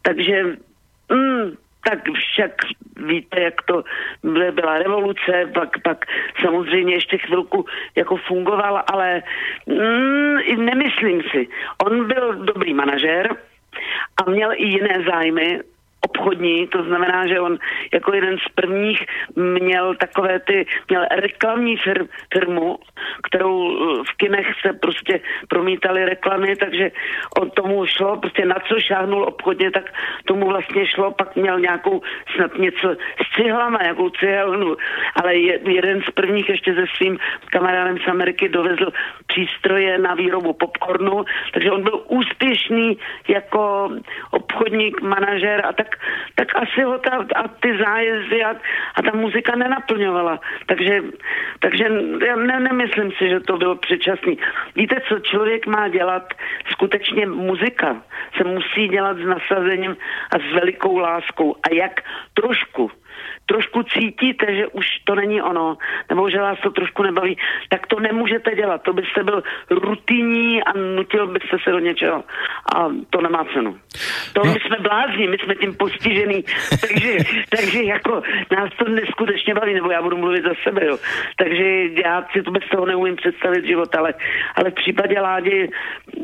Takže 0.02 0.44
mm, 1.12 1.56
tak 1.88 1.98
však 2.14 2.50
víte, 2.96 3.40
jak 3.40 3.62
to 3.62 3.84
byla 4.50 4.78
revoluce, 4.78 5.50
pak, 5.54 5.82
pak 5.82 6.06
samozřejmě 6.40 6.94
ještě 6.94 7.18
chvilku 7.18 7.66
jako 7.96 8.16
fungoval, 8.16 8.82
ale 8.92 9.22
mm, 9.66 10.64
nemyslím 10.64 11.22
si. 11.30 11.48
On 11.84 12.08
byl 12.08 12.32
dobrý 12.34 12.74
manažér, 12.74 13.36
a 14.26 14.30
měl 14.30 14.52
i 14.52 14.64
jiné 14.64 15.04
zájmy, 15.10 15.60
obchodní, 16.04 16.66
to 16.66 16.82
znamená, 16.82 17.26
že 17.26 17.40
on 17.40 17.58
jako 17.92 18.14
jeden 18.14 18.38
z 18.38 18.48
prvních 18.54 19.06
měl 19.36 19.94
takové 19.94 20.40
ty, 20.40 20.66
měl 20.88 21.04
reklamní 21.10 21.76
fir, 21.76 22.06
firmu, 22.32 22.78
kterou 23.22 23.54
eh, 23.70 24.02
v 24.04 24.16
kinech 24.16 24.46
se 24.66 24.72
prostě 24.72 25.20
promítali 25.48 26.04
reklamy, 26.04 26.56
takže 26.56 26.90
on 27.40 27.50
tomu 27.50 27.86
šlo, 27.86 28.16
prostě 28.16 28.44
na 28.44 28.56
co 28.68 28.80
šáhnul 28.80 29.24
obchodně, 29.24 29.70
tak 29.70 29.84
tomu 30.24 30.46
vlastně 30.46 30.86
šlo, 30.86 31.10
pak 31.10 31.36
měl 31.36 31.60
nějakou 31.60 32.02
snad 32.34 32.58
něco 32.58 32.88
s 33.22 33.36
cihlama, 33.36 33.78
nějakou 33.82 34.10
cihelnu, 34.10 34.76
ale 35.22 35.36
jeden 35.66 36.02
z 36.02 36.10
prvních 36.10 36.48
ještě 36.48 36.74
se 36.74 36.84
svým 36.96 37.18
kamarádem 37.50 37.98
z 37.98 38.08
Ameriky 38.08 38.48
dovezl 38.48 38.92
přístroje 39.26 39.98
na 39.98 40.14
výrobu 40.14 40.52
popcornu, 40.52 41.24
takže 41.52 41.70
on 41.70 41.82
byl 41.82 42.02
úspěšný 42.08 42.98
jako 43.28 43.90
obchodník, 44.30 45.00
manažer 45.02 45.66
a 45.66 45.72
tak 45.72 45.91
tak, 46.34 46.56
asi 46.56 46.82
ho 46.82 46.98
ta, 46.98 47.10
a 47.36 47.48
ty 47.48 47.78
zájezdy 47.78 48.44
a, 48.44 48.50
a 48.94 49.02
ta 49.02 49.16
muzika 49.16 49.56
nenaplňovala. 49.56 50.40
Takže, 50.66 51.00
takže 51.58 51.84
já 52.26 52.36
ne, 52.36 52.60
nemyslím 52.60 53.12
si, 53.12 53.28
že 53.28 53.40
to 53.40 53.56
bylo 53.56 53.76
předčasný. 53.76 54.38
Víte, 54.76 54.96
co 55.08 55.18
člověk 55.18 55.66
má 55.66 55.88
dělat? 55.88 56.34
Skutečně 56.70 57.26
muzika 57.26 58.02
se 58.36 58.44
musí 58.44 58.88
dělat 58.88 59.16
s 59.16 59.26
nasazením 59.26 59.96
a 60.30 60.38
s 60.38 60.54
velikou 60.54 60.98
láskou. 60.98 61.56
A 61.62 61.74
jak 61.74 62.00
trošku 62.34 62.90
trošku 63.46 63.82
cítíte, 63.82 64.54
že 64.54 64.66
už 64.66 64.86
to 65.04 65.14
není 65.14 65.42
ono, 65.42 65.76
nebo 66.08 66.30
že 66.30 66.38
vás 66.38 66.58
to 66.62 66.70
trošku 66.70 67.02
nebaví, 67.02 67.38
tak 67.68 67.86
to 67.86 68.00
nemůžete 68.00 68.54
dělat. 68.54 68.82
To 68.82 68.92
byste 68.92 69.22
byl 69.22 69.42
rutinní 69.70 70.62
a 70.62 70.72
nutil 70.96 71.26
byste 71.26 71.56
se 71.64 71.70
do 71.70 71.78
něčeho. 71.78 72.24
A 72.74 72.88
to 73.10 73.20
nemá 73.20 73.44
cenu. 73.54 73.78
To 74.32 74.40
no. 74.44 74.52
my 74.52 74.60
jsme 74.60 74.76
blázni, 74.80 75.28
my 75.28 75.38
jsme 75.38 75.54
tím 75.54 75.74
postižený, 75.74 76.44
takže, 76.80 77.16
takže 77.56 77.82
jako 77.82 78.22
nás 78.56 78.70
to 78.78 78.84
neskutečně 78.88 79.54
baví, 79.54 79.74
nebo 79.74 79.90
já 79.90 80.02
budu 80.02 80.16
mluvit 80.16 80.44
za 80.44 80.54
sebe, 80.62 80.86
jo. 80.86 80.98
Takže 81.36 81.64
já 82.04 82.26
si 82.32 82.42
to 82.42 82.50
bez 82.50 82.62
toho 82.70 82.86
neumím 82.86 83.16
představit 83.16 83.64
život, 83.64 83.94
ale, 83.94 84.14
ale 84.56 84.70
v 84.70 84.74
případě 84.74 85.20
Ládi, 85.20 85.70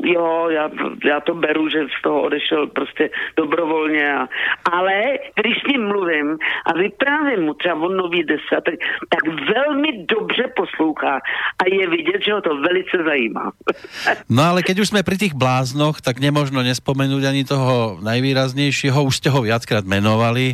jo, 0.03 0.47
já, 0.49 0.69
já 1.05 1.19
to 1.19 1.33
beru, 1.33 1.69
že 1.69 1.79
z 1.99 2.01
toho 2.01 2.21
odešel 2.21 2.67
prostě 2.67 3.09
dobrovolně. 3.37 4.13
A, 4.13 4.27
ale 4.71 4.93
když 5.35 5.57
s 5.57 5.67
ním 5.67 5.87
mluvím 5.87 6.37
a 6.65 6.73
vyprávím 6.73 7.08
právě 7.09 7.41
mu 7.41 7.53
třeba 7.53 7.75
on 7.75 7.97
nový 7.97 8.23
deset, 8.23 8.61
tak, 8.65 8.77
tak 9.09 9.23
velmi 9.55 10.05
dobře 10.05 10.43
poslouchá 10.55 11.15
a 11.59 11.63
je 11.65 11.89
vidět, 11.89 12.21
že 12.25 12.33
ho 12.33 12.41
to 12.41 12.53
velice 12.61 12.95
zajímá. 13.05 13.51
no 14.29 14.43
ale 14.43 14.61
keď 14.61 14.79
už 14.79 14.89
jsme 14.93 15.01
pri 15.01 15.17
tých 15.17 15.33
bláznoch, 15.33 16.05
tak 16.05 16.21
nemožno 16.21 16.61
nespomenúť 16.61 17.23
ani 17.25 17.43
toho 17.49 17.97
najvýraznejšieho, 18.05 18.99
už 19.01 19.17
ste 19.17 19.33
ho 19.33 19.41
viackrát 19.41 19.81
menovali 19.81 20.53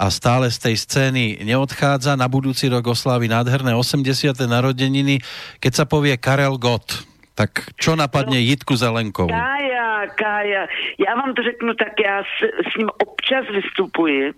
a 0.00 0.08
stále 0.08 0.48
z 0.48 0.58
tej 0.58 0.74
scény 0.80 1.24
neodchádza. 1.44 2.16
Na 2.16 2.30
budúci 2.32 2.72
rok 2.72 2.88
oslávi 2.88 3.28
nádherné 3.28 3.76
80. 3.76 4.32
narodeniny, 4.48 5.20
keď 5.60 5.72
sa 5.72 5.84
povie 5.84 6.16
Karel 6.16 6.56
Gott. 6.56 7.04
Tak 7.36 7.72
čo 7.80 7.96
napadne 7.96 8.36
no, 8.36 8.44
Jitku 8.44 8.76
Zelenkovou? 8.76 9.32
Kája, 10.06 10.30
Kája. 10.30 10.66
Já 10.98 11.14
vám 11.14 11.34
to 11.34 11.42
řeknu 11.42 11.74
tak, 11.74 11.92
já 12.04 12.22
s, 12.22 12.70
s 12.72 12.76
ním 12.76 12.88
občas 13.02 13.46
vystupuji, 13.50 14.30
uh, 14.30 14.34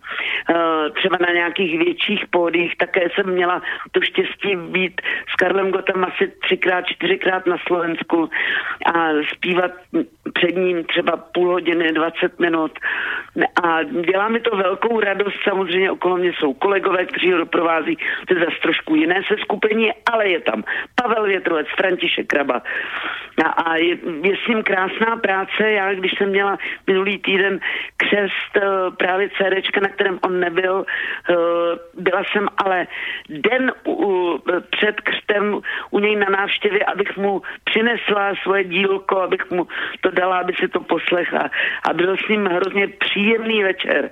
třeba 0.94 1.16
na 1.20 1.32
nějakých 1.32 1.78
větších 1.78 2.24
pódích, 2.30 2.76
také 2.76 3.00
jsem 3.14 3.32
měla 3.32 3.62
to 3.90 4.00
štěstí 4.00 4.56
být 4.56 5.00
s 5.32 5.34
Karlem 5.34 5.70
Gotem 5.70 6.04
asi 6.04 6.32
třikrát, 6.42 6.86
čtyřikrát 6.86 7.46
na 7.46 7.56
Slovensku 7.66 8.30
a 8.94 9.08
zpívat 9.34 9.70
před 10.34 10.56
ním 10.56 10.84
třeba 10.84 11.16
půl 11.16 11.50
hodiny, 11.50 11.92
20 11.92 12.40
minut. 12.40 12.78
A 13.62 13.82
dělá 13.82 14.28
mi 14.28 14.40
to 14.40 14.56
velkou 14.56 15.00
radost, 15.00 15.36
samozřejmě 15.44 15.90
okolo 15.90 16.16
mě 16.16 16.32
jsou 16.38 16.54
kolegové, 16.54 17.04
kteří 17.04 17.32
ho 17.32 17.38
doprovází, 17.38 17.98
to 18.28 18.34
je 18.34 18.40
zase 18.40 18.56
trošku 18.62 18.94
jiné 18.94 19.22
se 19.28 19.36
skupení, 19.42 19.90
ale 20.12 20.28
je 20.28 20.40
tam 20.40 20.64
Pavel 21.02 21.24
Větrovec, 21.24 21.66
František 21.76 22.26
Kraba. 22.26 22.62
A, 23.44 23.48
a 23.48 23.76
je, 23.76 23.96
je 24.22 24.36
s 24.44 24.48
ním 24.48 24.62
krásná 24.62 25.16
práce. 25.16 25.51
Já, 25.60 25.94
když 25.94 26.12
jsem 26.18 26.28
měla 26.28 26.58
minulý 26.86 27.18
týden 27.18 27.60
křest 27.96 28.56
uh, 28.56 28.94
právě 28.94 29.28
CDčka, 29.28 29.80
na 29.80 29.88
kterém 29.88 30.18
on 30.22 30.40
nebyl, 30.40 30.74
uh, 30.74 31.36
byla 31.94 32.22
jsem 32.24 32.48
ale 32.64 32.86
den 33.28 33.72
před 34.70 35.00
křtem 35.00 35.60
u 35.90 35.98
něj 35.98 36.16
na 36.16 36.26
návštěvě, 36.30 36.84
abych 36.84 37.16
mu 37.16 37.42
přinesla 37.64 38.34
svoje 38.42 38.64
dílko, 38.64 39.20
abych 39.20 39.50
mu 39.50 39.66
to 40.00 40.10
dala, 40.10 40.38
aby 40.38 40.52
si 40.52 40.68
to 40.68 40.80
poslechla. 40.80 41.50
A 41.88 41.92
byl 41.92 42.16
s 42.16 42.28
ním 42.28 42.46
hrozně 42.46 42.88
příjemný 42.88 43.62
večer. 43.62 44.10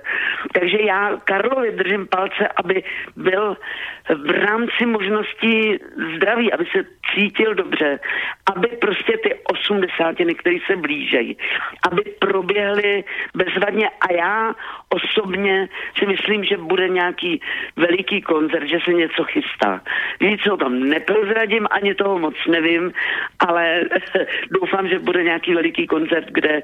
Takže 0.53 0.77
já 0.81 1.17
Karlovi 1.23 1.71
držím 1.71 2.07
palce, 2.07 2.47
aby 2.55 2.83
byl 3.15 3.57
v 4.09 4.31
rámci 4.31 4.85
možností 4.85 5.79
zdraví, 6.15 6.53
aby 6.53 6.65
se 6.65 6.83
cítil 7.13 7.55
dobře, 7.55 7.99
aby 8.55 8.67
prostě 8.67 9.17
ty 9.23 9.35
osmdesátiny, 9.53 10.35
které 10.35 10.55
se 10.67 10.75
blížejí, 10.75 11.30
aby 11.91 12.01
proběhly 12.19 13.03
bezvadně 13.35 13.89
a 13.89 14.13
já 14.13 14.55
osobně 14.89 15.69
si 15.97 16.05
myslím, 16.05 16.43
že 16.43 16.57
bude 16.57 16.89
nějaký 16.89 17.41
veliký 17.75 18.21
koncert, 18.21 18.67
že 18.67 18.79
se 18.85 18.93
něco 18.93 19.23
chystá. 19.23 19.81
Víc 20.19 20.47
o 20.47 20.57
tom 20.57 20.79
neprozradím, 20.79 21.67
ani 21.71 21.95
toho 21.95 22.19
moc 22.19 22.35
nevím, 22.47 22.93
ale 23.39 23.81
doufám, 24.59 24.87
že 24.87 24.99
bude 24.99 25.23
nějaký 25.23 25.53
veliký 25.53 25.87
koncert, 25.87 26.25
kde 26.31 26.63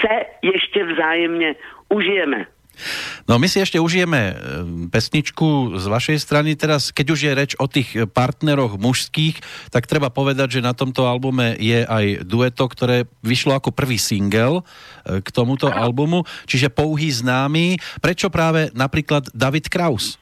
se 0.00 0.14
ještě 0.42 0.84
vzájemně 0.84 1.54
užijeme. 1.88 2.46
No 3.28 3.36
my 3.38 3.46
si 3.46 3.60
ešte 3.60 3.78
užijeme 3.78 4.20
eh, 4.20 4.34
pesničku 4.88 5.78
z 5.78 5.84
vašej 5.86 6.18
strany. 6.20 6.54
Teraz, 6.54 6.90
keď 6.90 7.06
už 7.12 7.20
je 7.20 7.32
reč 7.32 7.50
o 7.58 7.66
tých 7.66 8.06
partneroch 8.10 8.78
mužských, 8.80 9.40
tak 9.70 9.86
treba 9.86 10.08
povedať, 10.10 10.60
že 10.60 10.66
na 10.66 10.72
tomto 10.72 11.06
albume 11.06 11.56
je 11.58 11.84
aj 11.84 12.24
dueto, 12.26 12.64
ktoré 12.66 13.08
vyšlo 13.20 13.56
ako 13.56 13.74
prvý 13.74 14.00
single 14.00 14.62
eh, 14.62 15.20
k 15.20 15.28
tomuto 15.30 15.68
albumu, 15.70 16.24
čiže 16.46 16.72
Pouhý 16.72 17.12
známy. 17.12 17.76
Prečo 18.00 18.32
práve 18.32 18.72
napríklad 18.72 19.28
David 19.36 19.68
Kraus? 19.68 20.20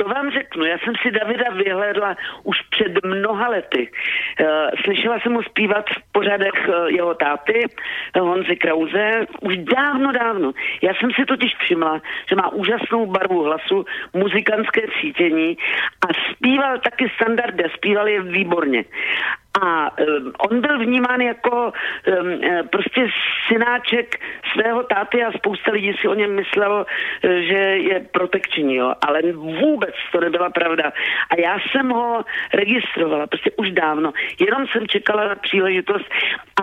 To 0.00 0.08
vám 0.08 0.30
řeknu, 0.30 0.64
já 0.64 0.78
jsem 0.78 0.94
si 1.02 1.10
Davida 1.10 1.50
vyhledla 1.50 2.16
už 2.42 2.62
před 2.70 3.04
mnoha 3.04 3.48
lety. 3.48 3.90
Eh, 4.40 4.70
slyšela 4.84 5.20
jsem 5.20 5.32
mu 5.32 5.42
zpívat 5.42 5.84
v 5.90 6.12
pořadech 6.12 6.68
eh, 6.68 6.92
jeho 6.92 7.14
táty, 7.14 7.64
eh, 8.14 8.20
Honzy 8.20 8.56
Krauze, 8.56 9.26
už 9.40 9.56
dávno, 9.56 10.12
dávno. 10.12 10.52
Já 10.82 10.94
jsem 10.94 11.10
si 11.10 11.24
totiž 11.24 11.56
všimla, 11.56 12.02
že 12.28 12.36
má 12.36 12.48
úžasnou 12.48 13.06
barvu 13.06 13.42
hlasu, 13.42 13.84
muzikantské 14.14 14.82
cítění 15.00 15.56
a 16.08 16.32
zpíval 16.32 16.78
taky 16.78 17.10
standardy, 17.16 17.64
zpíval 17.76 18.08
je 18.08 18.22
výborně. 18.22 18.84
A 19.62 19.90
um, 19.90 20.32
on 20.38 20.60
byl 20.60 20.78
vnímán 20.78 21.20
jako 21.20 21.72
um, 21.72 22.40
prostě 22.70 23.08
synáček 23.48 24.16
svého 24.52 24.82
táty 24.82 25.24
a 25.24 25.32
spousta 25.32 25.72
lidí 25.72 25.92
si 26.00 26.08
o 26.08 26.14
něm 26.14 26.34
myslelo, 26.34 26.86
že 27.22 27.58
je 27.58 28.00
protekční, 28.00 28.74
jo. 28.74 28.94
ale 29.06 29.22
vůbec 29.32 29.94
to 30.12 30.20
nebyla 30.20 30.50
pravda. 30.50 30.92
A 31.30 31.40
já 31.40 31.58
jsem 31.58 31.88
ho 31.88 32.24
registrovala 32.54 33.26
prostě 33.26 33.50
už 33.56 33.70
dávno, 33.70 34.12
jenom 34.40 34.66
jsem 34.66 34.86
čekala 34.86 35.28
na 35.28 35.34
příležitost 35.34 36.06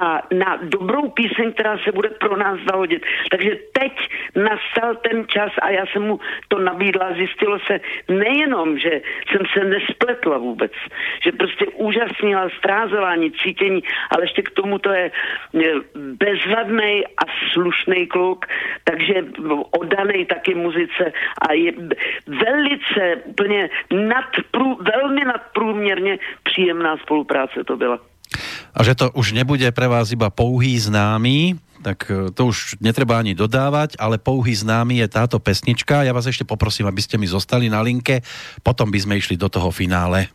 a 0.01 0.21
na 0.33 0.59
dobrou 0.61 1.09
píseň, 1.09 1.53
která 1.53 1.77
se 1.77 1.91
bude 1.91 2.09
pro 2.09 2.38
nás 2.38 2.59
zahodit. 2.69 3.03
Takže 3.31 3.51
teď 3.79 3.93
nastal 4.36 4.95
ten 4.95 5.27
čas 5.27 5.51
a 5.61 5.69
já 5.69 5.86
jsem 5.86 6.01
mu 6.01 6.19
to 6.47 6.59
nabídla. 6.59 7.13
Zjistilo 7.13 7.59
se 7.59 7.79
nejenom, 8.09 8.77
že 8.77 9.01
jsem 9.31 9.41
se 9.53 9.63
nespletla 9.63 10.38
vůbec, 10.38 10.71
že 11.23 11.31
prostě 11.31 11.65
úžasnila 11.65 12.49
strázování, 12.76 13.32
cítění, 13.43 13.84
ale 14.11 14.23
ještě 14.23 14.41
k 14.41 14.51
tomu 14.51 14.80
to 14.80 14.91
je 14.91 15.11
bezvadný 15.95 17.07
a 17.07 17.23
slušný 17.53 18.07
kluk, 18.07 18.45
takže 18.84 19.13
oddaný 19.80 20.26
taky 20.26 20.55
muzice 20.55 21.11
a 21.49 21.53
je 21.53 21.71
velice 22.28 23.03
úplně 23.26 23.69
nadprů, 23.91 24.80
velmi 24.84 25.26
nadprůměrně 25.26 26.19
příjemná 26.43 26.97
spolupráce 26.97 27.63
to 27.63 27.78
byla. 27.78 27.99
A 28.76 28.84
že 28.84 28.95
to 28.95 29.11
už 29.11 29.32
nebude 29.32 29.71
pre 29.71 29.88
vás 29.88 30.11
iba 30.11 30.28
pouhý 30.28 30.76
známy, 30.80 31.55
tak 31.80 32.11
e, 32.11 32.34
to 32.36 32.51
už 32.51 32.76
netreba 32.84 33.21
ani 33.21 33.38
dodávať, 33.38 33.95
ale 34.01 34.19
pouhý 34.19 34.51
známy 34.51 34.99
je 34.99 35.07
táto 35.07 35.39
pesnička. 35.39 36.03
Ja 36.03 36.11
vás 36.11 36.28
ešte 36.28 36.43
poprosím, 36.43 36.89
aby 36.89 36.99
ste 36.99 37.15
mi 37.15 37.30
zostali 37.30 37.71
na 37.71 37.80
linke, 37.80 38.26
potom 38.65 38.91
by 38.91 38.99
sme 38.99 39.15
išli 39.15 39.39
do 39.39 39.47
toho 39.47 39.71
finále. 39.71 40.28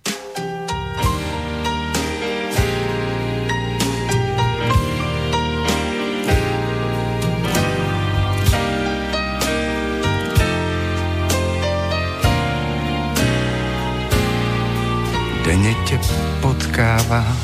Potkávám, 17.10 17.36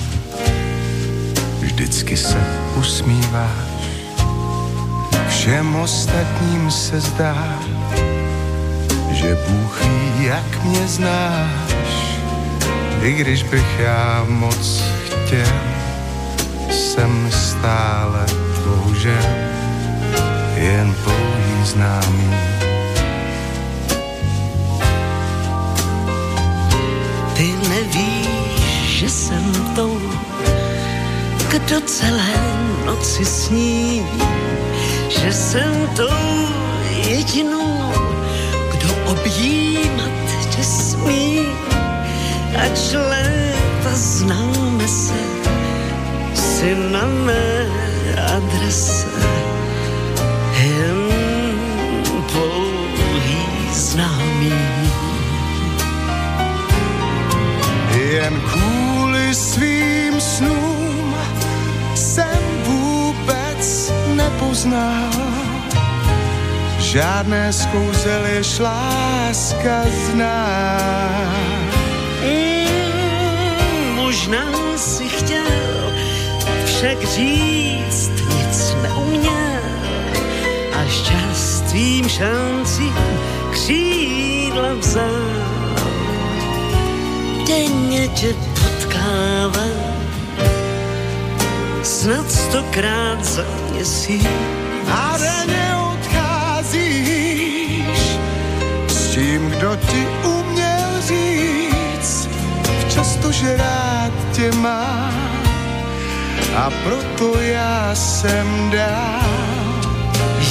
vždycky 1.60 2.16
se 2.16 2.40
usmíváš, 2.76 3.50
všem 5.28 5.76
ostatním 5.76 6.70
se 6.70 7.00
zdá, 7.00 7.58
že 9.10 9.38
Bůh 9.48 9.84
ví, 9.84 10.24
jak 10.24 10.64
mě 10.64 10.88
znáš, 10.88 12.18
i 13.02 13.12
když 13.12 13.42
bych 13.42 13.78
já 13.78 14.24
moc 14.28 14.82
chtěl, 15.06 15.60
jsem 16.70 17.30
stále 17.30 18.26
bohužel 18.64 19.26
jen 20.56 20.94
pouhý 21.04 21.64
známý. 21.64 22.30
Ty 27.34 27.54
nevíš, 27.68 28.35
že 28.96 29.08
jsem 29.08 29.52
tou, 29.74 30.00
kdo 31.48 31.80
celé 31.80 32.32
noci 32.86 33.24
sní, 33.24 34.06
že 35.08 35.32
jsem 35.32 35.88
tou 35.96 36.48
jedinou, 37.08 37.92
kdo 38.72 38.94
objímat 39.12 40.10
tě 40.48 40.64
smí. 40.64 41.46
Ač 42.56 42.92
léta 42.92 43.92
známe 43.92 44.88
se, 44.88 45.20
si 46.34 46.74
na 46.74 47.04
mé 47.06 47.68
adrese 48.36 49.06
jen 50.56 51.12
pouhý 52.32 53.44
známý. 53.72 54.52
jen 57.96 58.40
kvůli 58.40 58.85
nepoznal. 64.36 65.10
Žádné 66.78 67.52
skouzel 67.52 68.26
jež 68.26 68.58
láska 68.58 69.82
zná. 70.06 70.48
Mm, 72.22 73.94
možná 73.94 74.46
si 74.76 75.08
chtěl 75.08 75.92
však 76.64 77.04
říct 77.04 78.10
nic 78.36 78.76
neuměl 78.82 79.62
a 80.72 80.88
šťastvím 80.88 82.08
šancí 82.08 82.92
křídla 83.50 84.74
vzal 84.74 85.46
denně 87.46 88.08
tě 88.08 88.34
potkávám, 88.34 89.85
snad 91.86 92.30
stokrát 92.30 93.24
za 93.24 93.44
měsíc. 93.70 94.26
A 94.90 95.18
denně 95.18 95.76
odcházíš 95.94 96.98
s 98.88 99.14
tím, 99.14 99.50
kdo 99.50 99.76
ti 99.76 100.06
uměl 100.24 101.00
říct, 101.08 102.28
často, 102.88 103.32
že 103.32 103.56
rád 103.56 104.12
tě 104.32 104.52
má. 104.52 105.10
A 106.56 106.70
proto 106.84 107.40
já 107.40 107.94
jsem 107.94 108.70
dál 108.70 109.20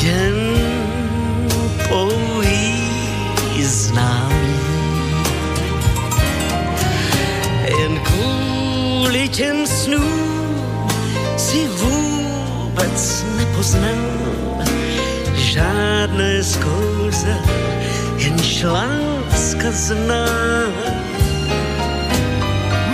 jen 0.02 0.36
pouhý 1.90 2.86
známý. 3.64 4.56
jen 7.80 8.00
kvůli 8.00 9.30
těm 9.30 9.68
snům 9.68 10.25
nepoznal 13.46 13.96
žádné 15.36 16.44
zkouze, 16.44 17.38
jen 18.18 18.36
láska 18.64 19.72
zná. 19.72 20.26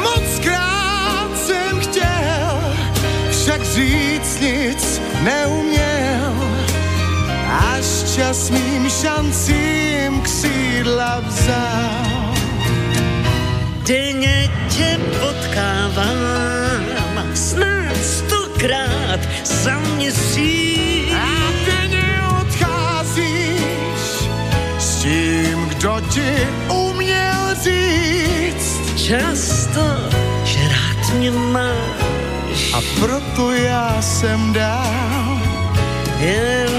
Moc 0.03 0.39
krát 0.43 1.29
jsem 1.45 1.79
chtěl, 1.79 2.75
však 3.31 3.63
říct 3.63 4.39
nic 4.41 5.01
neuměl, 5.23 6.33
až 7.73 7.85
čas 8.15 8.49
mým 8.49 8.89
šancím 8.89 10.21
křídla 10.21 11.19
vzal. 11.19 12.35
Denně 13.87 14.51
tě 14.69 14.99
potkávám, 15.19 16.83
snad 17.33 17.97
sto 18.03 18.40
stokrát 18.61 19.19
za 19.43 19.79
měsíc. 19.79 21.13
A 21.13 21.51
denně 21.65 22.21
odcházíš 22.41 24.29
s 24.77 24.95
tím, 25.01 25.65
kdo 25.67 26.01
ti 26.09 26.47
uměl 26.69 27.55
říct. 27.63 28.79
Často, 28.95 29.81
že 30.43 30.59
rád 30.59 31.13
mě 31.13 31.31
máš. 31.31 32.73
A 32.73 32.81
proto 32.99 33.51
já 33.51 34.01
jsem 34.01 34.53
dál 34.53 35.41
jen 36.19 36.69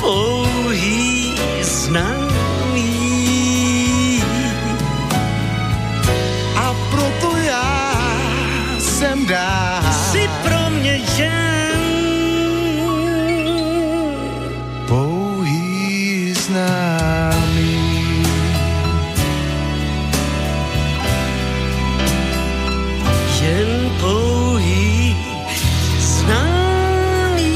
pouhý 0.00 1.34
známý. 1.62 2.25
Dál. 9.26 9.82
Jsi 9.92 10.30
pro 10.42 10.70
mě 10.70 11.02
jen 11.18 11.80
pouhý 14.88 16.34
známý. 16.34 17.86
jen 23.46 23.90
pouhý 24.00 25.14
známý. 26.00 27.54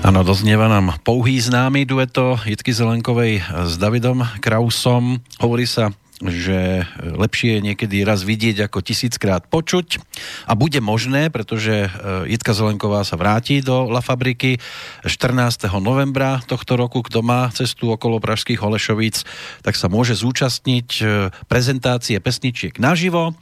Áno, 0.00 0.24
doznieva 0.26 0.66
nám 0.66 0.98
pouhý 1.06 1.38
známy 1.38 1.86
dueto 1.86 2.34
Jitky 2.42 2.74
Zelenkovej 2.74 3.44
s 3.46 3.78
Davidom 3.78 4.26
Krausom. 4.42 5.22
Hovorí 5.38 5.70
sa, 5.70 5.94
že 6.20 6.84
lepšie 7.00 7.56
je 7.56 7.66
niekedy 7.72 8.04
raz 8.04 8.20
vidieť 8.20 8.68
ako 8.68 8.84
tisíckrát 8.84 9.48
počuť 9.48 10.04
a 10.44 10.52
bude 10.52 10.76
možné, 10.84 11.32
pretože 11.32 11.88
e, 11.88 11.90
Jitka 12.28 12.52
Zelenková 12.52 13.08
sa 13.08 13.16
vráti 13.16 13.64
do 13.64 13.88
La 13.88 14.04
Fabriky 14.04 14.60
14. 15.08 15.64
novembra 15.80 16.44
tohto 16.44 16.76
roku. 16.76 17.00
Kto 17.00 17.24
má 17.24 17.48
cestu 17.56 17.88
okolo 17.88 18.20
Pražských 18.20 18.60
Holešovíc, 18.60 19.24
tak 19.64 19.80
sa 19.80 19.88
môže 19.88 20.12
zúčastniť 20.12 20.88
e, 21.00 21.02
prezentácie 21.48 22.20
pesničiek 22.20 22.76
naživo. 22.76 23.32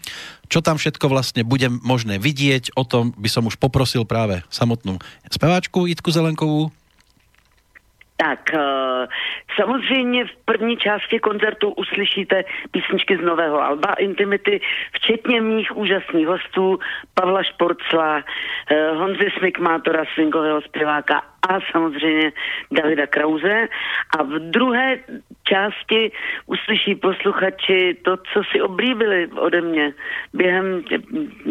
Čo 0.47 0.63
tam 0.63 0.79
všetko 0.79 1.11
vlastne 1.11 1.43
bude 1.43 1.67
možné 1.69 2.23
vidieť, 2.23 2.79
o 2.79 2.87
tom 2.87 3.11
by 3.19 3.29
som 3.29 3.45
už 3.51 3.59
poprosil 3.59 4.07
práve 4.07 4.47
samotnú 4.55 5.03
speváčku 5.29 5.91
Jitku 5.91 6.15
Zelenkovú. 6.15 6.71
Tak, 8.21 8.55
eh, 8.55 9.07
samozřejmě 9.61 10.25
v 10.25 10.37
první 10.45 10.77
části 10.77 11.19
koncertu 11.19 11.71
uslyšíte 11.71 12.45
písničky 12.71 13.17
z 13.17 13.21
nového 13.21 13.63
Alba 13.63 13.93
Intimity, 13.95 14.61
včetně 14.93 15.41
mých 15.41 15.77
úžasných 15.77 16.27
hostů 16.27 16.79
Pavla 17.15 17.43
Šporcla, 17.43 18.23
eh, 18.71 18.91
Honzy 18.91 19.31
Smikmátora, 19.39 20.05
swingového 20.15 20.61
zpěváka 20.61 21.23
a 21.43 21.59
samozřejmě 21.73 22.33
Davida 22.73 23.07
Krause. 23.07 23.69
A 24.19 24.23
v 24.23 24.39
druhé 24.39 24.99
části 25.49 26.13
uslyší 26.47 26.95
posluchači 26.95 27.97
to, 28.03 28.17
co 28.17 28.43
si 28.53 28.61
oblíbili 28.61 29.27
ode 29.27 29.61
mě 29.61 29.93
během 30.35 30.83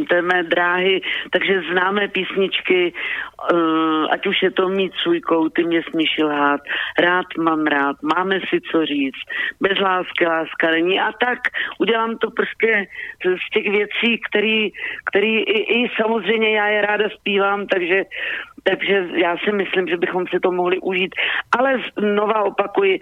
té 0.09 0.21
mé 0.21 0.43
dráhy, 0.43 1.01
takže 1.31 1.61
známé 1.71 2.07
písničky, 2.07 2.93
eh, 2.93 4.07
ať 4.11 4.27
už 4.27 4.41
je 4.43 4.51
to 4.51 4.69
mít 4.69 4.93
svůj 5.03 5.21
kout, 5.21 5.53
ty 5.53 5.63
mě 5.63 5.81
smíš 5.89 6.17
lhát, 6.17 6.61
rád 6.99 7.25
mám 7.37 7.65
rád, 7.65 7.95
máme 8.03 8.39
si 8.39 8.61
co 8.71 8.85
říct, 8.85 9.21
bez 9.61 9.79
lásky 9.79 10.25
láska 10.25 10.71
není 10.71 10.99
a 10.99 11.11
tak 11.11 11.39
udělám 11.79 12.17
to 12.17 12.31
prostě 12.31 12.87
z 13.23 13.49
těch 13.53 13.71
věcí, 13.71 14.21
který, 14.29 14.71
který 15.09 15.39
i, 15.39 15.83
i 15.83 15.91
samozřejmě 16.01 16.57
já 16.57 16.67
je 16.67 16.81
ráda 16.81 17.09
zpívám, 17.09 17.67
takže 17.67 18.03
takže 18.69 19.07
já 19.13 19.37
si 19.37 19.51
myslím, 19.51 19.87
že 19.87 19.97
bychom 19.97 20.27
si 20.27 20.39
to 20.39 20.51
mohli 20.51 20.79
užít. 20.79 21.15
Ale 21.57 21.79
znova 21.99 22.43
opakuji, 22.43 22.99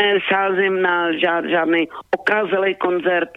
nesázím 0.00 0.82
na 0.82 1.12
žád, 1.18 1.44
žádný 1.44 1.88
okázelý 2.18 2.74
koncert, 2.74 3.28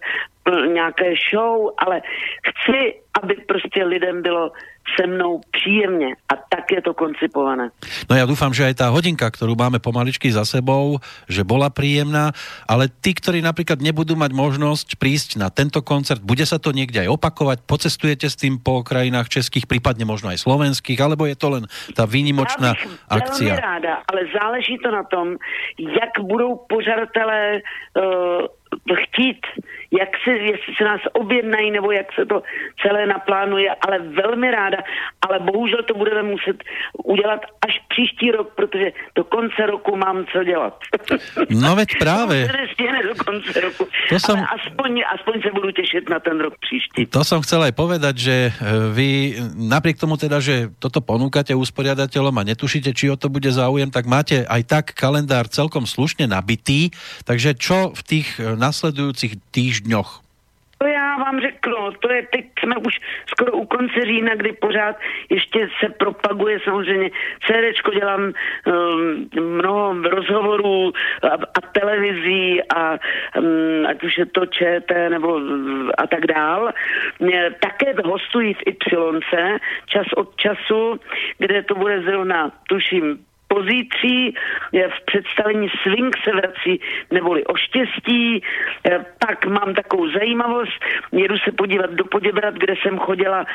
nějaké 0.73 1.13
show, 1.31 1.69
ale 1.77 2.01
chci, 2.47 2.93
aby 3.21 3.35
prostě 3.35 3.83
lidem 3.83 4.21
bylo 4.21 4.51
se 4.95 5.07
mnou 5.07 5.41
příjemně 5.51 6.15
a 6.29 6.35
tak 6.35 6.71
je 6.71 6.81
to 6.81 6.93
koncipované. 6.93 7.69
No 8.09 8.15
ja 8.15 8.23
dúfam, 8.23 8.55
že 8.55 8.63
aj 8.63 8.79
tá 8.79 8.87
hodinka, 8.87 9.27
ktorú 9.27 9.53
máme 9.59 9.83
pomaličky 9.83 10.31
za 10.31 10.47
sebou, 10.47 11.03
že 11.27 11.43
bola 11.43 11.67
príjemná, 11.67 12.31
ale 12.65 12.87
tí, 12.87 13.11
ktorí 13.11 13.43
napríklad 13.43 13.83
nebudú 13.83 14.15
mať 14.15 14.31
možnosť 14.31 14.87
prísť 14.95 15.29
na 15.37 15.51
tento 15.51 15.83
koncert, 15.83 16.23
bude 16.23 16.45
sa 16.47 16.57
to 16.57 16.71
niekde 16.71 17.03
aj 17.03 17.19
opakovať, 17.19 17.57
pocestujete 17.67 18.31
s 18.31 18.39
tým 18.39 18.63
po 18.63 18.81
krajinách 18.81 19.27
českých, 19.27 19.67
prípadne 19.67 20.07
možno 20.07 20.31
aj 20.31 20.39
slovenských, 20.39 20.99
alebo 21.03 21.27
je 21.27 21.35
to 21.35 21.47
len 21.51 21.63
tá 21.93 22.07
výnimočná 22.07 22.77
Já 23.11 23.17
bych 23.19 23.59
ráda, 23.59 24.03
ale 24.07 24.21
záleží 24.33 24.77
to 24.77 24.91
na 24.91 25.03
tom, 25.03 25.37
jak 25.77 26.19
budou 26.21 26.55
pořadatelé 26.69 27.61
uh, 27.95 28.47
chtít, 28.95 29.41
jak 29.91 30.09
se, 30.23 30.31
jestli 30.31 30.71
se 30.77 30.83
nás 30.83 31.01
objednají, 31.13 31.71
nebo 31.71 31.91
jak 31.91 32.07
se 32.13 32.25
to 32.25 32.43
celé 32.81 33.07
naplánuje, 33.07 33.69
ale 33.81 33.99
velmi 33.99 34.51
ráda, 34.51 34.77
ale 35.21 35.39
bohužel 35.39 35.83
to 35.83 35.93
budeme 35.93 36.23
muset 36.23 36.57
udělat 37.03 37.41
až 37.67 37.73
příští 37.87 38.31
rok, 38.31 38.53
protože 38.55 38.91
do 39.15 39.23
konce 39.23 39.65
roku 39.65 39.95
mám 39.95 40.25
co 40.31 40.43
dělat. 40.43 40.75
No 41.49 41.75
veď 41.75 41.89
práve. 41.99 42.45
To 42.45 42.51
se 42.51 42.57
nestihne 42.57 42.99
do 43.03 43.15
konce 43.15 43.61
roku, 43.61 43.83
To 44.09 44.19
som- 44.19 44.37
ale 44.39 44.47
aspoň, 44.59 44.91
aspoň 45.15 45.35
se 45.41 45.49
budu 45.53 45.71
těšit 45.71 46.09
na 46.09 46.19
ten 46.19 46.39
rok 46.39 46.53
příští. 46.59 47.05
To 47.07 47.23
som 47.23 47.41
chcel 47.41 47.63
aj 47.63 47.73
povedať, 47.73 48.15
že 48.17 48.35
e, 48.47 48.51
vy 48.93 49.07
napriek 49.55 49.97
tomu 49.97 50.17
teda, 50.19 50.43
že 50.43 50.69
toto 50.79 50.99
ponúkate 51.01 51.55
usporiadateľom 51.55 52.35
a 52.37 52.43
netušíte, 52.43 52.91
či 52.93 53.09
o 53.09 53.15
to 53.17 53.31
bude 53.31 53.47
záujem, 53.49 53.89
tak 53.89 54.05
máte 54.05 54.43
aj 54.45 54.61
tak 54.67 54.85
kalendár 54.93 55.47
celkom 55.47 55.87
slušne 55.87 56.27
nabitý, 56.27 56.91
takže 57.23 57.55
čo 57.57 57.95
v 57.95 58.01
tých 58.03 58.27
e, 58.37 58.53
nasledujúcich 58.59 59.39
týždňoch? 59.51 59.76
To 60.77 60.87
já 60.87 61.17
vám 61.17 61.39
řeknu, 61.39 61.91
to 61.99 62.11
je, 62.11 62.27
teď 62.31 62.45
jsme 62.59 62.75
už 62.77 62.99
skoro 63.27 63.51
u 63.51 63.65
konce 63.65 64.05
října, 64.05 64.35
kdy 64.35 64.51
pořád 64.51 64.95
ještě 65.29 65.69
se 65.79 65.89
propaguje 65.89 66.59
samozřejmě 66.63 67.09
CDčko, 67.45 67.91
dělám 67.91 68.21
um, 68.21 69.29
mnoho 69.57 69.93
rozhovorů 70.09 70.93
a, 71.23 71.27
a 71.27 71.61
televizí 71.71 72.61
a 72.75 72.91
um, 72.91 73.85
ať 73.89 74.03
už 74.03 74.17
je 74.17 74.25
to 74.25 74.45
ČT 74.45 75.09
nebo 75.09 75.41
a 75.97 76.07
tak 76.07 76.25
dál. 76.25 76.71
Mě 77.19 77.51
Také 77.59 77.93
hostují 78.05 78.53
v 78.53 78.67
Ypsilonce 78.67 79.57
čas 79.85 80.05
od 80.15 80.35
času, 80.35 80.99
kde 81.37 81.63
to 81.63 81.75
bude 81.75 82.01
zrovna, 82.01 82.51
tuším, 82.69 83.19
je 84.71 84.89
v 84.89 85.05
představení 85.05 85.69
Swing 85.83 86.15
se 86.23 86.31
vrací 86.31 86.81
neboli 87.11 87.45
o 87.45 87.55
štěstí. 87.55 88.43
Pak 89.27 89.45
mám 89.45 89.73
takovou 89.73 90.11
zajímavost, 90.11 90.85
jedu 91.11 91.37
se 91.37 91.51
podívat 91.51 91.91
do 91.91 92.05
Poděbrat, 92.05 92.53
kde 92.53 92.73
jsem 92.81 92.99
chodila 92.99 93.45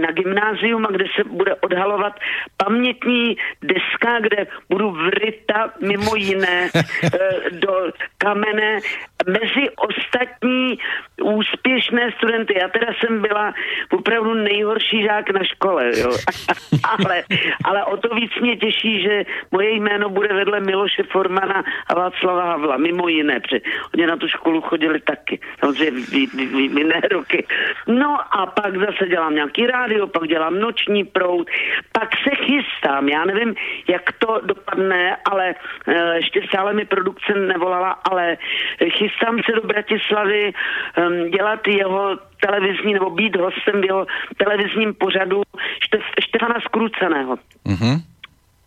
na 0.00 0.10
gymnázium 0.12 0.86
a 0.86 0.90
kde 0.90 1.04
se 1.16 1.24
bude 1.24 1.54
odhalovat 1.54 2.12
pamětní 2.56 3.36
deska, 3.62 4.20
kde 4.20 4.46
budu 4.70 4.90
vryta 4.90 5.72
mimo 5.80 6.16
jiné 6.16 6.70
eh, 6.74 7.50
do 7.50 7.90
kamene 8.18 8.80
mezi 9.26 9.70
ostatní 9.76 10.78
úspěšné 11.22 12.12
studenty. 12.16 12.54
Já 12.60 12.68
teda 12.68 12.86
jsem 12.98 13.22
byla 13.22 13.54
opravdu 13.90 14.34
nejhorší 14.34 15.02
žák 15.02 15.30
na 15.30 15.44
škole, 15.44 15.90
jo. 15.98 16.10
ale, 16.98 17.22
ale 17.64 17.84
o 17.84 17.96
to 17.96 18.14
víc 18.14 18.30
mě 18.40 18.56
těší, 18.56 19.02
že 19.02 19.07
moje 19.50 19.70
jméno 19.70 20.08
bude 20.08 20.34
vedle 20.34 20.60
Miloše 20.60 21.02
Formana 21.02 21.64
a 21.86 21.94
Václava 21.94 22.44
Havla, 22.44 22.76
mimo 22.76 23.08
jiné, 23.08 23.40
protože 23.40 23.60
oni 23.94 24.06
na 24.06 24.16
tu 24.16 24.28
školu 24.28 24.60
chodili 24.60 25.00
taky, 25.00 25.40
samozřejmě 25.58 26.00
v, 26.00 26.14
jiné 26.78 27.00
roky. 27.10 27.46
No 27.86 28.18
a 28.38 28.46
pak 28.46 28.76
zase 28.76 29.08
dělám 29.08 29.34
nějaký 29.34 29.66
rádio, 29.66 30.06
pak 30.06 30.28
dělám 30.28 30.58
noční 30.58 31.04
proud, 31.04 31.46
pak 31.92 32.08
se 32.24 32.30
chystám, 32.44 33.08
já 33.08 33.24
nevím, 33.24 33.54
jak 33.88 34.12
to 34.18 34.40
dopadne, 34.44 35.16
ale 35.30 35.54
eh, 35.88 36.16
ještě 36.16 36.42
stále 36.48 36.72
mi 36.72 36.84
produkce 36.84 37.32
nevolala, 37.34 37.90
ale 38.10 38.36
chystám 38.90 39.38
se 39.46 39.52
do 39.52 39.62
Bratislavy 39.66 40.52
um, 40.52 41.30
dělat 41.30 41.66
jeho 41.68 42.18
televizní, 42.40 42.94
nebo 42.94 43.10
být 43.10 43.36
hostem 43.36 43.80
v 43.80 43.84
jeho 43.84 44.06
televizním 44.36 44.94
pořadu 44.94 45.42
Šte- 45.84 46.22
Štefana 46.22 46.60
Skruceného. 46.60 47.36
Mhm. 47.64 47.96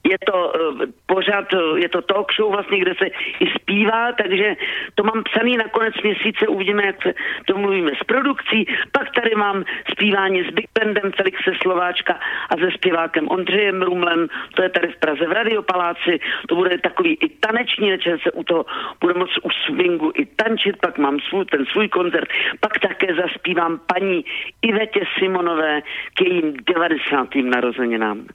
Je 0.09 0.17
to 0.25 0.53
uh, 0.53 0.81
pořád, 1.05 1.53
uh, 1.53 1.77
je 1.77 1.89
to 1.89 2.01
talk 2.01 2.33
show 2.33 2.51
vlastně, 2.51 2.79
kde 2.79 2.93
se 2.95 3.07
i 3.39 3.45
zpívá, 3.59 4.11
takže 4.11 4.55
to 4.95 5.03
mám 5.03 5.23
psaný 5.23 5.57
na 5.57 5.67
konec 5.67 5.93
měsíce, 6.03 6.47
uvidíme, 6.47 6.85
jak 6.85 7.03
se 7.03 7.13
domluvíme 7.47 7.91
s 8.01 8.03
produkcí. 8.03 8.65
Pak 8.91 9.11
tady 9.15 9.35
mám 9.35 9.63
zpívání 9.91 10.43
s 10.43 10.49
Big 10.53 10.65
Bandem 10.79 11.11
Felixe 11.11 11.51
Slováčka 11.61 12.19
a 12.49 12.57
se 12.57 12.71
zpěvákem 12.71 13.27
Ondřejem 13.27 13.81
Rumlem, 13.81 14.27
to 14.55 14.63
je 14.63 14.69
tady 14.69 14.87
v 14.87 14.99
Praze 14.99 15.27
v 15.27 15.31
Radiopaláci, 15.31 16.19
to 16.47 16.55
bude 16.55 16.77
takový 16.77 17.17
i 17.21 17.29
taneční 17.29 17.91
večer, 17.91 18.19
se 18.23 18.31
u 18.31 18.43
toho 18.43 18.65
bude 19.01 19.13
moc 19.13 19.29
u 19.43 19.49
swingu 19.49 20.11
i 20.15 20.25
tančit, 20.25 20.77
pak 20.81 20.97
mám 20.97 21.19
svůj, 21.19 21.45
ten 21.45 21.65
svůj 21.65 21.87
koncert, 21.87 22.29
pak 22.59 22.79
také 22.79 23.15
zaspívám 23.15 23.79
paní 23.93 24.25
Ivetě 24.61 25.01
Simonové 25.19 25.81
k 26.13 26.21
jejím 26.21 26.53
90. 26.75 27.27
narozeninám. 27.35 28.25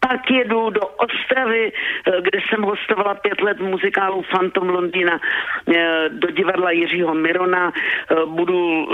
Pak 0.00 0.30
jedu 0.30 0.70
do 0.70 0.80
Ostravy, 1.06 1.72
eh, 1.72 2.20
kde 2.20 2.38
jsem 2.48 2.62
hostovala 2.62 3.14
pět 3.14 3.40
let 3.40 3.60
muzikálu 3.60 4.22
Phantom 4.22 4.68
Londýna 4.68 5.20
eh, 5.20 6.08
do 6.08 6.30
divadla 6.30 6.70
Jiřího 6.70 7.14
Mirona. 7.14 7.72
Eh, 7.72 8.14
budu 8.26 8.88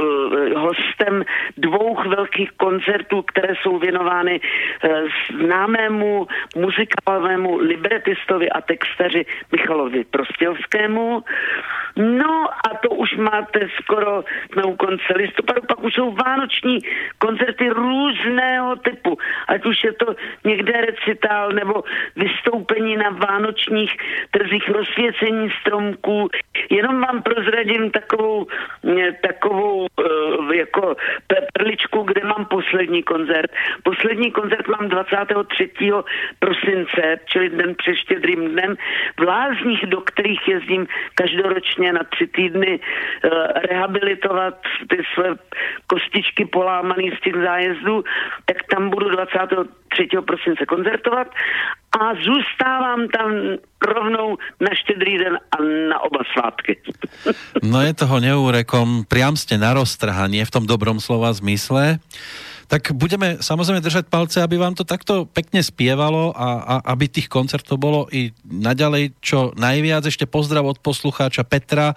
hostem 0.57 1.25
dvou 1.57 1.97
velkých 2.09 2.51
koncertů, 2.51 3.23
které 3.23 3.55
jsou 3.63 3.79
věnovány 3.79 4.41
známému 5.41 6.27
muzikálovému 6.57 7.57
libretistovi 7.57 8.51
a 8.51 8.61
textaři 8.61 9.25
Michalovi 9.53 10.05
Prostěvskému. 10.05 11.25
No 11.97 12.49
a 12.49 12.77
to 12.83 12.89
už 12.91 13.17
máte 13.17 13.69
skoro 13.83 14.25
na 14.57 14.63
konce 14.63 15.13
listopadu, 15.17 15.61
pak 15.69 15.85
už 15.85 15.95
jsou 15.95 16.13
vánoční 16.13 16.79
koncerty 17.19 17.69
různého 17.69 18.77
typu, 18.77 19.19
ať 19.49 19.65
už 19.67 19.85
je 19.85 19.93
to 19.93 20.15
někde 20.45 20.73
recitál 20.73 21.53
nebo 21.53 21.85
vystoupení 22.17 22.97
na 22.97 23.11
vánočních 23.11 23.97
trzích, 24.31 24.69
rozsvěcení 24.69 25.51
stromků. 25.61 26.29
Jenom 26.71 27.01
vám 27.01 27.23
prozradím 27.23 27.91
takovou, 27.91 28.47
eh, 28.99 29.13
takovou 29.13 29.87
eh, 29.87 30.57
jako 30.57 30.97
perličku, 31.27 32.03
kde 32.03 32.25
mám 32.25 32.45
poslední 32.47 33.03
koncert. 33.03 33.51
Poslední 33.83 34.31
koncert 34.31 34.69
mám 34.69 34.89
23. 34.89 36.05
prosince, 36.39 37.17
čili 37.27 37.49
den 37.49 37.75
před 37.75 37.97
štědrým 37.97 38.49
dnem, 38.49 38.77
v 39.21 39.23
Lázních, 39.23 39.87
do 39.87 40.01
kterých 40.01 40.49
jezdím 40.49 40.87
každoročně 41.15 41.93
na 41.93 42.05
tři 42.05 42.27
týdny 42.27 42.81
eh, 42.81 43.29
rehabilitovat 43.69 44.55
ty 44.89 45.03
své 45.15 45.35
kostičky 45.87 46.45
polámaný 46.45 47.11
z 47.11 47.21
těch 47.21 47.35
zájezdů, 47.35 48.05
tak 48.47 48.57
tam 48.71 48.91
budu 48.91 49.11
23. 49.11 50.09
prosince 50.27 50.67
koncertovat 50.67 51.29
a 51.93 52.15
zůstávám 52.25 53.09
tam 53.09 53.31
rovnou 53.85 54.37
na 54.61 54.71
štědrý 54.75 55.19
den 55.19 55.37
a 55.37 55.57
na 55.89 56.01
oba 56.01 56.21
svátky. 56.33 56.77
No 57.63 57.79
je 57.85 57.95
toho 57.95 58.19
neúrekom, 58.19 59.07
priam 59.07 59.39
ste 59.39 59.55
na 59.55 59.77
roztrhanie 59.77 60.43
v 60.43 60.51
tom 60.51 60.65
dobrom 60.67 60.99
slova 60.99 61.31
zmysle. 61.31 62.03
Tak 62.73 62.97
budeme 62.97 63.37
samozrejme 63.37 63.85
držať 63.85 64.09
palce, 64.09 64.41
aby 64.41 64.57
vám 64.57 64.73
to 64.73 64.81
takto 64.81 65.29
pekne 65.29 65.61
spievalo 65.61 66.33
a, 66.33 66.81
a 66.81 66.97
aby 66.97 67.05
tých 67.05 67.29
koncertov 67.29 67.77
bolo 67.77 68.09
i 68.09 68.33
naďalej 68.49 69.13
čo 69.21 69.53
najviac. 69.61 70.09
Ešte 70.09 70.25
pozdrav 70.25 70.65
od 70.65 70.81
poslucháča 70.81 71.45
Petra, 71.45 71.93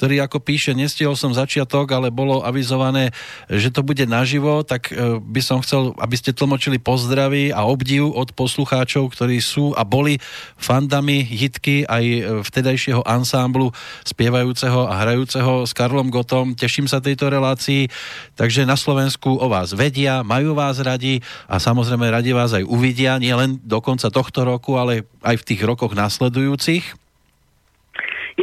ktorý 0.00 0.24
ako 0.24 0.40
píše, 0.40 0.72
nestihol 0.72 1.12
som 1.12 1.36
začiatok, 1.36 1.92
ale 1.92 2.08
bolo 2.08 2.40
avizované, 2.40 3.12
že 3.52 3.68
to 3.68 3.84
bude 3.84 4.00
naživo, 4.08 4.64
tak 4.64 4.96
e, 4.96 5.20
by 5.20 5.44
som 5.44 5.60
chcel, 5.60 5.92
aby 6.00 6.16
ste 6.16 6.32
tlmočili 6.32 6.80
pozdravy 6.80 7.52
a 7.52 7.68
obdiv 7.68 8.08
od 8.08 8.32
poslucháčov, 8.32 9.12
ktorí 9.12 9.44
sú 9.44 9.76
a 9.76 9.84
boli 9.84 10.16
fandami 10.56 11.20
hitky 11.20 11.84
aj 11.84 12.04
e, 12.08 12.20
vtedajšieho 12.40 13.04
ansámblu 13.04 13.76
spievajúceho 14.08 14.88
a 14.88 15.04
hrajúceho 15.04 15.68
s 15.68 15.76
Karlom 15.76 16.08
Gotom. 16.08 16.56
Teším 16.56 16.88
sa 16.88 17.04
tejto 17.04 17.28
relácii, 17.28 17.92
takže 18.40 18.64
na 18.64 18.80
Slovensku 18.80 19.36
o 19.36 19.52
vás 19.52 19.76
vedia, 19.76 20.13
majú 20.22 20.54
vás 20.54 20.78
radi 20.78 21.18
a 21.48 21.58
samozrejme 21.58 22.06
radi 22.06 22.30
vás 22.30 22.54
aj 22.54 22.62
uvidia, 22.68 23.18
nie 23.18 23.32
len 23.34 23.58
do 23.64 23.80
konca 23.80 24.12
tohto 24.12 24.44
roku, 24.46 24.78
ale 24.78 25.08
aj 25.24 25.40
v 25.40 25.46
tých 25.48 25.60
rokoch 25.66 25.96
nasledujúcich. 25.96 27.03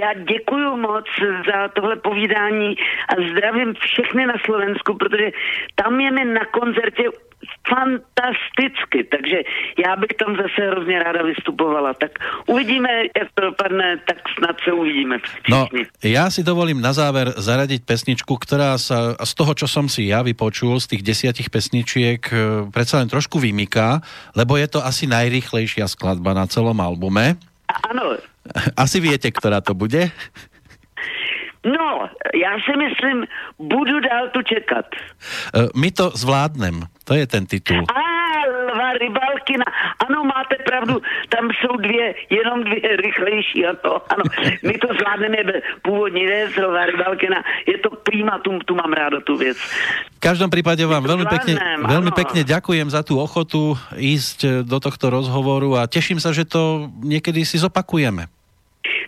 Já 0.01 0.13
děkuji 0.13 0.77
moc 0.77 1.05
za 1.47 1.67
tohle 1.67 1.95
povídání 1.95 2.75
a 3.09 3.13
zdravím 3.31 3.73
všechny 3.73 4.25
na 4.25 4.33
Slovensku, 4.45 4.97
protože 4.97 5.31
tam 5.75 5.99
je 5.99 6.11
mi 6.11 6.25
na 6.25 6.45
koncertě 6.45 7.03
fantasticky, 7.67 9.03
takže 9.03 9.37
já 9.85 9.95
bych 9.95 10.13
tam 10.19 10.35
zase 10.35 10.71
hrozně 10.71 11.03
ráda 11.03 11.23
vystupovala. 11.23 11.93
Tak 11.93 12.11
uvidíme, 12.45 12.89
jak 13.17 13.27
to 13.33 13.41
dopadne, 13.41 13.97
tak 14.07 14.17
snad 14.37 14.55
se 14.63 14.71
uvidíme. 14.71 15.17
No, 15.49 15.67
já 16.03 16.29
si 16.29 16.43
dovolím 16.43 16.81
na 16.81 16.93
záver 16.93 17.33
zaradiť 17.37 17.81
pesničku, 17.85 18.37
která 18.37 18.77
sa 18.77 19.15
z 19.23 19.33
toho, 19.33 19.53
čo 19.53 19.67
som 19.67 19.89
si 19.89 20.09
ja 20.09 20.21
vypočul, 20.21 20.79
z 20.79 20.87
tých 20.95 21.03
desiatich 21.03 21.49
pesničiek, 21.49 22.21
e, 22.29 22.35
predsa 22.69 23.01
len 23.01 23.09
trošku 23.09 23.39
vymyká, 23.39 24.01
lebo 24.35 24.57
je 24.57 24.67
to 24.67 24.79
asi 24.85 25.07
najrychlejšia 25.07 25.87
skladba 25.87 26.33
na 26.33 26.45
celom 26.45 26.77
albume. 26.77 27.37
Ano. 27.91 28.15
Asi 28.79 29.03
viete, 29.03 29.27
ktorá 29.27 29.59
to 29.59 29.75
bude? 29.75 30.07
No, 31.61 32.09
já 32.33 32.57
si 32.65 32.73
myslím, 32.77 33.27
budu 33.59 33.99
dál 33.99 34.29
tu 34.33 34.41
čekat. 34.41 34.85
E, 35.53 35.69
my 35.77 35.91
to 35.91 36.09
zvládnem, 36.09 36.81
to 37.05 37.13
je 37.13 37.27
ten 37.27 37.45
titul. 37.45 37.85
A 37.85 38.01
Lva 38.49 38.89
Rybalkina, 39.41 39.65
ano, 40.05 40.23
máte 40.23 40.55
pravdu, 40.65 41.01
tam 41.29 41.49
jsou 41.49 41.77
dvě, 41.77 42.15
jenom 42.29 42.63
dvě 42.63 42.97
rychlejší, 42.97 43.65
ano, 43.65 44.01
ano. 44.09 44.23
My 44.63 44.73
to 44.77 44.87
zvládneme, 44.93 45.37
původní 45.81 46.25
věc, 46.25 46.51
Rybalkina, 46.85 47.43
je 47.67 47.77
to 47.77 47.89
prima, 47.89 48.39
tu, 48.39 48.59
tu 48.65 48.75
mám 48.75 48.93
ráda 48.93 49.19
tu 49.19 49.37
věc. 49.37 49.57
V 50.21 50.21
každom 50.21 50.53
prípade 50.53 50.85
vám 50.85 51.01
veľmi 51.01 51.25
pekne, 51.25 51.57
veľmi 51.81 52.13
pekne 52.13 52.45
ďakujem 52.45 52.93
za 52.93 53.01
tú 53.01 53.17
ochotu 53.17 53.73
ísť 53.97 54.61
do 54.69 54.77
tohto 54.77 55.09
rozhovoru 55.09 55.81
a 55.81 55.89
teším 55.89 56.21
sa, 56.21 56.29
že 56.29 56.45
to 56.45 56.93
niekedy 57.01 57.41
si 57.41 57.57
zopakujeme. 57.57 58.29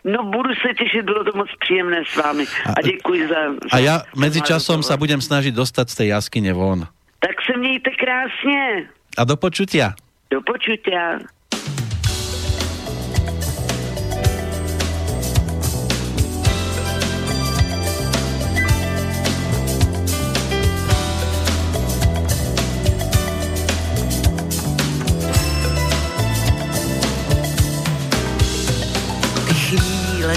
No 0.04 0.24
budu 0.24 0.50
se 0.58 0.74
těšit, 0.74 1.06
bylo 1.06 1.24
to 1.24 1.38
moc 1.38 1.48
příjemné 1.60 2.04
s 2.06 2.16
vámi 2.16 2.46
a 2.78 2.82
děkuji 2.82 3.28
za... 3.28 3.40
A 3.72 3.78
já 3.78 4.02
mezi 4.18 4.42
časom 4.42 4.84
sa 4.84 4.98
budem 4.98 5.22
snažiť 5.22 5.54
dostať 5.54 5.86
z 5.90 5.96
tej 5.96 6.08
jaskyne 6.18 6.54
von. 6.54 6.90
Tak 7.22 7.36
se 7.46 7.58
mějte 7.58 7.90
krásně. 7.94 8.90
A 9.18 9.24
do 9.24 9.38
počutia. 9.38 9.94
Do 10.34 10.42
počutia. 10.42 11.20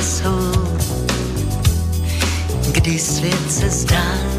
jsou, 0.02 0.52
kdy 2.72 2.98
svět 2.98 3.50
se 3.50 3.70
zdá 3.70 4.36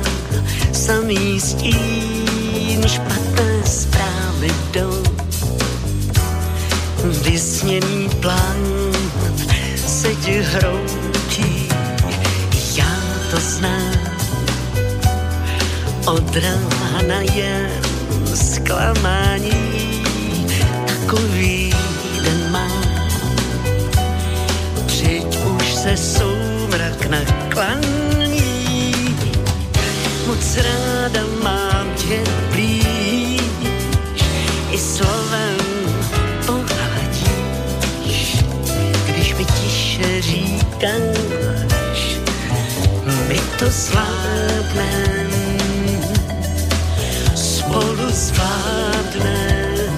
samý 0.72 1.40
stín, 1.40 2.88
špatné 2.88 3.64
zprávy 3.66 4.52
jdou. 4.72 5.07
Vysněný 7.08 8.10
plán 8.20 8.92
se 9.88 10.16
ti 10.16 10.42
hroutí, 10.42 11.70
já 12.76 13.00
to 13.32 13.40
znám. 13.40 13.94
Od 16.06 16.36
rána 16.36 17.22
je 17.22 17.70
zklamání, 18.36 20.04
takový 20.88 21.74
den 22.24 22.52
mám 22.52 22.88
se 25.88 25.98
soumrak 25.98 27.06
naklaní. 27.06 28.94
Moc 30.28 30.58
ráda 30.58 31.22
mám 31.44 31.67
říkáš, 40.78 42.18
my 43.28 43.40
to 43.60 43.66
zvládnem, 43.70 45.32
spolu 47.36 48.10
zvládnem. 48.12 49.98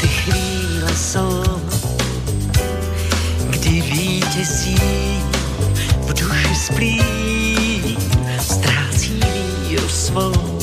Ty 0.00 0.08
chvíle 0.08 0.96
jsou 0.96 1.44
vítězí 3.90 4.78
v 6.00 6.14
duši 6.14 6.54
splí, 6.54 7.98
ztrácí 8.40 9.20
víru 9.68 9.88
svou 9.88 10.58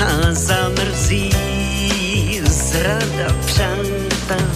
a 0.00 0.32
zamrzí 0.32 1.32
zrada 2.44 3.36
přáta, 3.46 4.55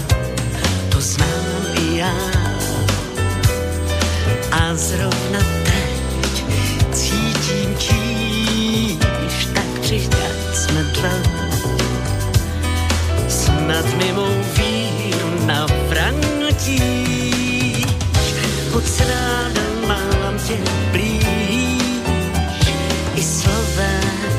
Zrovna 4.75 5.39
teď 5.65 6.45
cítím 6.93 7.75
tíž, 7.75 9.49
tak 9.55 9.81
přidat 9.81 10.55
jsme 10.55 10.83
dva. 10.83 11.11
Snad 13.29 13.95
mi 13.97 14.13
mou 14.13 14.35
víru 14.57 15.47
navratíš, 15.47 16.77
moc 18.73 19.01
ráda 19.01 19.63
mám 19.89 20.39
tě 20.47 20.57
blíž, 20.93 21.83
i 23.15 23.23
slovem 23.23 24.39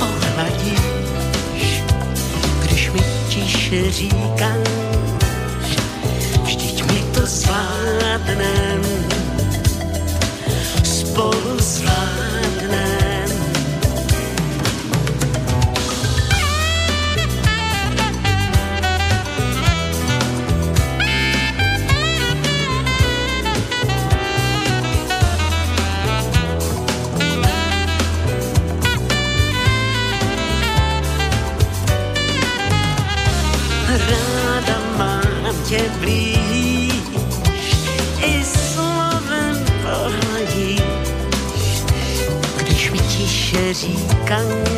ohladíš, 0.00 1.82
když 2.62 2.90
mi 2.90 3.00
tiše 3.28 3.90
říkáš, 3.90 5.76
vždyť 6.42 6.84
mi 6.84 7.02
to 7.14 7.26
zvládnem, 7.26 8.99
spolu 11.60 12.29
říkáš, 44.30 44.69